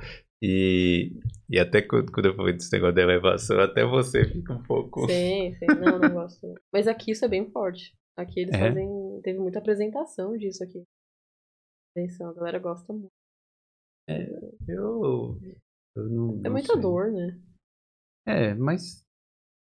E, 0.44 1.12
e 1.48 1.58
até 1.58 1.80
quando, 1.80 2.10
quando 2.10 2.26
eu 2.26 2.34
falei 2.34 2.52
desse 2.54 2.72
negócio 2.72 2.94
da 2.96 3.02
elevação, 3.02 3.60
até 3.60 3.84
você 3.84 4.24
fica 4.24 4.52
um 4.52 4.62
pouco. 4.62 5.06
Sim, 5.06 5.54
sim. 5.54 5.66
Não, 5.66 5.98
não 6.00 6.12
gosto. 6.14 6.52
Mas 6.72 6.88
aqui 6.88 7.12
isso 7.12 7.24
é 7.24 7.28
bem 7.28 7.48
forte. 7.52 7.94
Aqui 8.16 8.40
eles 8.40 8.54
É? 8.54 8.58
fazem. 8.58 9.20
Teve 9.22 9.38
muita 9.38 9.60
apresentação 9.60 10.36
disso 10.36 10.64
aqui. 10.64 10.82
Atenção, 11.96 12.30
a 12.30 12.34
galera 12.34 12.58
gosta 12.58 12.92
muito. 12.92 13.12
É, 14.08 14.24
eu, 14.68 15.38
eu 15.96 16.08
não, 16.08 16.30
É 16.40 16.42
não 16.42 16.50
muita 16.50 16.72
sei. 16.72 16.82
dor, 16.82 17.12
né? 17.12 17.40
É, 18.26 18.54
mas 18.54 19.04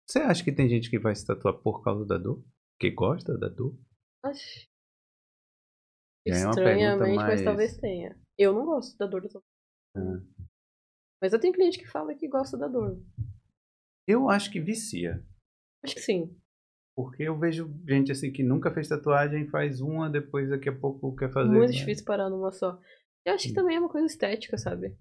você 0.09 0.21
acha 0.21 0.45
que 0.45 0.53
tem 0.53 0.69
gente 0.69 0.89
que 0.91 0.99
vai 0.99 1.15
se 1.15 1.27
tatuar 1.27 1.55
por 1.59 1.83
causa 1.83 2.07
da 2.07 2.17
dor? 2.19 2.41
Que 2.79 2.91
gosta 2.91 3.37
da 3.37 3.49
dor? 3.49 3.77
Acho. 4.25 4.69
É 6.27 6.31
Estranhamente, 6.31 7.17
mas 7.17 7.27
mais- 7.27 7.43
talvez 7.45 7.77
tenha. 7.79 8.17
Eu 8.39 8.53
não 8.53 8.65
gosto 8.65 8.97
da 8.97 9.07
dor 9.07 9.23
da 9.23 9.29
tatuagem. 9.29 9.49
Ah. 9.97 10.32
Mas 11.23 11.33
eu 11.33 11.39
tenho 11.39 11.55
cliente 11.55 11.79
que 11.79 11.87
fala 11.87 12.17
que 12.17 12.27
gosta 12.27 12.59
da 12.59 12.67
dor. 12.67 13.01
Eu 14.09 14.29
acho 14.29 14.51
que 14.51 14.61
vicia. 14.61 15.25
Acho 15.85 15.95
que 15.95 16.01
sim. 16.01 16.37
Porque 16.97 17.23
eu 17.23 17.39
vejo 17.39 17.73
gente 17.89 18.11
assim 18.11 18.33
que 18.33 18.43
nunca 18.43 18.75
fez 18.75 18.89
tatuagem, 18.89 19.49
faz 19.49 19.81
uma, 19.81 20.11
depois 20.11 20.51
daqui 20.51 20.69
a 20.69 20.77
pouco 20.77 21.15
quer 21.15 21.33
fazer. 21.33 21.49
Muito 21.49 21.71
né? 21.71 21.79
difícil 21.79 22.05
parar 22.05 22.29
numa 22.29 22.51
só. 22.51 22.77
Eu 23.25 23.35
acho 23.35 23.47
que 23.47 23.55
também 23.55 23.77
é 23.77 23.79
uma 23.79 23.89
coisa 23.89 24.07
estética, 24.07 24.59
sabe? 24.59 24.99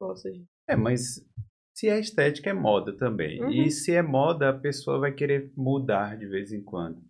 Gosto 0.00 0.30
de. 0.30 0.46
É, 0.68 0.76
mas 0.76 1.28
se 1.76 1.88
é 1.88 1.98
estética, 1.98 2.50
é 2.50 2.54
moda 2.54 2.96
também. 2.96 3.42
Uhum. 3.42 3.50
E 3.50 3.68
se 3.68 3.92
é 3.92 4.00
moda, 4.00 4.48
a 4.48 4.58
pessoa 4.58 5.00
vai 5.00 5.12
querer 5.12 5.52
mudar 5.56 6.16
de 6.16 6.26
vez 6.26 6.52
em 6.52 6.62
quando. 6.62 7.04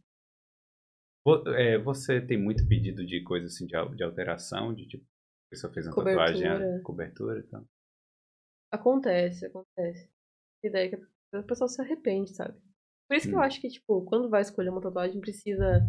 É, 1.54 1.76
você 1.76 2.18
tem 2.18 2.42
muito 2.42 2.66
pedido 2.66 3.04
de 3.04 3.22
coisa 3.22 3.46
assim, 3.46 3.66
de 3.66 4.02
alteração, 4.02 4.72
de 4.72 4.88
tipo, 4.88 5.04
a 5.46 5.50
pessoa 5.50 5.72
fez 5.72 5.86
uma 5.86 5.94
tatuagem, 5.94 6.42
Cobertura. 6.42 6.76
a 6.76 6.82
cobertura 6.82 7.38
e 7.40 7.42
tal. 7.44 7.64
Acontece, 8.72 9.46
acontece. 9.46 10.10
A 10.64 10.68
ideia 10.68 10.86
é 10.86 10.88
que 10.96 10.96
a 11.36 11.42
pessoa 11.42 11.68
se 11.68 11.80
arrepende, 11.80 12.34
sabe? 12.34 12.58
Por 13.08 13.16
isso 13.16 13.28
que 13.28 13.34
eu 13.34 13.38
Hum. 13.38 13.42
acho 13.42 13.60
que, 13.60 13.68
tipo, 13.68 14.04
quando 14.04 14.28
vai 14.28 14.42
escolher 14.42 14.70
uma 14.70 14.80
tatuagem, 14.80 15.20
precisa, 15.20 15.80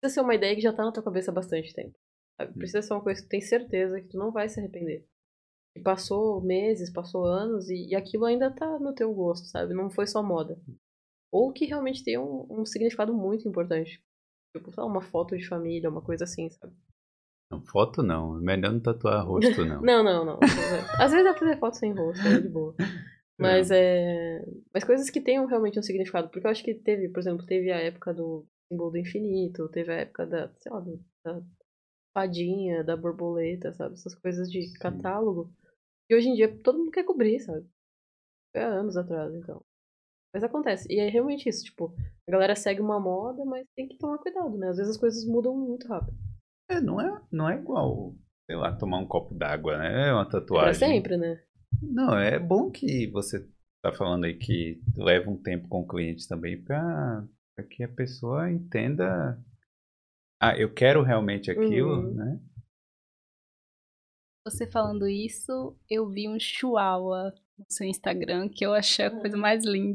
precisa 0.00 0.14
ser 0.14 0.20
uma 0.20 0.34
ideia 0.34 0.54
que 0.54 0.60
já 0.60 0.72
tá 0.72 0.84
na 0.84 0.92
tua 0.92 1.02
cabeça 1.02 1.30
há 1.30 1.34
bastante 1.34 1.74
tempo. 1.74 1.96
Sabe? 2.40 2.52
Hum. 2.52 2.54
Precisa 2.54 2.82
ser 2.82 2.94
uma 2.94 3.02
coisa 3.02 3.20
que 3.20 3.26
tu 3.26 3.30
tem 3.30 3.40
certeza 3.40 4.00
que 4.00 4.08
tu 4.08 4.18
não 4.18 4.30
vai 4.30 4.48
se 4.48 4.60
arrepender. 4.60 5.06
E 5.76 5.80
passou 5.82 6.40
meses, 6.40 6.92
passou 6.92 7.24
anos 7.24 7.68
e, 7.68 7.88
e 7.88 7.94
aquilo 7.96 8.24
ainda 8.24 8.54
tá 8.54 8.78
no 8.78 8.94
teu 8.94 9.12
gosto, 9.12 9.46
sabe? 9.48 9.74
Não 9.74 9.90
foi 9.90 10.06
só 10.06 10.22
moda. 10.22 10.56
Ou 11.32 11.52
que 11.52 11.64
realmente 11.66 12.04
tem 12.04 12.16
um, 12.16 12.46
um 12.48 12.64
significado 12.64 13.12
muito 13.12 13.48
importante. 13.48 14.00
Tipo, 14.56 14.72
sei 14.72 14.84
uma 14.84 15.02
foto 15.02 15.36
de 15.36 15.48
família, 15.48 15.90
uma 15.90 16.02
coisa 16.02 16.22
assim, 16.24 16.48
sabe? 16.48 16.72
Não, 17.54 17.66
foto 17.66 18.02
não. 18.02 18.34
Melhor 18.34 18.72
não 18.72 18.80
tatuar 18.80 19.26
rosto, 19.26 19.64
não. 19.64 19.80
Não, 19.82 20.02
não, 20.02 20.24
não. 20.24 20.38
Às 20.98 21.10
vezes 21.10 21.24
dá 21.24 21.32
pra 21.32 21.40
fazer 21.40 21.58
foto 21.58 21.76
sem 21.76 21.92
rosto, 21.92 22.26
é 22.26 22.40
de 22.40 22.48
boa. 22.48 22.74
Mas 23.38 23.70
é. 23.70 24.44
Mas 24.72 24.84
coisas 24.84 25.10
que 25.10 25.20
tenham 25.20 25.46
realmente 25.46 25.78
um 25.78 25.82
significado. 25.82 26.28
Porque 26.28 26.46
eu 26.46 26.50
acho 26.50 26.64
que 26.64 26.74
teve, 26.74 27.08
por 27.08 27.20
exemplo, 27.20 27.44
teve 27.46 27.70
a 27.70 27.78
época 27.78 28.14
do 28.14 28.46
símbolo 28.68 28.90
do 28.90 28.98
infinito, 28.98 29.68
teve 29.68 29.92
a 29.92 29.96
época 29.96 30.26
da, 30.26 30.48
sei 30.60 30.72
lá, 30.72 30.84
da 31.24 31.42
fadinha, 32.14 32.84
da 32.84 32.96
borboleta, 32.96 33.72
sabe? 33.74 33.94
Essas 33.94 34.14
coisas 34.14 34.50
de 34.50 34.66
Sim. 34.68 34.78
catálogo. 34.78 35.52
E 36.08 36.14
hoje 36.14 36.28
em 36.28 36.34
dia 36.34 36.56
todo 36.62 36.78
mundo 36.78 36.90
quer 36.90 37.04
cobrir, 37.04 37.40
sabe? 37.40 37.66
Foi 38.52 38.62
há 38.62 38.68
anos 38.68 38.96
atrás, 38.96 39.34
então. 39.34 39.62
Mas 40.32 40.42
acontece. 40.42 40.86
E 40.92 40.98
é 40.98 41.08
realmente 41.08 41.48
isso, 41.48 41.64
tipo, 41.64 41.94
a 42.26 42.30
galera 42.30 42.56
segue 42.56 42.80
uma 42.80 42.98
moda, 43.00 43.44
mas 43.44 43.66
tem 43.76 43.88
que 43.88 43.96
tomar 43.98 44.18
cuidado, 44.18 44.56
né? 44.56 44.68
Às 44.68 44.76
vezes 44.76 44.92
as 44.92 45.00
coisas 45.00 45.24
mudam 45.24 45.56
muito 45.56 45.86
rápido. 45.86 46.16
É, 46.68 46.80
não 46.80 47.00
é, 47.00 47.22
não 47.30 47.48
é 47.48 47.58
igual, 47.58 48.14
sei 48.46 48.56
lá, 48.56 48.74
tomar 48.76 48.98
um 48.98 49.06
copo 49.06 49.34
d'água, 49.34 49.78
né? 49.78 50.08
É 50.08 50.12
uma 50.12 50.22
É 50.22 50.24
pra 50.24 50.40
tatuagem. 50.40 50.74
sempre, 50.74 51.16
né? 51.16 51.42
Não, 51.82 52.16
é 52.18 52.38
bom 52.38 52.70
que 52.70 53.06
você 53.10 53.46
tá 53.82 53.92
falando 53.92 54.24
aí 54.24 54.38
que 54.38 54.80
leva 54.96 55.30
um 55.30 55.40
tempo 55.40 55.68
com 55.68 55.80
o 55.82 55.86
cliente 55.86 56.26
também 56.26 56.62
pra, 56.62 57.26
pra 57.54 57.64
que 57.66 57.82
a 57.82 57.88
pessoa 57.88 58.50
entenda. 58.50 59.38
Ah, 60.40 60.56
eu 60.58 60.72
quero 60.72 61.02
realmente 61.02 61.50
aquilo, 61.50 62.06
Uhum. 62.08 62.14
né? 62.14 62.40
Você 64.46 64.70
falando 64.70 65.08
isso, 65.08 65.74
eu 65.88 66.08
vi 66.08 66.28
um 66.28 66.38
chihuahua 66.38 67.34
no 67.58 67.64
seu 67.68 67.86
Instagram 67.86 68.48
que 68.48 68.64
eu 68.64 68.74
achei 68.74 69.06
a 69.06 69.10
coisa 69.10 69.36
mais 69.36 69.64
linda. 69.64 69.94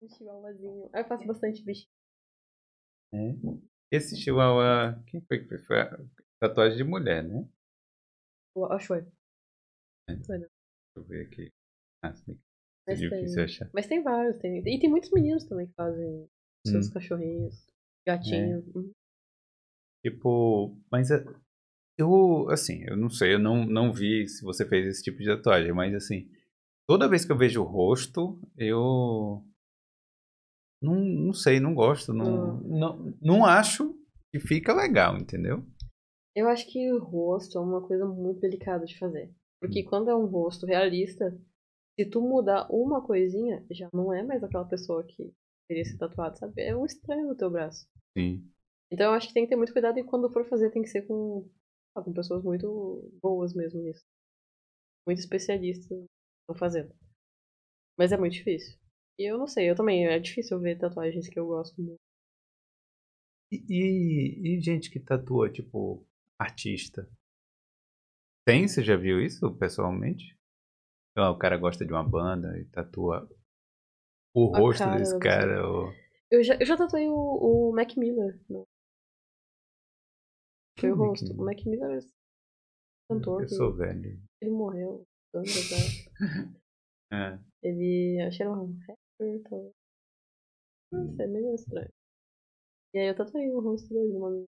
Um 0.00 0.08
chihuahuazinho. 0.08 0.90
Ah, 0.92 1.00
eu 1.00 1.04
faço 1.06 1.26
bastante 1.26 1.62
bicho. 1.64 1.86
É. 3.12 3.18
Esse 3.92 4.16
chihuahua, 4.16 5.00
quem 5.06 5.20
foi 5.20 5.38
que 5.40 5.48
fez? 5.48 5.64
Foi 5.66 5.78
a 5.80 5.98
tatuagem 6.40 6.78
de 6.78 6.82
mulher, 6.84 7.22
né? 7.22 7.46
Acho 8.70 8.78
que 8.78 8.86
foi. 8.86 9.04
É. 10.08 10.16
Foi, 10.26 10.38
né? 10.38 10.46
Deixa 10.46 10.96
eu 10.96 11.04
ver 11.04 11.26
aqui. 11.26 11.52
Ah, 12.02 12.08
é 12.08 12.34
Mas 12.88 13.00
difícil 13.00 13.44
achar. 13.44 13.70
mas 13.72 13.86
tem 13.86 14.02
vários. 14.02 14.38
Tem, 14.38 14.58
e 14.58 14.80
tem 14.80 14.90
muitos 14.90 15.10
meninos 15.12 15.44
também 15.44 15.66
que 15.66 15.74
fazem 15.74 16.26
seus 16.66 16.88
Hum. 16.88 16.92
cachorrinhos, 16.94 17.66
gatinhos. 18.06 18.64
É. 18.66 20.10
Tipo, 20.10 20.76
mas 20.90 21.10
é- 21.10 21.24
eu, 21.98 22.48
assim, 22.50 22.84
eu 22.88 22.96
não 22.96 23.10
sei, 23.10 23.34
eu 23.34 23.38
não, 23.38 23.64
não 23.66 23.92
vi 23.92 24.28
se 24.28 24.42
você 24.44 24.66
fez 24.66 24.86
esse 24.86 25.02
tipo 25.04 25.18
de 25.18 25.26
tatuagem, 25.26 25.72
mas 25.72 25.94
assim, 25.94 26.30
toda 26.88 27.08
vez 27.08 27.24
que 27.24 27.32
eu 27.32 27.38
vejo 27.38 27.62
o 27.62 27.66
rosto, 27.66 28.40
eu 28.56 29.44
não, 30.82 30.94
não 30.94 31.32
sei, 31.32 31.60
não 31.60 31.74
gosto, 31.74 32.12
não, 32.12 32.60
não, 32.60 33.14
não 33.20 33.44
acho 33.44 33.94
que 34.32 34.40
fica 34.40 34.74
legal, 34.74 35.16
entendeu? 35.16 35.64
Eu 36.34 36.48
acho 36.48 36.66
que 36.70 36.92
o 36.92 36.98
rosto 36.98 37.58
é 37.58 37.60
uma 37.60 37.86
coisa 37.86 38.06
muito 38.06 38.40
delicada 38.40 38.84
de 38.84 38.98
fazer. 38.98 39.26
Hum. 39.26 39.34
Porque 39.60 39.84
quando 39.84 40.10
é 40.10 40.16
um 40.16 40.26
rosto 40.26 40.66
realista, 40.66 41.38
se 41.98 42.06
tu 42.06 42.20
mudar 42.20 42.66
uma 42.70 43.04
coisinha, 43.04 43.64
já 43.70 43.88
não 43.92 44.12
é 44.12 44.22
mais 44.22 44.42
aquela 44.42 44.64
pessoa 44.64 45.04
que 45.04 45.32
teria 45.68 45.84
se 45.84 45.96
tatuado, 45.96 46.38
sabe? 46.38 46.62
É 46.62 46.76
um 46.76 46.86
estranho 46.86 47.28
no 47.28 47.36
teu 47.36 47.50
braço. 47.50 47.86
Sim. 48.16 48.50
Então 48.90 49.06
eu 49.06 49.12
acho 49.12 49.28
que 49.28 49.34
tem 49.34 49.44
que 49.44 49.50
ter 49.50 49.56
muito 49.56 49.72
cuidado 49.72 49.98
e 49.98 50.04
quando 50.04 50.30
for 50.32 50.46
fazer 50.48 50.70
tem 50.70 50.82
que 50.82 50.88
ser 50.88 51.02
com, 51.02 51.48
ah, 51.94 52.02
com 52.02 52.12
pessoas 52.12 52.42
muito 52.42 53.10
boas 53.22 53.54
mesmo 53.54 53.82
nisso. 53.82 54.02
Muito 55.06 55.18
especialistas 55.18 55.86
estão 56.42 56.56
fazendo. 56.56 56.94
Mas 57.98 58.12
é 58.12 58.16
muito 58.16 58.34
difícil. 58.34 58.81
E 59.22 59.30
eu 59.30 59.38
não 59.38 59.46
sei, 59.46 59.70
eu 59.70 59.76
também, 59.76 60.04
é 60.04 60.18
difícil 60.18 60.58
ver 60.58 60.76
tatuagens 60.76 61.28
que 61.28 61.38
eu 61.38 61.46
gosto 61.46 61.80
muito. 61.80 62.00
E, 63.52 63.62
e, 63.68 64.56
e 64.56 64.60
gente 64.60 64.90
que 64.90 64.98
tatua, 64.98 65.48
tipo, 65.48 66.04
artista? 66.40 67.08
Tem? 68.44 68.66
Você 68.66 68.82
já 68.82 68.96
viu 68.96 69.20
isso 69.20 69.56
pessoalmente? 69.56 70.36
Lá, 71.16 71.30
o 71.30 71.38
cara 71.38 71.56
gosta 71.56 71.86
de 71.86 71.92
uma 71.92 72.02
banda 72.02 72.58
e 72.58 72.64
tatua 72.64 73.30
o 74.34 74.46
rosto 74.46 74.82
cara 74.82 74.98
desse 74.98 75.16
cara. 75.20 75.68
Ou... 75.68 75.92
Eu 76.28 76.42
já, 76.42 76.56
eu 76.56 76.66
já 76.66 76.76
tatuei 76.76 77.06
o, 77.06 77.14
o 77.14 77.72
Mac 77.72 77.96
Miller. 77.96 78.40
No, 78.50 78.66
foi 80.80 80.90
o 80.90 80.96
Mac 80.96 81.08
rosto. 81.10 81.26
Miller? 81.26 81.40
O 81.40 81.44
Mac 81.44 81.64
Miller 81.64 81.98
é 81.98 82.00
cantor 83.08 83.42
Eu 83.42 83.46
que 83.46 83.54
sou 83.54 83.72
velho. 83.76 84.20
ele 84.40 84.50
morreu 84.50 85.06
anos. 85.32 85.52
É. 87.14 87.38
Ele 87.62 88.22
acho 88.26 88.38
que 88.38 88.42
era 88.42 88.50
um 88.50 88.74
talvez. 89.18 89.72
Não 90.92 91.16
sei, 91.16 91.24
é 91.24 91.28
meio 91.28 91.54
estranho. 91.54 91.92
E 92.94 92.98
aí 92.98 93.06
eu 93.06 93.16
tatuei 93.16 93.50
o 93.50 93.60
rosto 93.60 93.88
dele 93.88 94.12
numa 94.12 94.30
menina. 94.30 94.48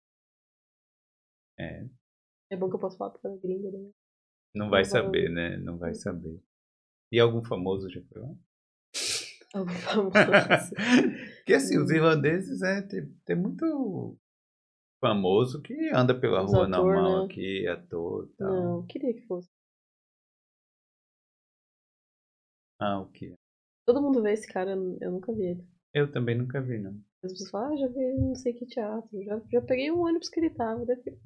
É. 1.58 1.88
É 2.52 2.58
bom 2.58 2.70
que 2.70 2.76
eu 2.76 2.80
posso 2.80 2.98
falar 2.98 3.14
é 3.24 3.38
gringa, 3.38 3.72
né? 3.72 3.92
Não 4.54 4.70
vai 4.70 4.84
saber, 4.86 5.30
né? 5.30 5.58
Não 5.58 5.78
vai 5.78 5.94
saber. 5.94 6.42
E 7.12 7.20
algum 7.20 7.44
famoso 7.44 7.90
já 7.90 8.02
foi 8.02 8.22
lá? 8.22 8.36
Algum 9.54 9.74
famoso. 9.74 10.12
Porque 11.38 11.54
assim, 11.54 11.78
os 11.78 11.90
irlandeses 11.90 12.62
é, 12.62 12.82
tem, 12.82 13.08
tem 13.26 13.36
muito 13.36 14.18
famoso 15.00 15.62
que 15.62 15.74
anda 15.94 16.20
pela 16.20 16.44
Os 16.44 16.52
rua 16.52 16.68
ator, 16.68 16.86
normal 16.86 17.20
né? 17.20 17.26
aqui, 17.26 17.68
ator 17.68 18.26
e 18.26 18.36
tal. 18.36 18.54
Não, 18.54 18.86
queria 18.86 19.14
que 19.14 19.26
fosse. 19.28 19.50
Ah, 22.80 23.00
o 23.00 23.10
que? 23.12 23.34
Todo 23.86 24.02
mundo 24.02 24.22
vê 24.22 24.34
esse 24.34 24.48
cara, 24.48 24.72
eu 24.72 25.12
nunca 25.12 25.32
vi 25.34 25.44
ele. 25.44 25.68
Eu 25.94 26.12
também 26.12 26.38
nunca 26.38 26.62
vi, 26.62 26.80
não. 26.80 27.00
As 27.24 27.32
pessoas 27.32 27.50
falam, 27.50 27.74
ah, 27.74 27.78
já 27.78 27.88
vi 27.88 28.00
ele 28.00 28.20
não 28.20 28.36
sei 28.36 28.54
que 28.54 28.66
teatro. 28.66 29.24
Já, 29.24 29.40
já 29.52 29.62
peguei 29.62 29.92
um 29.92 30.02
ônibus 30.02 30.30
que 30.30 30.40
ele 30.40 30.50
tava. 30.50 30.86
Daí 30.86 30.98
fiquei, 30.98 31.18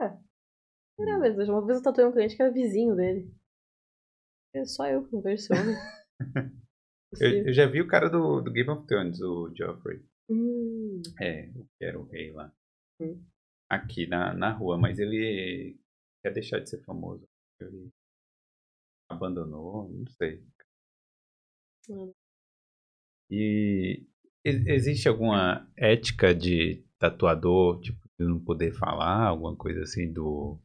É. 0.00 0.16
Mesmo. 0.98 1.52
Uma 1.52 1.66
vez 1.66 1.78
eu 1.78 1.84
tatuei 1.84 2.06
um 2.06 2.12
cliente 2.12 2.36
que 2.36 2.42
era 2.42 2.52
vizinho 2.52 2.96
dele. 2.96 3.30
É 4.54 4.64
só 4.64 4.86
eu 4.88 5.04
que 5.04 5.12
não 5.12 5.20
vejo 5.20 5.42
esse 5.42 5.52
homem. 5.52 5.76
Eu, 7.20 7.46
eu 7.46 7.52
já 7.52 7.66
vi 7.66 7.80
o 7.80 7.86
cara 7.88 8.10
do, 8.10 8.42
do 8.42 8.52
Game 8.52 8.68
of 8.68 8.86
Thrones, 8.86 9.20
o 9.22 9.50
Joffrey. 9.54 10.04
Hum, 10.28 11.00
É, 11.20 11.48
o 11.54 11.64
que 11.64 11.84
era 11.84 11.98
o 11.98 12.04
rei 12.04 12.32
lá. 12.32 12.52
Hum. 13.00 13.24
Aqui 13.70 14.06
na, 14.06 14.34
na 14.34 14.52
rua, 14.52 14.76
mas 14.76 14.98
ele 14.98 15.78
quer 16.22 16.34
deixar 16.34 16.58
de 16.58 16.68
ser 16.68 16.82
famoso. 16.82 17.26
Ele 17.60 17.88
abandonou, 19.08 19.88
não 19.88 20.06
sei. 20.08 20.44
Hum. 21.88 22.12
E 23.30 24.06
existe 24.44 25.08
alguma 25.08 25.68
ética 25.76 26.34
de 26.34 26.84
tatuador, 26.98 27.80
tipo, 27.80 27.98
de 28.18 28.26
não 28.26 28.38
poder 28.40 28.72
falar, 28.72 29.26
alguma 29.26 29.56
coisa 29.56 29.82
assim 29.82 30.12
do 30.12 30.58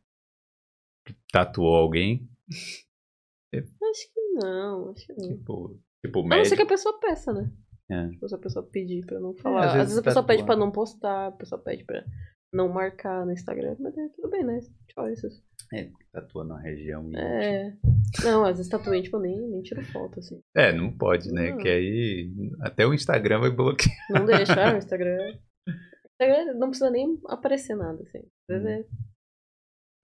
que 1.05 1.15
tatuou 1.31 1.75
alguém? 1.75 2.29
acho 3.53 4.13
que 4.13 4.21
não, 4.35 4.91
acho 4.91 5.05
que 5.07 5.13
não. 5.13 5.37
Tipo, 5.37 5.79
tipo 6.05 6.19
A 6.19 6.23
não 6.37 6.45
ser 6.45 6.55
que 6.55 6.61
médico. 6.61 6.63
a 6.63 6.65
pessoa 6.67 6.99
peça, 6.99 7.33
né? 7.33 7.51
É. 7.89 8.07
Tipo, 8.09 8.27
se 8.29 8.35
a 8.35 8.37
pessoa 8.37 8.65
pedir 8.65 9.05
pra 9.05 9.19
não 9.19 9.33
falar. 9.33 9.61
às 9.61 9.65
às, 9.65 9.73
vezes 9.73 9.87
vezes 9.89 9.97
a 9.99 10.03
pessoa 10.03 10.25
pede 10.25 10.43
pra 10.45 10.55
não 10.55 10.71
postar, 10.71 11.27
a 11.27 11.31
pessoa 11.31 11.61
pede 11.61 11.83
pra. 11.83 12.05
Não 12.53 12.67
marcar 12.69 13.25
no 13.25 13.31
Instagram, 13.31 13.75
mas 13.79 13.97
é, 13.97 14.09
tudo 14.09 14.29
bem, 14.29 14.43
né? 14.43 14.59
Choices. 14.93 15.41
É, 15.73 15.89
tatua 16.11 16.43
na 16.43 16.59
região 16.59 17.03
íntima. 17.03 17.19
É. 17.21 17.73
Não, 18.25 18.43
às 18.43 18.57
vezes 18.57 18.69
tatuei, 18.69 19.01
tipo, 19.01 19.17
nem, 19.19 19.39
nem 19.39 19.61
tiro 19.61 19.81
foto, 19.85 20.19
assim. 20.19 20.41
É, 20.55 20.73
não 20.73 20.91
pode, 20.97 21.31
né? 21.31 21.51
Não. 21.51 21.57
Que 21.57 21.69
aí 21.69 22.31
até 22.61 22.85
o 22.85 22.93
Instagram 22.93 23.39
vai 23.39 23.51
bloquear. 23.51 23.95
Não 24.09 24.25
deixa, 24.25 24.53
o 24.75 24.77
Instagram. 24.77 25.37
Instagram 26.19 26.53
não 26.55 26.67
precisa 26.69 26.89
nem 26.91 27.19
aparecer 27.27 27.75
nada, 27.75 28.01
assim. 28.03 28.19
Às 28.49 28.61
vezes 28.63 28.67
é. 28.67 28.85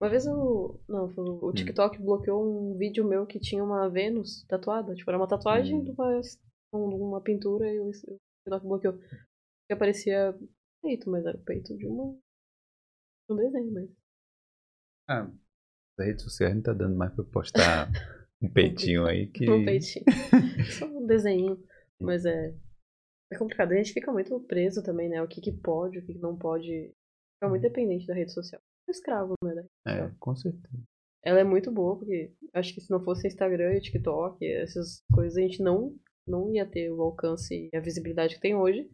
Uma 0.01 0.09
vez 0.09 0.27
o. 0.27 0.79
Não, 0.87 1.05
o 1.41 1.51
TikTok 1.51 1.99
bloqueou 2.01 2.71
um 2.71 2.77
vídeo 2.77 3.05
meu 3.05 3.25
que 3.25 3.39
tinha 3.39 3.63
uma 3.63 3.89
Vênus 3.89 4.45
tatuada. 4.47 4.93
Tipo, 4.93 5.09
era 5.09 5.17
uma 5.17 5.27
tatuagem 5.27 5.79
Hum. 5.79 5.83
de 5.83 5.91
uma, 5.91 6.21
um- 6.73 7.07
uma 7.07 7.21
pintura 7.21 7.67
e 7.67 7.79
o 7.79 7.87
o 7.89 7.91
TikTok 7.91 8.65
bloqueou. 8.65 8.93
Que 9.67 9.73
aparecia 9.73 10.33
peito, 10.83 11.09
mas 11.09 11.25
era 11.25 11.35
o 11.35 11.41
peito 11.43 11.75
de 11.75 11.87
uma. 11.87 12.15
Um 13.30 13.36
desenho, 13.36 13.73
mas. 13.73 13.89
Ah, 15.09 15.32
as 15.99 16.05
redes 16.05 16.23
sociais 16.23 16.55
não 16.55 16.61
tá 16.61 16.73
dando 16.73 16.95
mais 16.95 17.13
pra 17.13 17.23
postar 17.23 17.89
um 18.41 18.51
peitinho 18.51 19.05
aí 19.05 19.28
que. 19.28 19.49
Um 19.49 19.65
peitinho. 19.65 20.05
Só 20.78 20.86
um 20.86 21.05
desenho. 21.05 21.61
Mas 21.99 22.25
é. 22.25 22.55
É 23.32 23.38
complicado. 23.38 23.71
A 23.71 23.75
gente 23.75 23.93
fica 23.93 24.11
muito 24.11 24.39
preso 24.41 24.84
também, 24.84 25.09
né? 25.09 25.21
O 25.21 25.28
que, 25.28 25.41
que 25.41 25.51
pode, 25.51 25.99
o 25.99 26.05
que, 26.05 26.13
que 26.13 26.19
não 26.19 26.38
pode. 26.38 26.93
Fica 27.36 27.49
muito 27.49 27.61
dependente 27.61 28.07
da 28.07 28.13
rede 28.13 28.34
social. 28.34 28.61
É 28.88 28.91
escravo, 28.91 29.34
né? 29.43 29.51
rede 29.53 29.69
É, 29.86 29.91
social. 29.91 30.15
com 30.19 30.36
certeza. 30.36 30.84
Ela 31.23 31.39
é 31.39 31.43
muito 31.43 31.71
boa, 31.71 31.97
porque 31.97 32.32
acho 32.53 32.73
que 32.73 32.80
se 32.80 32.89
não 32.89 33.03
fosse 33.03 33.28
Instagram 33.28 33.73
e 33.73 33.82
TikTok, 33.82 34.45
essas 34.45 35.03
coisas, 35.13 35.38
a 35.38 35.41
gente 35.41 35.61
não, 35.61 35.93
não 36.25 36.53
ia 36.53 36.65
ter 36.65 36.89
o 36.89 37.01
alcance 37.01 37.69
e 37.73 37.75
a 37.75 37.82
visibilidade 37.82 38.36
que 38.36 38.41
tem 38.41 38.55
hoje. 38.55 38.89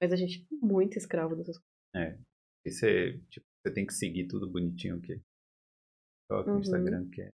Mas 0.00 0.12
a 0.12 0.16
gente 0.16 0.46
é 0.52 0.66
muito 0.66 0.98
escravo 0.98 1.34
dessas 1.34 1.56
coisas. 1.56 2.20
E 2.66 2.70
você, 2.70 3.20
tipo, 3.30 3.46
você 3.64 3.72
tem 3.72 3.86
que 3.86 3.94
seguir 3.94 4.26
tudo 4.26 4.50
bonitinho 4.50 4.96
aqui. 4.96 5.20
Só 6.30 6.42
que 6.42 6.50
o 6.50 6.52
Uhum. 6.54 6.60
Instagram 6.60 7.08
quer. 7.10 7.30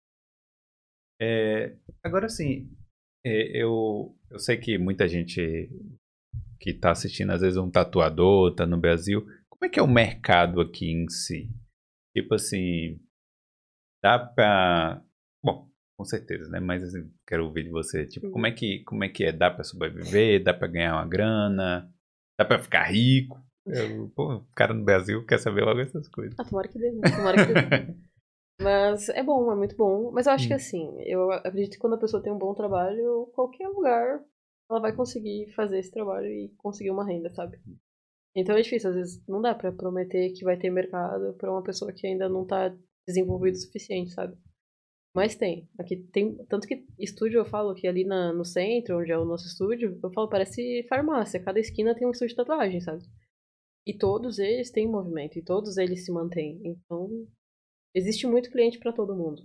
É, 1.20 1.76
agora 2.02 2.28
sim, 2.28 2.70
é, 3.24 3.62
eu, 3.62 4.14
eu 4.30 4.38
sei 4.38 4.56
que 4.58 4.76
muita 4.76 5.08
gente 5.08 5.70
que 6.60 6.74
tá 6.74 6.90
assistindo, 6.90 7.30
às 7.30 7.40
vezes 7.40 7.56
um 7.56 7.70
tatuador, 7.70 8.54
tá 8.54 8.66
no 8.66 8.78
Brasil. 8.78 9.24
Como 9.48 9.64
é 9.64 9.68
que 9.68 9.78
é 9.78 9.82
o 9.82 9.88
mercado 9.88 10.60
aqui 10.60 10.90
em 10.90 11.08
si? 11.08 11.48
Tipo 12.14 12.34
assim, 12.34 13.00
dá 14.02 14.18
pra. 14.18 15.02
Bom, 15.42 15.70
com 15.98 16.04
certeza, 16.04 16.48
né? 16.50 16.60
Mas 16.60 16.82
assim, 16.82 17.10
quero 17.26 17.44
ouvir 17.46 17.64
de 17.64 17.70
você. 17.70 18.06
Tipo, 18.06 18.30
como 18.30 18.46
é 18.46 18.52
que, 18.52 18.82
como 18.84 19.04
é 19.04 19.08
que 19.08 19.24
é? 19.24 19.32
Dá 19.32 19.50
pra 19.50 19.64
sobreviver? 19.64 20.42
Dá 20.42 20.52
pra 20.52 20.68
ganhar 20.68 20.94
uma 20.94 21.08
grana? 21.08 21.90
Dá 22.38 22.44
pra 22.44 22.58
ficar 22.58 22.84
rico? 22.84 23.42
Eu, 23.66 24.10
pô, 24.14 24.34
o 24.36 24.44
cara 24.54 24.72
no 24.72 24.84
Brasil 24.84 25.24
quer 25.26 25.38
saber 25.38 25.62
logo 25.64 25.80
essas 25.80 26.08
coisas. 26.08 26.38
Ah, 26.38 26.44
tomara 26.44 26.68
que 26.68 26.78
dê, 26.78 26.90
né? 26.92 27.00
Tomara 27.16 27.36
que 27.36 27.52
dê. 27.52 27.96
Mas 28.62 29.08
é 29.10 29.22
bom, 29.22 29.52
é 29.52 29.54
muito 29.54 29.76
bom. 29.76 30.10
Mas 30.12 30.26
eu 30.26 30.32
acho 30.32 30.46
que 30.48 30.54
Hum. 30.54 30.56
assim, 30.56 31.02
eu 31.02 31.30
acredito 31.30 31.72
que 31.72 31.78
quando 31.78 31.94
a 31.94 31.98
pessoa 31.98 32.22
tem 32.22 32.32
um 32.32 32.38
bom 32.38 32.54
trabalho, 32.54 33.30
qualquer 33.34 33.68
lugar 33.68 34.24
ela 34.70 34.80
vai 34.80 34.92
conseguir 34.92 35.52
fazer 35.54 35.78
esse 35.78 35.90
trabalho 35.90 36.26
e 36.26 36.48
conseguir 36.56 36.90
uma 36.90 37.06
renda, 37.06 37.30
sabe? 37.30 37.58
Então 38.34 38.56
é 38.56 38.62
difícil, 38.62 38.90
às 38.90 38.96
vezes 38.96 39.22
não 39.26 39.40
dá 39.40 39.54
pra 39.54 39.72
prometer 39.72 40.30
que 40.32 40.44
vai 40.44 40.56
ter 40.56 40.70
mercado 40.70 41.34
pra 41.34 41.50
uma 41.50 41.62
pessoa 41.62 41.92
que 41.92 42.06
ainda 42.06 42.28
não 42.28 42.44
tá 42.46 42.74
desenvolvida 43.06 43.56
o 43.56 43.60
suficiente, 43.60 44.12
sabe? 44.12 44.36
Mas 45.14 45.34
tem. 45.34 45.68
Aqui 45.78 45.96
tem. 46.12 46.36
Tanto 46.46 46.66
que 46.66 46.84
estúdio 46.98 47.38
eu 47.38 47.44
falo 47.46 47.74
que 47.74 47.86
ali 47.86 48.04
na, 48.04 48.32
no 48.32 48.44
centro, 48.44 48.98
onde 48.98 49.10
é 49.10 49.18
o 49.18 49.24
nosso 49.24 49.46
estúdio, 49.46 49.98
eu 50.02 50.12
falo, 50.12 50.28
parece 50.28 50.84
farmácia. 50.88 51.42
Cada 51.42 51.58
esquina 51.58 51.94
tem 51.94 52.06
um 52.06 52.10
estúdio 52.10 52.30
de 52.30 52.36
tatuagem, 52.36 52.80
sabe? 52.80 53.02
E 53.86 53.96
todos 53.96 54.38
eles 54.38 54.70
têm 54.70 54.88
movimento, 54.88 55.38
e 55.38 55.42
todos 55.42 55.76
eles 55.76 56.04
se 56.04 56.10
mantêm. 56.12 56.60
Então, 56.64 57.08
existe 57.94 58.26
muito 58.26 58.50
cliente 58.50 58.78
pra 58.78 58.92
todo 58.92 59.14
mundo. 59.14 59.42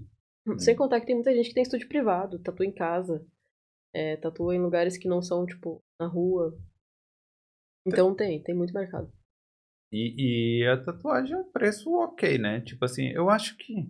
Sem 0.58 0.76
contar 0.76 1.00
que 1.00 1.06
tem 1.06 1.16
muita 1.16 1.34
gente 1.36 1.50
que 1.50 1.54
tem 1.54 1.62
estúdio 1.64 1.88
privado, 1.88 2.40
tatua 2.40 2.66
em 2.66 2.72
casa, 2.74 3.24
é, 3.94 4.18
tatua 4.18 4.56
em 4.56 4.60
lugares 4.60 4.98
que 4.98 5.08
não 5.08 5.22
são, 5.22 5.46
tipo, 5.46 5.80
na 6.00 6.08
rua. 6.08 6.58
Então 7.86 8.16
tem, 8.16 8.42
tem 8.42 8.56
muito 8.56 8.74
mercado. 8.74 9.12
E, 9.92 10.62
e 10.62 10.68
a 10.68 10.82
tatuagem 10.84 11.36
é 11.36 11.38
um 11.38 11.52
preço 11.52 11.92
ok, 11.94 12.38
né? 12.38 12.62
Tipo 12.62 12.86
assim, 12.86 13.08
eu 13.10 13.30
acho 13.30 13.58
que 13.58 13.88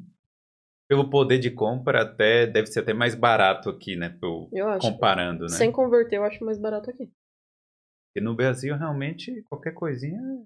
pelo 0.90 1.10
poder 1.10 1.40
de 1.40 1.52
compra 1.52 2.02
até 2.02 2.46
deve 2.48 2.68
ser 2.68 2.80
até 2.82 2.94
mais 2.94 3.16
barato 3.16 3.70
aqui, 3.70 3.96
né? 3.96 4.10
Pelo- 4.10 4.50
Eu 4.52 4.68
acho. 4.68 4.92
comparando, 4.92 5.44
né? 5.44 5.50
Sem 5.50 5.72
converter, 5.72 6.18
eu 6.18 6.24
acho 6.24 6.44
mais 6.44 6.58
barato 6.58 6.90
aqui. 6.90 7.10
Porque 8.14 8.24
no 8.24 8.36
Brasil 8.36 8.76
realmente 8.76 9.42
qualquer 9.44 9.74
coisinha 9.74 10.20
é 10.20 10.46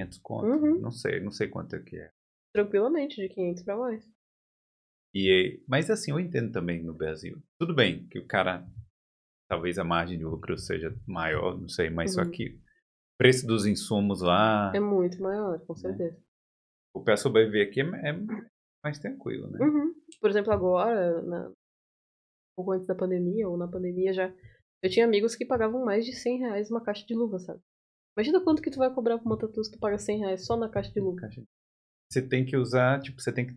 500 0.00 0.18
conto. 0.18 0.46
Uhum. 0.46 0.80
Não 0.80 0.90
sei, 0.90 1.20
não 1.20 1.30
sei 1.30 1.48
quanto 1.48 1.76
é 1.76 1.82
que 1.82 1.96
é. 1.96 2.10
Tranquilamente, 2.54 3.16
de 3.16 3.28
500 3.28 3.62
pra 3.62 3.76
mais. 3.76 4.08
E, 5.14 5.62
mas 5.68 5.90
assim, 5.90 6.10
eu 6.12 6.20
entendo 6.20 6.52
também 6.52 6.82
no 6.82 6.94
Brasil. 6.94 7.42
Tudo 7.58 7.74
bem 7.74 8.06
que 8.08 8.18
o 8.18 8.26
cara, 8.26 8.66
talvez 9.50 9.78
a 9.78 9.84
margem 9.84 10.18
de 10.18 10.24
lucro 10.24 10.56
seja 10.58 10.94
maior, 11.06 11.58
não 11.60 11.68
sei, 11.68 11.90
mas 11.90 12.14
só 12.14 12.22
Uhum. 12.22 12.30
que 12.30 12.50
o 12.54 12.60
preço 13.18 13.46
dos 13.46 13.66
insumos 13.66 14.22
lá, 14.22 14.72
É 14.74 14.80
muito 14.80 15.20
maior, 15.22 15.58
com 15.66 15.74
certeza. 15.74 16.18
o 16.94 17.02
para 17.02 17.16
sobreviver 17.16 17.68
aqui 17.68 17.80
é, 17.80 17.84
é 18.10 18.12
mais 18.84 18.98
tranquilo, 18.98 19.50
né? 19.50 19.58
Uhum. 19.60 19.94
Por 20.20 20.30
exemplo, 20.30 20.52
agora, 20.52 21.20
na... 21.22 21.48
um 21.50 21.54
pouco 22.56 22.72
antes 22.72 22.86
da 22.86 22.94
pandemia, 22.94 23.48
ou 23.48 23.56
na 23.58 23.68
pandemia 23.68 24.12
já, 24.12 24.32
eu 24.82 24.90
tinha 24.90 25.04
amigos 25.04 25.34
que 25.34 25.44
pagavam 25.44 25.84
mais 25.84 26.04
de 26.04 26.14
100 26.14 26.38
reais 26.38 26.70
uma 26.70 26.82
caixa 26.82 27.04
de 27.06 27.14
luva, 27.14 27.38
sabe? 27.38 27.60
Imagina 28.16 28.40
quanto 28.40 28.62
que 28.62 28.70
tu 28.70 28.78
vai 28.78 28.92
cobrar 28.92 29.18
pra 29.18 29.26
uma 29.26 29.38
tatu 29.38 29.62
se 29.62 29.70
tu 29.70 29.78
paga 29.78 29.98
100 29.98 30.18
reais 30.20 30.46
só 30.46 30.56
na 30.56 30.68
caixa 30.68 30.90
de 30.92 31.00
luva. 31.00 31.28
Você 32.10 32.26
tem 32.26 32.44
que 32.44 32.56
usar, 32.56 33.00
tipo, 33.00 33.20
você 33.20 33.32
tem 33.32 33.46
que 33.46 33.56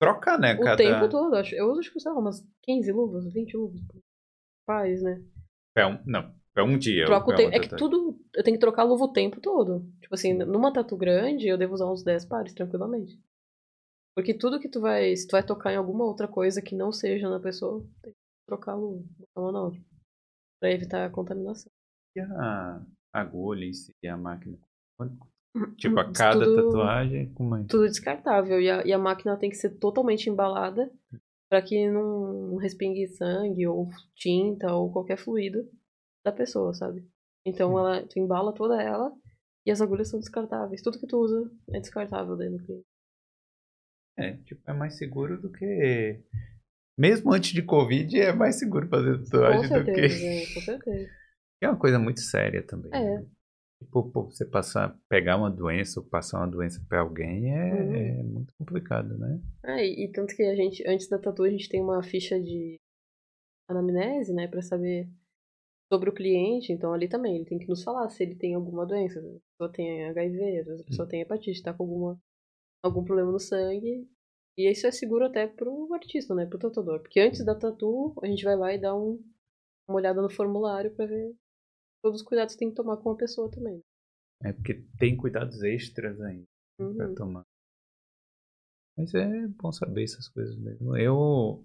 trocar, 0.00 0.38
né? 0.38 0.54
O 0.54 0.60
cada... 0.60 0.76
tempo 0.76 1.08
todo, 1.08 1.34
acho. 1.34 1.54
Eu 1.54 1.70
uso, 1.70 1.80
tipo, 1.80 2.00
sei 2.00 2.12
lá, 2.12 2.18
umas 2.18 2.46
15 2.62 2.92
luvas, 2.92 3.32
20 3.32 3.56
luvas. 3.56 3.80
Faz, 4.66 5.02
né? 5.02 5.22
É 5.76 5.86
um, 5.86 6.02
não, 6.06 6.34
é 6.56 6.62
um 6.62 6.78
dia. 6.78 7.06
Troco 7.06 7.32
é 7.32 7.36
tempo. 7.36 7.48
uma 7.50 7.56
É 7.56 7.60
que 7.60 7.76
tudo. 7.76 8.18
Eu 8.34 8.44
tenho 8.44 8.56
que 8.56 8.60
trocar 8.60 8.82
a 8.82 8.86
luva 8.86 9.04
o 9.04 9.12
tempo 9.12 9.40
todo. 9.40 9.86
Tipo 10.00 10.14
assim, 10.14 10.32
numa 10.32 10.72
tatu 10.72 10.96
grande, 10.96 11.46
eu 11.46 11.58
devo 11.58 11.74
usar 11.74 11.90
uns 11.90 12.02
10 12.02 12.24
pares, 12.26 12.54
tranquilamente. 12.54 13.20
Porque 14.14 14.34
tudo 14.34 14.58
que 14.58 14.68
tu 14.68 14.80
vai. 14.80 15.14
Se 15.16 15.26
tu 15.26 15.32
vai 15.32 15.44
tocar 15.44 15.72
em 15.72 15.76
alguma 15.76 16.04
outra 16.04 16.26
coisa 16.26 16.62
que 16.62 16.74
não 16.74 16.92
seja 16.92 17.28
na 17.28 17.40
pessoa, 17.40 17.86
tem 18.02 18.12
que 18.12 18.18
trocar 18.46 18.72
a 18.72 18.76
luva. 18.76 19.04
botar 19.18 19.40
uma 19.40 19.52
nova. 19.52 19.76
Pra 20.60 20.70
evitar 20.72 21.04
a 21.06 21.10
contaminação. 21.10 21.70
E 22.16 22.20
a 22.20 22.80
agulha 23.12 23.64
em 23.64 23.72
si, 23.72 23.92
e 24.02 24.08
a 24.08 24.16
máquina. 24.16 24.58
Tipo, 25.76 26.00
a 26.00 26.02
Isso 26.04 26.12
cada 26.12 26.44
tudo- 26.44 26.56
tatuagem, 26.66 27.32
como 27.34 27.56
é? 27.56 27.64
Tudo 27.64 27.86
descartável. 27.86 28.60
E 28.60 28.70
a, 28.70 28.84
e 28.86 28.92
a 28.92 28.98
máquina 28.98 29.36
tem 29.36 29.50
que 29.50 29.56
ser 29.56 29.70
totalmente 29.78 30.28
embalada 30.28 30.90
pra 31.48 31.62
que 31.62 31.88
não, 31.90 32.50
não 32.50 32.56
respingue 32.56 33.06
sangue 33.08 33.66
ou 33.66 33.88
tinta 34.14 34.72
ou 34.74 34.92
qualquer 34.92 35.16
fluido 35.16 35.68
da 36.24 36.32
pessoa, 36.32 36.74
sabe? 36.74 37.08
Então 37.46 37.74
Hum. 37.74 37.78
ela, 37.78 38.06
tu 38.06 38.18
embala 38.18 38.52
toda 38.52 38.82
ela 38.82 39.12
e 39.64 39.70
as 39.70 39.80
agulhas 39.80 40.08
são 40.08 40.18
descartáveis. 40.20 40.82
Tudo 40.82 40.98
que 40.98 41.06
tu 41.06 41.18
usa 41.18 41.50
é 41.72 41.80
descartável 41.80 42.36
dentro 42.36 42.58
do 42.58 42.64
cliente. 42.64 42.86
É, 44.18 44.32
tipo, 44.38 44.68
é 44.68 44.74
mais 44.74 44.96
seguro 44.98 45.40
do 45.40 45.50
que. 45.50 46.20
Mesmo 46.98 47.32
antes 47.32 47.52
de 47.52 47.62
Covid, 47.62 48.20
é 48.20 48.32
mais 48.32 48.58
seguro 48.58 48.88
fazer 48.88 49.22
tatuagem 49.24 49.68
do 49.68 49.84
que. 49.84 50.00
é, 50.00 50.54
com 50.54 50.60
certeza. 50.60 51.10
É 51.60 51.68
uma 51.68 51.76
coisa 51.78 51.98
muito 51.98 52.20
séria 52.20 52.62
também. 52.64 52.90
É. 52.94 53.18
né? 53.20 53.26
Tipo, 53.82 54.10
pô, 54.10 54.24
você 54.24 54.44
passar, 54.44 54.96
pegar 55.08 55.36
uma 55.36 55.50
doença 55.50 55.98
ou 55.98 56.06
passar 56.06 56.38
uma 56.38 56.46
doença 56.48 56.80
pra 56.88 57.00
alguém 57.00 57.52
é, 57.52 57.74
Uhum. 57.74 57.94
é 57.94 58.22
muito 58.22 58.52
complicado, 58.56 59.16
né? 59.18 59.40
É, 59.64 59.84
e, 59.84 60.04
e 60.04 60.12
tanto 60.12 60.36
que 60.36 60.42
a 60.44 60.54
gente, 60.54 60.84
antes 60.86 61.08
da 61.08 61.18
tatu, 61.18 61.42
a 61.42 61.50
gente 61.50 61.68
tem 61.68 61.80
uma 61.82 62.00
ficha 62.02 62.40
de 62.40 62.76
anamnese, 63.68 64.32
né, 64.32 64.46
pra 64.46 64.62
saber 64.62 65.08
sobre 65.92 66.10
o 66.10 66.14
cliente. 66.14 66.72
Então 66.72 66.92
ali 66.92 67.08
também, 67.08 67.36
ele 67.36 67.44
tem 67.44 67.58
que 67.58 67.68
nos 67.68 67.82
falar 67.82 68.08
se 68.08 68.22
ele 68.22 68.36
tem 68.36 68.54
alguma 68.54 68.86
doença. 68.86 69.20
Vezes 69.20 69.36
a 69.36 69.40
pessoa 69.58 69.72
tem 69.72 70.04
HIV, 70.10 70.62
vezes 70.64 70.80
a 70.80 70.84
pessoa 70.84 71.08
tem 71.08 71.20
hepatite, 71.22 71.62
tá 71.62 71.74
com 71.74 71.82
alguma, 71.82 72.20
algum 72.84 73.02
problema 73.04 73.32
no 73.32 73.40
sangue. 73.40 74.08
E 74.58 74.68
isso 74.70 74.86
é 74.88 74.90
seguro 74.90 75.24
até 75.24 75.46
pro 75.46 75.88
artista, 75.94 76.34
né, 76.34 76.44
pro 76.44 76.58
tatuador. 76.58 77.00
Porque 77.00 77.20
antes 77.20 77.44
da 77.44 77.54
tatu, 77.54 78.12
a 78.20 78.26
gente 78.26 78.42
vai 78.44 78.56
lá 78.56 78.74
e 78.74 78.80
dá 78.80 78.92
um, 78.94 79.22
uma 79.88 79.96
olhada 79.98 80.20
no 80.20 80.28
formulário 80.28 80.92
pra 80.96 81.06
ver 81.06 81.32
todos 82.02 82.20
os 82.20 82.26
cuidados 82.26 82.54
que 82.54 82.58
tem 82.58 82.70
que 82.70 82.74
tomar 82.74 82.96
com 82.96 83.10
a 83.12 83.16
pessoa 83.16 83.48
também. 83.50 83.80
É 84.42 84.52
porque 84.52 84.84
tem 84.98 85.16
cuidados 85.16 85.62
extras 85.62 86.20
ainda 86.20 86.44
pra 86.76 87.08
Uhum. 87.08 87.14
tomar. 87.14 87.44
Mas 88.96 89.14
é 89.14 89.46
bom 89.48 89.70
saber 89.70 90.04
essas 90.04 90.28
coisas 90.28 90.56
mesmo. 90.58 90.96
Eu. 90.96 91.64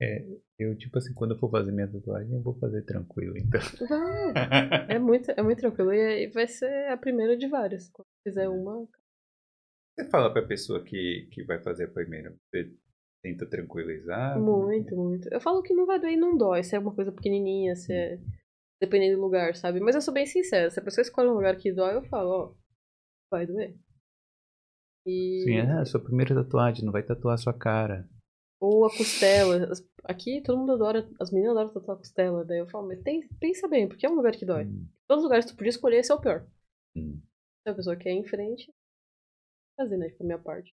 É, 0.00 0.24
eu, 0.58 0.76
tipo 0.76 0.96
assim, 0.98 1.12
quando 1.14 1.32
eu 1.32 1.38
for 1.38 1.50
fazer 1.50 1.72
minha 1.72 1.90
tatuagem, 1.90 2.32
eu 2.32 2.42
vou 2.42 2.54
fazer 2.58 2.82
tranquilo, 2.82 3.36
então. 3.38 3.60
Vai. 3.88 4.28
É 4.90 4.98
muito, 4.98 5.30
é 5.30 5.42
muito 5.42 5.58
tranquilo. 5.58 5.92
E 5.92 6.28
vai 6.28 6.46
ser 6.46 6.88
a 6.90 6.96
primeira 6.96 7.36
de 7.36 7.46
várias. 7.46 7.88
Quando 7.90 8.06
fizer 8.22 8.48
uma. 8.48 8.86
Você 9.98 10.08
fala 10.10 10.32
pra 10.32 10.46
pessoa 10.46 10.84
que, 10.84 11.28
que 11.32 11.42
vai 11.42 11.60
fazer 11.60 11.86
a 11.86 11.92
primeira, 11.92 12.32
você 12.48 12.72
tenta 13.20 13.44
tranquilizar? 13.48 14.38
Muito, 14.40 14.94
muito. 14.94 15.28
Eu 15.32 15.40
falo 15.40 15.60
que 15.60 15.74
não 15.74 15.86
vai 15.86 15.98
doer 15.98 16.12
e 16.12 16.16
não 16.16 16.36
dói. 16.38 16.62
Se 16.62 16.76
é 16.76 16.78
uma 16.78 16.94
coisa 16.94 17.10
pequenininha, 17.10 17.74
se 17.74 17.92
é. 17.92 18.20
Dependendo 18.80 19.16
do 19.16 19.22
lugar, 19.22 19.56
sabe? 19.56 19.80
Mas 19.80 19.96
eu 19.96 20.00
sou 20.00 20.14
bem 20.14 20.24
sincera. 20.24 20.70
Se 20.70 20.78
a 20.78 20.82
pessoa 20.84 21.02
escolhe 21.02 21.28
um 21.28 21.34
lugar 21.34 21.56
que 21.56 21.72
dói, 21.72 21.96
eu 21.96 22.04
falo, 22.04 22.30
ó. 22.30 22.54
Vai 23.28 23.44
doer. 23.44 23.76
E... 25.04 25.42
Sim, 25.42 25.56
é 25.56 25.80
a 25.80 25.84
sua 25.84 26.00
primeira 26.00 26.32
tatuagem, 26.32 26.84
não 26.84 26.92
vai 26.92 27.02
tatuar 27.02 27.34
a 27.34 27.38
sua 27.38 27.52
cara. 27.52 28.08
Ou 28.60 28.86
a 28.86 28.90
costela. 28.90 29.68
Aqui 30.04 30.40
todo 30.42 30.58
mundo 30.58 30.72
adora, 30.74 31.08
as 31.20 31.32
meninas 31.32 31.56
adoram 31.56 31.74
tatuar 31.74 31.96
a 31.96 31.98
costela. 31.98 32.44
Daí 32.44 32.60
eu 32.60 32.68
falo, 32.68 32.86
mas 32.86 33.02
tem, 33.02 33.26
pensa 33.40 33.66
bem, 33.66 33.88
porque 33.88 34.06
é 34.06 34.10
um 34.10 34.14
lugar 34.14 34.32
que 34.32 34.46
dói. 34.46 34.64
Hum, 34.64 34.86
Todos 35.08 35.24
os 35.24 35.28
lugares 35.28 35.44
que 35.44 35.52
tu 35.52 35.56
podia 35.56 35.70
escolher, 35.70 35.98
esse 35.98 36.12
é 36.12 36.14
o 36.14 36.20
pior. 36.20 36.46
hum. 36.96 37.20
Se 37.66 37.70
a 37.70 37.74
pessoa 37.74 37.96
quer 37.96 38.10
ir 38.12 38.18
em 38.18 38.24
frente, 38.24 38.72
fazer, 39.78 39.96
né? 39.96 40.08
Tipo, 40.08 40.24
a 40.24 40.26
minha 40.26 40.38
parte. 40.38 40.74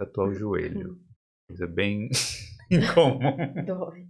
Tatuar 0.00 0.28
o 0.28 0.34
joelho. 0.34 0.98
Coisa 1.46 1.66
bem 1.66 2.08
incomum. 2.70 3.36
Dói. 3.66 4.08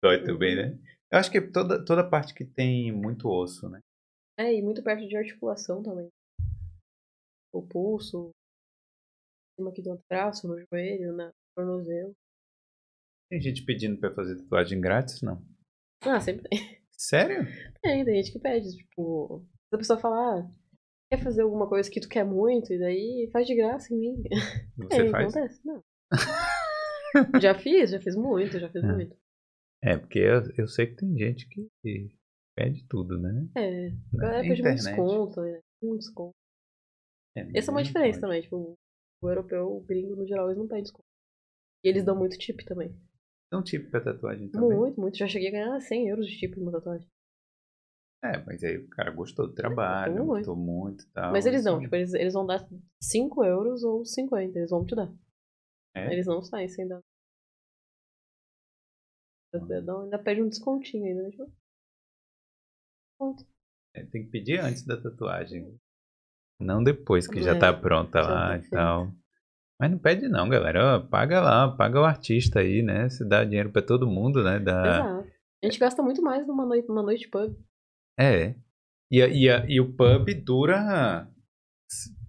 Dói 0.00 0.24
também, 0.24 0.56
né? 0.56 0.78
Eu 1.10 1.18
acho 1.18 1.30
que 1.30 1.40
toda, 1.40 1.84
toda 1.84 2.08
parte 2.08 2.32
que 2.32 2.44
tem 2.44 2.92
muito 2.92 3.28
osso, 3.28 3.68
né? 3.68 3.80
É, 4.38 4.54
e 4.54 4.62
muito 4.62 4.82
perto 4.82 5.06
de 5.06 5.16
articulação 5.16 5.82
também. 5.82 6.08
O 7.52 7.66
pulso, 7.66 8.30
cima 9.58 9.70
aqui 9.70 9.82
do 9.82 10.00
braço, 10.08 10.48
no 10.48 10.58
joelho, 10.58 11.12
na 11.12 11.30
tornozelo. 11.54 12.14
Tem 13.28 13.40
gente 13.40 13.64
pedindo 13.64 13.98
pra 13.98 14.14
fazer 14.14 14.36
tatuagem 14.42 14.80
grátis, 14.80 15.20
não? 15.20 15.44
Ah, 16.02 16.20
sempre 16.20 16.48
tem. 16.48 16.82
Sério? 16.90 17.44
Tem, 17.82 18.04
tem 18.04 18.22
gente 18.22 18.32
que 18.32 18.38
pede, 18.38 18.76
tipo, 18.76 19.44
a 19.72 19.76
pessoa 19.76 19.98
falar, 19.98 20.38
ah, 20.40 20.50
quer 21.16 21.22
fazer 21.22 21.42
alguma 21.42 21.68
coisa 21.68 21.90
que 21.90 22.00
tu 22.00 22.08
quer 22.08 22.24
muito, 22.24 22.72
e 22.72 22.78
daí 22.78 23.28
faz 23.32 23.46
de 23.46 23.54
graça 23.54 23.92
em 23.92 23.98
mim. 23.98 24.22
Você 24.78 25.02
é, 25.08 25.10
faz? 25.10 25.36
acontece, 25.36 25.60
não. 25.66 25.82
já 27.40 27.54
fiz, 27.58 27.90
já 27.90 28.00
fiz 28.00 28.16
muito, 28.16 28.58
já 28.58 28.68
fiz 28.70 28.82
É. 28.82 28.92
muito. 28.92 29.16
É, 29.84 29.98
porque 29.98 30.18
eu, 30.20 30.40
eu 30.56 30.68
sei 30.68 30.86
que 30.86 30.96
tem 30.96 31.18
gente 31.18 31.48
que 31.48 31.68
que 31.82 32.08
pede 32.56 32.86
tudo, 32.88 33.18
né? 33.18 33.46
É, 33.56 33.88
a 33.88 34.16
galera 34.16 34.42
pede 34.42 34.62
muito 34.62 34.74
desconto, 34.76 35.40
né? 35.40 35.60
Muito 35.82 35.98
desconto. 36.00 36.32
É, 37.36 37.58
Essa 37.58 37.70
é 37.70 37.72
uma 37.72 37.82
diferença 37.82 38.20
pode. 38.20 38.20
também, 38.20 38.42
tipo, 38.42 38.74
o 39.22 39.28
europeu, 39.28 39.66
o 39.76 39.80
gringo, 39.80 40.14
no 40.16 40.26
geral, 40.26 40.46
eles 40.46 40.58
não 40.58 40.68
pedem 40.68 40.84
desconto. 40.84 41.04
E 41.84 41.88
eles 41.88 42.04
dão 42.04 42.16
muito 42.16 42.38
tip 42.38 42.60
também. 42.64 42.94
Então, 43.48 43.62
tipo 43.62 43.90
pra 43.90 44.00
tatuagem 44.00 44.48
também. 44.50 44.78
Muito, 44.78 45.00
muito. 45.00 45.18
Já 45.18 45.26
cheguei 45.26 45.48
a 45.48 45.52
ganhar 45.52 45.80
100 45.80 46.08
euros 46.08 46.26
de 46.26 46.38
tip 46.38 46.56
numa 46.56 46.72
tatuagem. 46.72 47.06
É, 48.24 48.38
mas 48.46 48.62
aí 48.62 48.78
o 48.78 48.88
cara 48.88 49.10
gostou 49.10 49.48
do 49.48 49.54
trabalho, 49.54 50.24
muito. 50.24 50.46
gostou 50.46 50.56
muito 50.56 51.04
e 51.04 51.08
tal. 51.08 51.32
Mas 51.32 51.44
eles 51.44 51.60
isso- 51.60 51.68
dão, 51.70 51.80
tipo, 51.80 51.94
eles, 51.96 52.14
eles 52.14 52.32
vão 52.34 52.46
dar 52.46 52.64
5 53.02 53.44
euros 53.44 53.82
ou 53.82 54.04
50, 54.04 54.58
eles 54.58 54.70
vão 54.70 54.84
te 54.86 54.94
dar. 54.94 55.12
É? 55.94 56.12
Eles 56.12 56.26
não 56.26 56.40
saem 56.42 56.68
sem 56.68 56.86
dar. 56.86 57.00
Dão- 59.84 60.04
ainda 60.04 60.18
pede 60.18 60.40
um 60.42 60.48
descontinho 60.48 61.04
ainda, 61.04 61.22
né? 61.24 61.30
Tipo. 61.30 61.52
É, 63.94 64.04
tem 64.06 64.24
que 64.24 64.30
pedir 64.30 64.58
antes 64.60 64.84
da 64.86 65.00
tatuagem. 65.00 65.78
Não 66.60 66.82
depois 66.82 67.26
que 67.26 67.42
já 67.42 67.54
É, 67.54 67.58
tá 67.58 67.72
pronta 67.72 68.22
já 68.22 68.28
lá 68.30 68.48
tá 68.48 68.56
e 68.66 68.70
tal. 68.70 69.12
Mas 69.80 69.90
não 69.90 69.98
pede 69.98 70.28
não, 70.28 70.48
galera. 70.48 70.96
Ó, 70.96 71.00
paga 71.08 71.40
lá, 71.40 71.76
paga 71.76 72.00
o 72.00 72.04
artista 72.04 72.60
aí, 72.60 72.82
né? 72.82 73.08
Se 73.10 73.28
dá 73.28 73.44
dinheiro 73.44 73.70
pra 73.70 73.82
todo 73.82 74.06
mundo, 74.06 74.42
né? 74.42 74.58
Dá... 74.58 74.86
Exato. 74.88 75.32
A 75.62 75.66
gente 75.66 75.78
gasta 75.78 76.02
muito 76.02 76.22
mais 76.22 76.46
numa 76.46 76.64
noite, 76.64 76.88
numa 76.88 77.02
noite 77.02 77.28
pub. 77.28 77.54
É. 78.18 78.54
E, 79.10 79.20
e, 79.20 79.46
e 79.68 79.80
o 79.80 79.92
pub 79.94 80.28
dura 80.44 81.28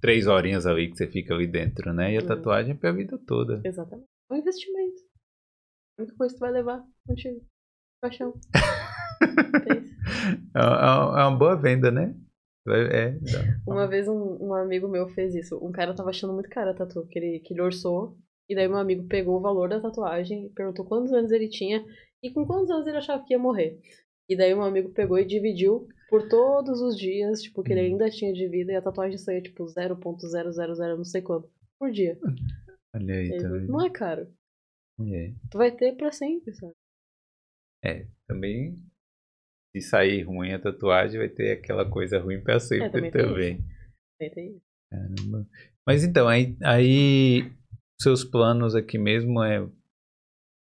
três 0.02 0.28
horinhas 0.28 0.66
ali 0.66 0.90
que 0.90 0.98
você 0.98 1.08
fica 1.08 1.34
ali 1.34 1.48
dentro, 1.48 1.94
né? 1.94 2.14
E 2.14 2.18
a 2.18 2.22
Hum. 2.22 2.26
tatuagem 2.26 2.74
é 2.74 2.78
pra 2.78 2.92
vida 2.92 3.18
toda. 3.26 3.62
Exatamente. 3.64 4.08
É 4.30 4.34
um 4.34 4.38
investimento. 4.38 5.02
A 5.98 6.02
única 6.04 6.18
coisa 6.18 6.34
que 6.34 6.40
tu 6.40 6.42
vai 6.42 6.52
levar 6.52 6.84
contigo. 7.08 7.42
Paixão. 8.02 8.34
É. 9.24 9.72
É, 9.74 10.62
é- 10.62 11.22
é 11.22 11.26
uma 11.26 11.38
boa 11.38 11.56
venda, 11.56 11.90
né? 11.90 12.14
É, 12.68 13.12
dá. 13.12 13.60
Uma 13.66 13.88
vez 13.88 14.08
um, 14.08 14.38
um 14.48 14.54
amigo 14.54 14.88
meu 14.88 15.08
fez 15.10 15.34
isso. 15.34 15.58
Um 15.66 15.72
cara 15.72 15.94
tava 15.96 16.10
achando 16.10 16.34
muito 16.34 16.50
cara 16.50 16.72
a 16.72 16.74
tatu, 16.74 17.06
que 17.08 17.18
ele, 17.20 17.40
que 17.40 17.54
ele 17.54 17.62
orçou. 17.62 18.18
E 18.50 18.56
daí 18.56 18.68
meu 18.68 18.78
amigo 18.78 19.08
pegou 19.08 19.38
o 19.38 19.42
valor 19.42 19.70
da 19.70 19.80
tatuagem, 19.80 20.50
perguntou 20.54 20.86
quantos 20.86 21.14
anos 21.14 21.32
ele 21.32 21.48
tinha 21.50 21.84
e 22.22 22.32
com 22.32 22.46
quantos 22.46 22.70
anos 22.70 22.86
ele 22.86 22.98
achava 22.98 23.24
que 23.24 23.34
ia 23.34 23.40
morrer. 23.40 23.80
E 24.30 24.36
daí 24.38 24.54
meu 24.54 24.64
amigo 24.64 24.90
pegou 24.94 25.20
e 25.20 25.26
dividiu 25.26 25.88
por 26.10 26.28
todos 26.30 26.82
os 26.82 26.96
dias, 26.98 27.42
tipo, 27.42 27.64
que 27.64 27.74
ele 27.74 27.82
Hum. 27.82 27.86
ainda 27.86 28.10
tinha 28.10 28.32
de 28.34 28.48
vida 28.48 28.72
e 28.72 28.76
a 28.76 28.82
tatuagem 28.82 29.18
saía, 29.18 29.42
tipo, 29.42 29.66
0.000 29.68 30.96
não 30.98 31.04
sei 31.04 31.22
quanto 31.22 31.50
por 31.80 31.92
dia. 31.92 32.18
Olha 32.96 33.16
aí, 33.16 33.38
tá 33.38 33.50
não 33.50 33.82
é 33.86 33.90
caro. 33.90 34.28
É. 35.02 35.34
Tu 35.50 35.58
vai 35.58 35.76
ter 35.76 35.96
pra 35.96 36.12
sempre, 36.12 36.54
sabe? 36.54 36.74
Também, 38.28 38.80
se 39.76 39.82
sair 39.82 40.22
ruim 40.24 40.54
a 40.54 40.60
tatuagem, 40.60 41.20
vai 41.20 41.30
ter 41.30 41.52
aquela 41.52 41.90
coisa 41.90 42.20
ruim 42.20 42.42
pra 42.42 42.60
sempre 42.60 42.86
É, 42.86 42.90
também 42.90 43.12
tem 43.12 43.22
também. 43.22 43.66
Tem 44.20 44.62
Caramba. 44.90 45.48
Mas 45.86 46.04
então, 46.04 46.28
aí, 46.28 46.56
aí 46.64 47.52
seus 48.00 48.24
planos 48.24 48.76
aqui 48.76 48.98
mesmo 48.98 49.44
é 49.44 49.68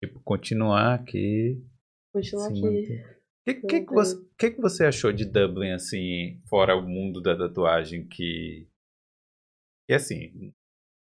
tipo 0.03 0.20
continuar 0.20 0.94
aqui. 0.94 1.64
Continua 2.12 2.42
se 2.46 2.51
aqui. 2.53 2.61
manter. 2.61 3.18
O 3.49 3.55
que, 3.55 3.66
que, 3.66 3.80
que, 3.86 3.94
você, 3.94 4.16
que, 4.38 4.51
que 4.51 4.61
você 4.61 4.84
achou 4.84 5.11
de 5.11 5.24
Dublin, 5.24 5.72
assim, 5.72 6.38
fora 6.51 6.76
o 6.76 6.82
mundo 6.82 7.22
da 7.22 7.34
tatuagem, 7.34 8.07
que. 8.07 8.68
Que 9.88 9.94
assim, 9.94 10.53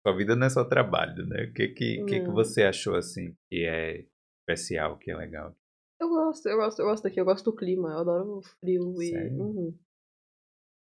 sua 0.05 0.15
vida 0.15 0.35
não 0.35 0.45
é 0.45 0.49
só 0.49 0.63
trabalho, 0.63 1.25
né? 1.25 1.45
O 1.45 1.53
que, 1.53 1.69
que, 1.69 2.05
que, 2.05 2.19
que 2.21 2.29
você 2.29 2.63
achou, 2.63 2.95
assim, 2.95 3.35
que 3.49 3.65
é 3.65 4.05
especial, 4.41 4.99
que 4.99 5.09
é 5.09 5.17
legal? 5.17 5.55
Eu 5.99 6.07
gosto, 6.07 6.47
eu 6.47 6.57
gosto, 6.57 6.79
eu 6.79 6.85
gosto 6.85 7.03
daqui, 7.03 7.19
eu 7.19 7.25
gosto 7.25 7.45
do 7.45 7.55
clima, 7.55 7.89
eu 7.89 7.97
adoro 7.97 8.37
o 8.37 8.41
frio 8.41 9.01
e. 9.01 9.09
Sério? 9.09 9.41
Uhum. 9.41 9.79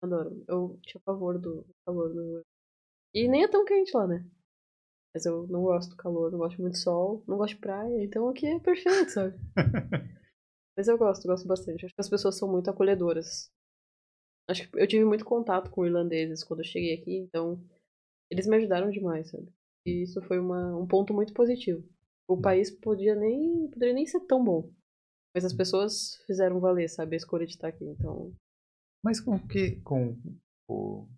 Adoro. 0.03 0.45
Eu 0.49 0.78
tinha 0.82 1.01
pavor 1.05 1.39
do 1.39 1.64
calor 1.86 2.12
do. 2.12 2.43
E 3.14 3.28
nem 3.28 3.45
é 3.45 3.49
tão 3.49 3.64
quente 3.64 3.97
lá, 3.97 4.07
né? 4.07 4.24
Mas 5.14 5.24
eu 5.24 5.47
não 5.47 5.62
gosto 5.62 5.91
do 5.91 5.97
calor, 5.97 6.32
não 6.32 6.39
gosto 6.39 6.61
muito 6.61 6.74
de 6.74 6.80
sol, 6.80 7.22
não 7.26 7.39
gosto 7.39 7.55
de 7.55 7.61
praia, 7.61 8.05
então 8.05 8.28
aqui 8.28 8.47
é 8.47 8.59
perfeito, 8.61 9.11
sabe? 9.11 9.34
Mas 10.79 10.87
eu 10.87 10.97
gosto, 10.97 11.26
gosto 11.26 11.45
bastante. 11.45 11.85
Acho 11.85 11.93
que 11.93 12.01
as 12.01 12.09
pessoas 12.09 12.39
são 12.39 12.49
muito 12.49 12.70
acolhedoras. 12.70 13.51
Acho 14.49 14.70
que 14.70 14.81
eu 14.81 14.87
tive 14.87 15.05
muito 15.05 15.24
contato 15.24 15.72
com 15.72 15.85
irlandeses 15.85 16.45
quando 16.45 16.61
eu 16.61 16.64
cheguei 16.64 16.95
aqui, 16.95 17.16
então 17.16 17.61
eles 18.31 18.47
me 18.47 18.55
ajudaram 18.57 18.89
demais, 18.89 19.29
sabe? 19.29 19.53
E 19.85 20.05
isso 20.05 20.22
foi 20.22 20.39
uma, 20.39 20.76
um 20.76 20.87
ponto 20.87 21.12
muito 21.12 21.35
positivo. 21.35 21.83
O 22.29 22.41
país 22.41 22.70
podia 22.70 23.16
nem, 23.16 23.68
poderia 23.72 23.93
nem 23.93 24.07
ser 24.07 24.20
tão 24.20 24.45
bom. 24.45 24.70
Mas 25.35 25.45
as 25.45 25.53
pessoas 25.53 26.14
fizeram 26.29 26.61
valer, 26.61 26.89
sabe, 26.89 27.16
a 27.16 27.18
escolha 27.18 27.45
de 27.45 27.55
estar 27.55 27.68
aqui. 27.68 27.85
Então, 27.85 28.33
Mas 29.05 29.20
com 29.20 29.37
que. 29.37 29.81
Com, 29.81 30.16
o 30.70 31.09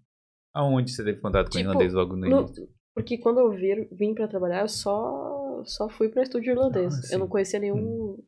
aonde 0.54 0.90
você 0.90 1.04
teve 1.04 1.20
contato 1.20 1.48
com 1.48 1.58
Tipo, 1.58 1.68
irlandês 1.68 1.92
logo 1.92 2.16
no 2.16 2.26
início? 2.26 2.66
porque 2.94 3.18
quando 3.18 3.40
eu 3.40 3.50
vir, 3.50 3.88
vim 3.92 4.14
pra 4.14 4.26
trabalhar, 4.26 4.62
eu 4.62 4.68
só, 4.68 5.62
só 5.64 5.88
fui 5.90 6.08
pra 6.08 6.22
estúdio 6.22 6.52
irlandês. 6.52 6.94
Ah, 7.10 7.14
eu 7.14 7.18
não 7.18 7.28
conhecia 7.28 7.60
nenhum, 7.60 8.18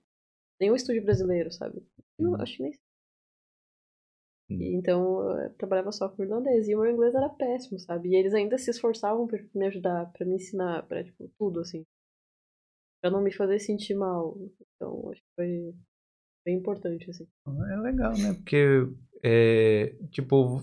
nenhum 0.60 0.74
estúdio 0.76 1.02
brasileiro, 1.04 1.50
sabe? 1.52 1.82
Não, 2.18 2.32
Hum. 2.34 2.36
acho 2.42 2.56
que 2.56 2.62
nem. 2.62 2.72
Hum. 4.50 4.60
E 4.60 4.74
Então, 4.74 5.40
eu 5.40 5.50
trabalhava 5.54 5.92
só 5.92 6.08
com 6.08 6.22
irlandês. 6.22 6.68
E 6.68 6.74
o 6.74 6.80
meu 6.80 6.90
inglês 6.90 7.14
era 7.14 7.28
péssimo, 7.28 7.78
sabe? 7.78 8.10
E 8.10 8.16
eles 8.16 8.34
ainda 8.34 8.58
se 8.58 8.70
esforçavam 8.70 9.26
pra 9.26 9.38
me 9.54 9.66
ajudar, 9.66 10.06
pra 10.12 10.26
me 10.26 10.34
ensinar, 10.36 10.86
pra, 10.86 11.02
tipo, 11.04 11.28
tudo, 11.38 11.60
assim. 11.60 11.84
Pra 13.00 13.10
não 13.10 13.20
me 13.22 13.32
fazer 13.32 13.58
sentir 13.58 13.94
mal. 13.94 14.38
Então, 14.76 15.10
acho 15.10 15.20
que 15.20 15.28
foi 15.34 15.74
bem 16.44 16.56
importante, 16.58 17.10
assim. 17.10 17.26
É 17.72 17.76
legal, 17.80 18.12
né? 18.16 18.34
Porque, 18.34 18.64
é, 19.24 19.94
tipo, 20.10 20.60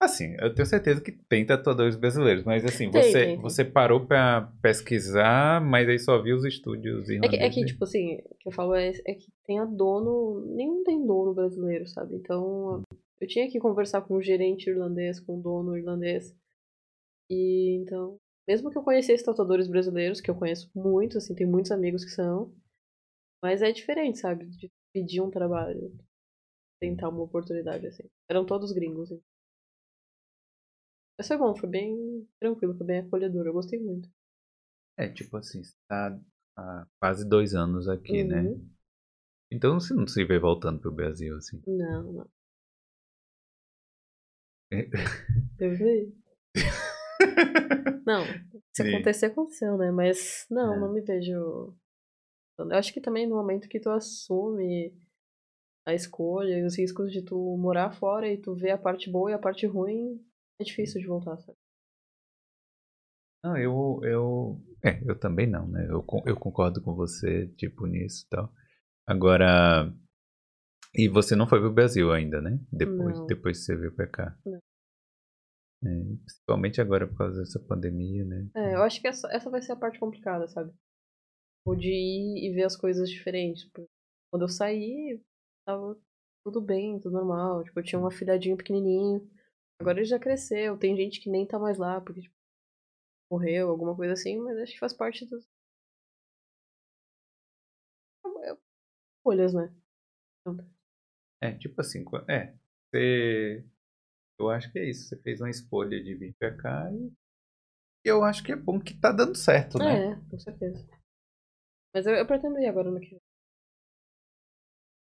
assim, 0.00 0.36
eu 0.40 0.54
tenho 0.54 0.66
certeza 0.66 1.00
que 1.00 1.12
tem 1.12 1.44
tatuadores 1.46 1.96
brasileiros, 1.96 2.44
mas 2.44 2.64
assim, 2.64 2.90
Tem, 2.90 3.02
você, 3.02 3.12
tem, 3.12 3.34
tem. 3.34 3.40
você 3.40 3.64
parou 3.64 4.06
pra 4.06 4.52
pesquisar, 4.62 5.60
mas 5.60 5.88
aí 5.88 5.98
só 5.98 6.20
viu 6.20 6.36
os 6.36 6.44
estúdios 6.44 7.08
É 7.08 7.28
que, 7.28 7.36
é 7.36 7.50
que, 7.50 7.64
tipo 7.64 7.84
assim, 7.84 8.16
o 8.24 8.34
que 8.36 8.48
eu 8.48 8.52
falo 8.52 8.74
é, 8.74 8.90
é 9.06 9.14
que 9.14 9.32
tem 9.44 9.58
a 9.58 9.64
dono, 9.64 10.44
nenhum 10.54 10.82
tem 10.84 11.04
dono 11.04 11.34
brasileiro, 11.34 11.86
sabe? 11.86 12.14
Então, 12.16 12.82
eu 13.20 13.26
tinha 13.26 13.50
que 13.50 13.58
conversar 13.58 14.02
com 14.02 14.14
o 14.14 14.22
gerente 14.22 14.68
irlandês, 14.68 15.18
com 15.18 15.38
o 15.38 15.42
dono 15.42 15.76
irlandês. 15.76 16.34
E 17.30 17.78
então, 17.82 18.16
mesmo 18.46 18.70
que 18.70 18.78
eu 18.78 18.82
conhecesse 18.82 19.24
tatuadores 19.24 19.68
brasileiros, 19.68 20.20
que 20.20 20.30
eu 20.30 20.36
conheço 20.36 20.70
muito, 20.74 21.18
assim, 21.18 21.34
tem 21.34 21.46
muitos 21.46 21.72
amigos 21.72 22.04
que 22.04 22.10
são, 22.10 22.52
mas 23.42 23.62
é 23.62 23.72
diferente, 23.72 24.18
sabe? 24.18 24.46
De 24.46 24.70
pedir 24.92 25.20
um 25.20 25.30
trabalho, 25.30 25.92
tentar 26.80 27.08
uma 27.08 27.22
oportunidade, 27.22 27.86
assim. 27.86 28.04
Eram 28.28 28.44
todos 28.44 28.72
gringos, 28.72 29.10
hein? 29.10 29.20
Mas 31.18 31.28
foi 31.28 31.36
bom, 31.38 31.56
foi 31.56 31.68
bem 31.68 32.28
tranquilo, 32.38 32.76
foi 32.76 32.86
bem 32.86 32.98
acolhedor, 33.00 33.46
eu 33.46 33.52
gostei 33.52 33.78
muito. 33.80 34.08
É, 34.98 35.08
tipo 35.08 35.36
assim, 35.36 35.62
você 35.62 35.74
tá 35.88 36.18
há 36.56 36.86
quase 37.00 37.26
dois 37.28 37.54
anos 37.54 37.88
aqui, 37.88 38.24
né? 38.24 38.42
Uhum. 38.42 38.68
Então 39.50 39.78
você 39.78 39.94
não 39.94 40.06
se 40.06 40.24
vê 40.24 40.38
voltando 40.38 40.80
pro 40.80 40.92
Brasil, 40.92 41.36
assim. 41.36 41.62
Não, 41.66 42.12
não. 42.12 42.30
É. 44.72 44.88
Eu 45.58 45.76
vi. 45.76 46.14
Não, 48.06 48.24
se 48.72 48.82
Sim. 48.84 48.88
acontecer, 48.94 49.26
aconteceu, 49.26 49.76
né? 49.76 49.90
Mas 49.90 50.46
não, 50.48 50.74
É. 50.74 50.78
não 50.78 50.92
me 50.92 51.00
vejo. 51.00 51.74
Eu 52.58 52.72
acho 52.72 52.92
que 52.92 53.00
também 53.00 53.26
no 53.26 53.34
momento 53.34 53.68
que 53.68 53.80
tu 53.80 53.90
assume 53.90 54.94
a 55.84 55.92
escolha 55.92 56.58
e 56.58 56.64
os 56.64 56.78
riscos 56.78 57.10
de 57.12 57.22
tu 57.22 57.56
morar 57.56 57.90
fora 57.90 58.28
e 58.28 58.38
tu 58.38 58.54
vê 58.54 58.70
a 58.70 58.78
parte 58.78 59.10
boa 59.10 59.30
e 59.30 59.34
a 59.34 59.38
parte 59.38 59.66
ruim, 59.66 60.24
é 60.60 60.64
difícil 60.64 61.00
de 61.00 61.06
voltar, 61.06 61.36
sabe? 61.38 61.58
Não, 63.44 63.56
eu, 63.56 64.00
eu, 64.02 64.60
é, 64.84 65.02
eu 65.08 65.18
também 65.18 65.46
não, 65.46 65.68
né? 65.68 65.86
Eu, 65.88 66.04
eu 66.26 66.36
concordo 66.36 66.82
com 66.82 66.94
você, 66.94 67.46
tipo, 67.56 67.86
nisso 67.86 68.24
e 68.26 68.28
tal. 68.28 68.52
Agora, 69.06 69.92
e 70.94 71.08
você 71.08 71.36
não 71.36 71.46
foi 71.46 71.60
pro 71.60 71.72
Brasil 71.72 72.10
ainda, 72.10 72.40
né? 72.40 72.58
Depois, 72.72 73.18
Não. 73.18 73.26
depois 73.26 73.58
que 73.58 73.64
você 73.64 73.76
veio 73.76 73.94
pra 73.94 74.08
cá. 74.08 74.36
Não. 74.44 74.58
É, 75.84 76.16
principalmente 76.24 76.80
agora 76.80 77.06
por 77.06 77.18
causa 77.18 77.38
dessa 77.38 77.60
pandemia, 77.60 78.24
né? 78.24 78.48
É, 78.56 78.74
eu 78.74 78.82
acho 78.82 79.00
que 79.00 79.06
essa, 79.06 79.28
essa 79.30 79.50
vai 79.50 79.60
ser 79.60 79.72
a 79.72 79.76
parte 79.76 80.00
complicada, 80.00 80.48
sabe? 80.48 80.72
O 81.66 81.74
de 81.74 81.90
ir 81.90 82.48
e 82.48 82.54
ver 82.54 82.64
as 82.64 82.76
coisas 82.76 83.10
diferentes. 83.10 83.68
Quando 84.30 84.42
eu 84.42 84.48
saí, 84.48 85.22
tava 85.66 85.96
tudo 86.44 86.60
bem, 86.60 86.98
tudo 86.98 87.12
normal. 87.12 87.62
Tipo, 87.64 87.80
eu 87.80 87.84
tinha 87.84 88.00
um 88.00 88.06
afilhadinho 88.06 88.56
pequenininho. 88.56 89.28
Agora 89.80 89.98
ele 89.98 90.06
já 90.06 90.18
cresceu. 90.18 90.78
Tem 90.78 90.96
gente 90.96 91.20
que 91.20 91.30
nem 91.30 91.46
tá 91.46 91.58
mais 91.58 91.78
lá, 91.78 92.00
porque 92.00 92.22
tipo, 92.22 92.34
morreu, 93.30 93.68
alguma 93.70 93.94
coisa 93.94 94.12
assim, 94.12 94.38
mas 94.38 94.56
acho 94.58 94.72
que 94.72 94.78
faz 94.78 94.92
parte 94.92 95.26
dos. 95.26 95.44
Escolhas, 99.18 99.52
né? 99.52 99.74
É, 101.42 101.52
tipo 101.58 101.80
assim, 101.80 102.04
é, 102.28 102.54
você, 102.88 103.64
eu 104.38 104.48
acho 104.50 104.70
que 104.70 104.78
é 104.78 104.88
isso, 104.88 105.08
você 105.08 105.20
fez 105.20 105.40
uma 105.40 105.50
escolha 105.50 106.02
de 106.02 106.14
vir 106.14 106.34
pra 106.38 106.56
cá 106.56 106.90
e 106.92 107.12
eu 108.04 108.22
acho 108.22 108.44
que 108.44 108.52
é 108.52 108.56
bom 108.56 108.80
que 108.80 108.98
tá 108.98 109.10
dando 109.10 109.34
certo, 109.34 109.78
né? 109.78 110.12
É, 110.12 110.30
com 110.30 110.38
certeza. 110.38 110.88
Mas 111.92 112.06
eu, 112.06 112.14
eu 112.14 112.26
pretendo 112.26 112.58
ir 112.60 112.68
agora 112.68 112.90
no 112.90 113.00
que. 113.00 113.18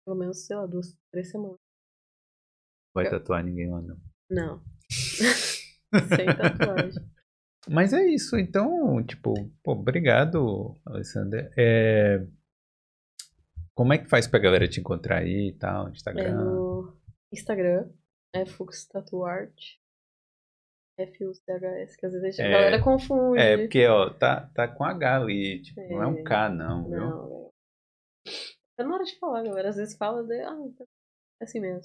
Pelo 0.06 0.18
menos, 0.18 0.46
sei 0.46 0.56
lá, 0.56 0.66
duas, 0.68 0.96
três 1.12 1.32
semanas. 1.32 1.58
Vai 2.94 3.10
tatuar 3.10 3.44
ninguém 3.44 3.72
lá 3.72 3.82
não. 3.82 4.13
Não. 4.34 4.62
Sem 6.16 6.26
tatuagem. 6.26 7.04
Mas 7.70 7.94
é 7.94 8.06
isso, 8.08 8.38
então, 8.38 9.02
tipo, 9.06 9.34
pô, 9.64 9.72
obrigado, 9.74 10.78
Alessandra. 10.86 11.50
É, 11.58 12.26
Como 13.76 13.94
é 13.94 13.98
que 13.98 14.10
faz 14.10 14.28
pra 14.28 14.40
galera 14.40 14.68
te 14.68 14.80
encontrar 14.80 15.20
aí 15.20 15.50
e 15.50 15.54
tal, 15.58 15.88
É 15.88 15.92
Instagram? 15.92 16.36
no 16.44 16.98
Instagram, 17.32 17.90
é 18.36 18.46
Fux 18.46 18.86
Tattoo 18.88 19.24
Art. 19.26 19.56
F-U-C-H-S, 21.00 21.98
que 21.98 22.06
às 22.06 22.14
vezes 22.14 22.40
a 22.40 22.44
É, 22.44 22.52
galera 22.52 22.84
confunde. 22.84 23.40
É, 23.42 23.58
porque, 23.58 23.88
ó, 23.88 24.12
tá, 24.12 24.48
tá 24.54 24.68
com 24.68 24.84
H 24.84 25.16
ali, 25.16 25.62
tipo, 25.64 25.82
não 25.90 26.04
é 26.04 26.08
um 26.08 26.20
É. 26.20 26.24
K 26.24 26.50
não, 26.50 26.84
viu? 26.88 27.00
Não, 27.00 27.10
não. 27.30 27.52
Tá 28.78 28.84
na 28.84 28.94
hora 28.94 29.04
de 29.04 29.18
falar, 29.18 29.42
galera. 29.44 29.70
Às 29.70 29.76
vezes 29.78 29.98
fala 29.98 30.24
de. 30.24 30.40
Ah, 30.42 30.56
tá- 30.78 30.86
é 31.42 31.46
assim 31.46 31.60
mesmo. 31.60 31.82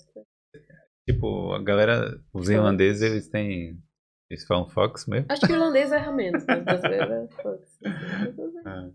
Tipo, 1.09 1.55
a 1.55 1.63
galera, 1.63 2.23
os 2.35 2.51
irlandeses, 2.51 3.01
eles 3.01 3.29
têm, 3.31 3.83
eles 4.31 4.45
falam 4.47 4.69
Fox 4.69 5.07
mesmo? 5.07 5.27
Acho 5.31 5.47
que 5.47 5.53
o 5.53 5.57
irlandês 5.57 5.91
erra 5.91 6.13
menos, 6.13 6.45
mas 6.47 6.61
o 6.61 6.65
brasileiro 6.65 7.13
é 7.13 7.29
Fux. 7.29 7.79
Ah, 8.67 8.91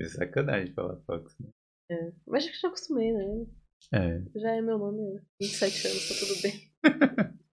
é 0.00 0.04
sacanagem 0.06 0.74
falar 0.74 0.96
Fox. 1.06 1.36
né? 1.38 1.48
É. 1.92 2.12
Mas 2.26 2.42
acho 2.42 2.52
que 2.52 2.60
já 2.60 2.66
acostumei, 2.66 3.12
né? 3.12 3.46
É, 3.92 4.40
Já 4.40 4.50
é 4.50 4.60
meu 4.60 4.78
nome, 4.78 5.20
27 5.40 5.86
anos, 5.86 6.08
tá 6.08 6.14
tudo 6.26 6.42
bem. 6.42 6.72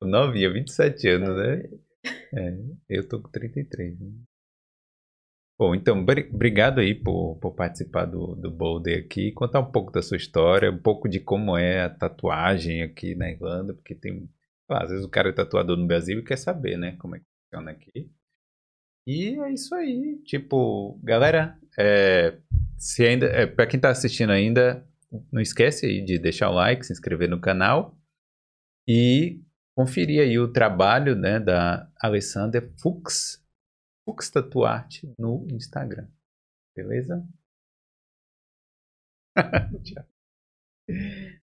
novinha, 0.00 0.50
27 0.50 1.08
anos, 1.08 1.36
né? 1.36 1.78
É, 2.32 2.58
eu 2.88 3.06
tô 3.06 3.20
com 3.20 3.28
33. 3.28 4.00
Né? 4.00 4.12
Bom, 5.60 5.74
então, 5.74 6.02
bri- 6.02 6.30
obrigado 6.32 6.80
aí 6.80 6.94
por, 6.94 7.36
por 7.36 7.52
participar 7.54 8.06
do, 8.06 8.34
do 8.34 8.50
Boulder 8.50 9.04
aqui, 9.04 9.30
contar 9.32 9.60
um 9.60 9.70
pouco 9.70 9.92
da 9.92 10.00
sua 10.00 10.16
história, 10.16 10.70
um 10.70 10.78
pouco 10.78 11.06
de 11.06 11.20
como 11.20 11.54
é 11.54 11.82
a 11.82 11.90
tatuagem 11.90 12.80
aqui 12.82 13.14
na 13.14 13.30
Irlanda, 13.30 13.74
porque 13.74 13.94
tem, 13.94 14.26
lá, 14.70 14.82
às 14.84 14.88
vezes 14.90 15.04
o 15.04 15.08
cara 15.10 15.28
é 15.28 15.32
tatuador 15.32 15.76
no 15.76 15.86
Brasil 15.86 16.18
e 16.18 16.24
quer 16.24 16.38
saber, 16.38 16.78
né, 16.78 16.96
como 16.98 17.14
é 17.14 17.18
que 17.18 17.26
funciona 17.52 17.72
aqui. 17.72 18.10
E 19.06 19.38
é 19.40 19.52
isso 19.52 19.74
aí, 19.74 20.18
tipo, 20.24 20.98
galera, 21.02 21.58
é, 21.78 22.38
se 22.78 23.06
ainda, 23.06 23.26
é, 23.26 23.46
para 23.46 23.66
quem 23.66 23.80
tá 23.80 23.90
assistindo 23.90 24.30
ainda, 24.30 24.86
não 25.32 25.42
esquece 25.42 25.86
aí 25.86 26.04
de 26.04 26.18
deixar 26.18 26.50
o 26.50 26.54
like, 26.54 26.86
se 26.86 26.92
inscrever 26.92 27.28
no 27.28 27.40
canal 27.40 27.96
e 28.86 29.40
conferir 29.74 30.20
aí 30.22 30.38
o 30.38 30.52
trabalho 30.52 31.16
né, 31.16 31.40
da 31.40 31.88
Alessandra 32.00 32.68
Fuchs, 32.82 33.39
Fuchs 34.10 34.28
Tatuarte 34.32 35.14
no 35.18 35.46
Instagram. 35.48 36.08
Beleza? 36.74 37.24
Tchau. 39.84 40.04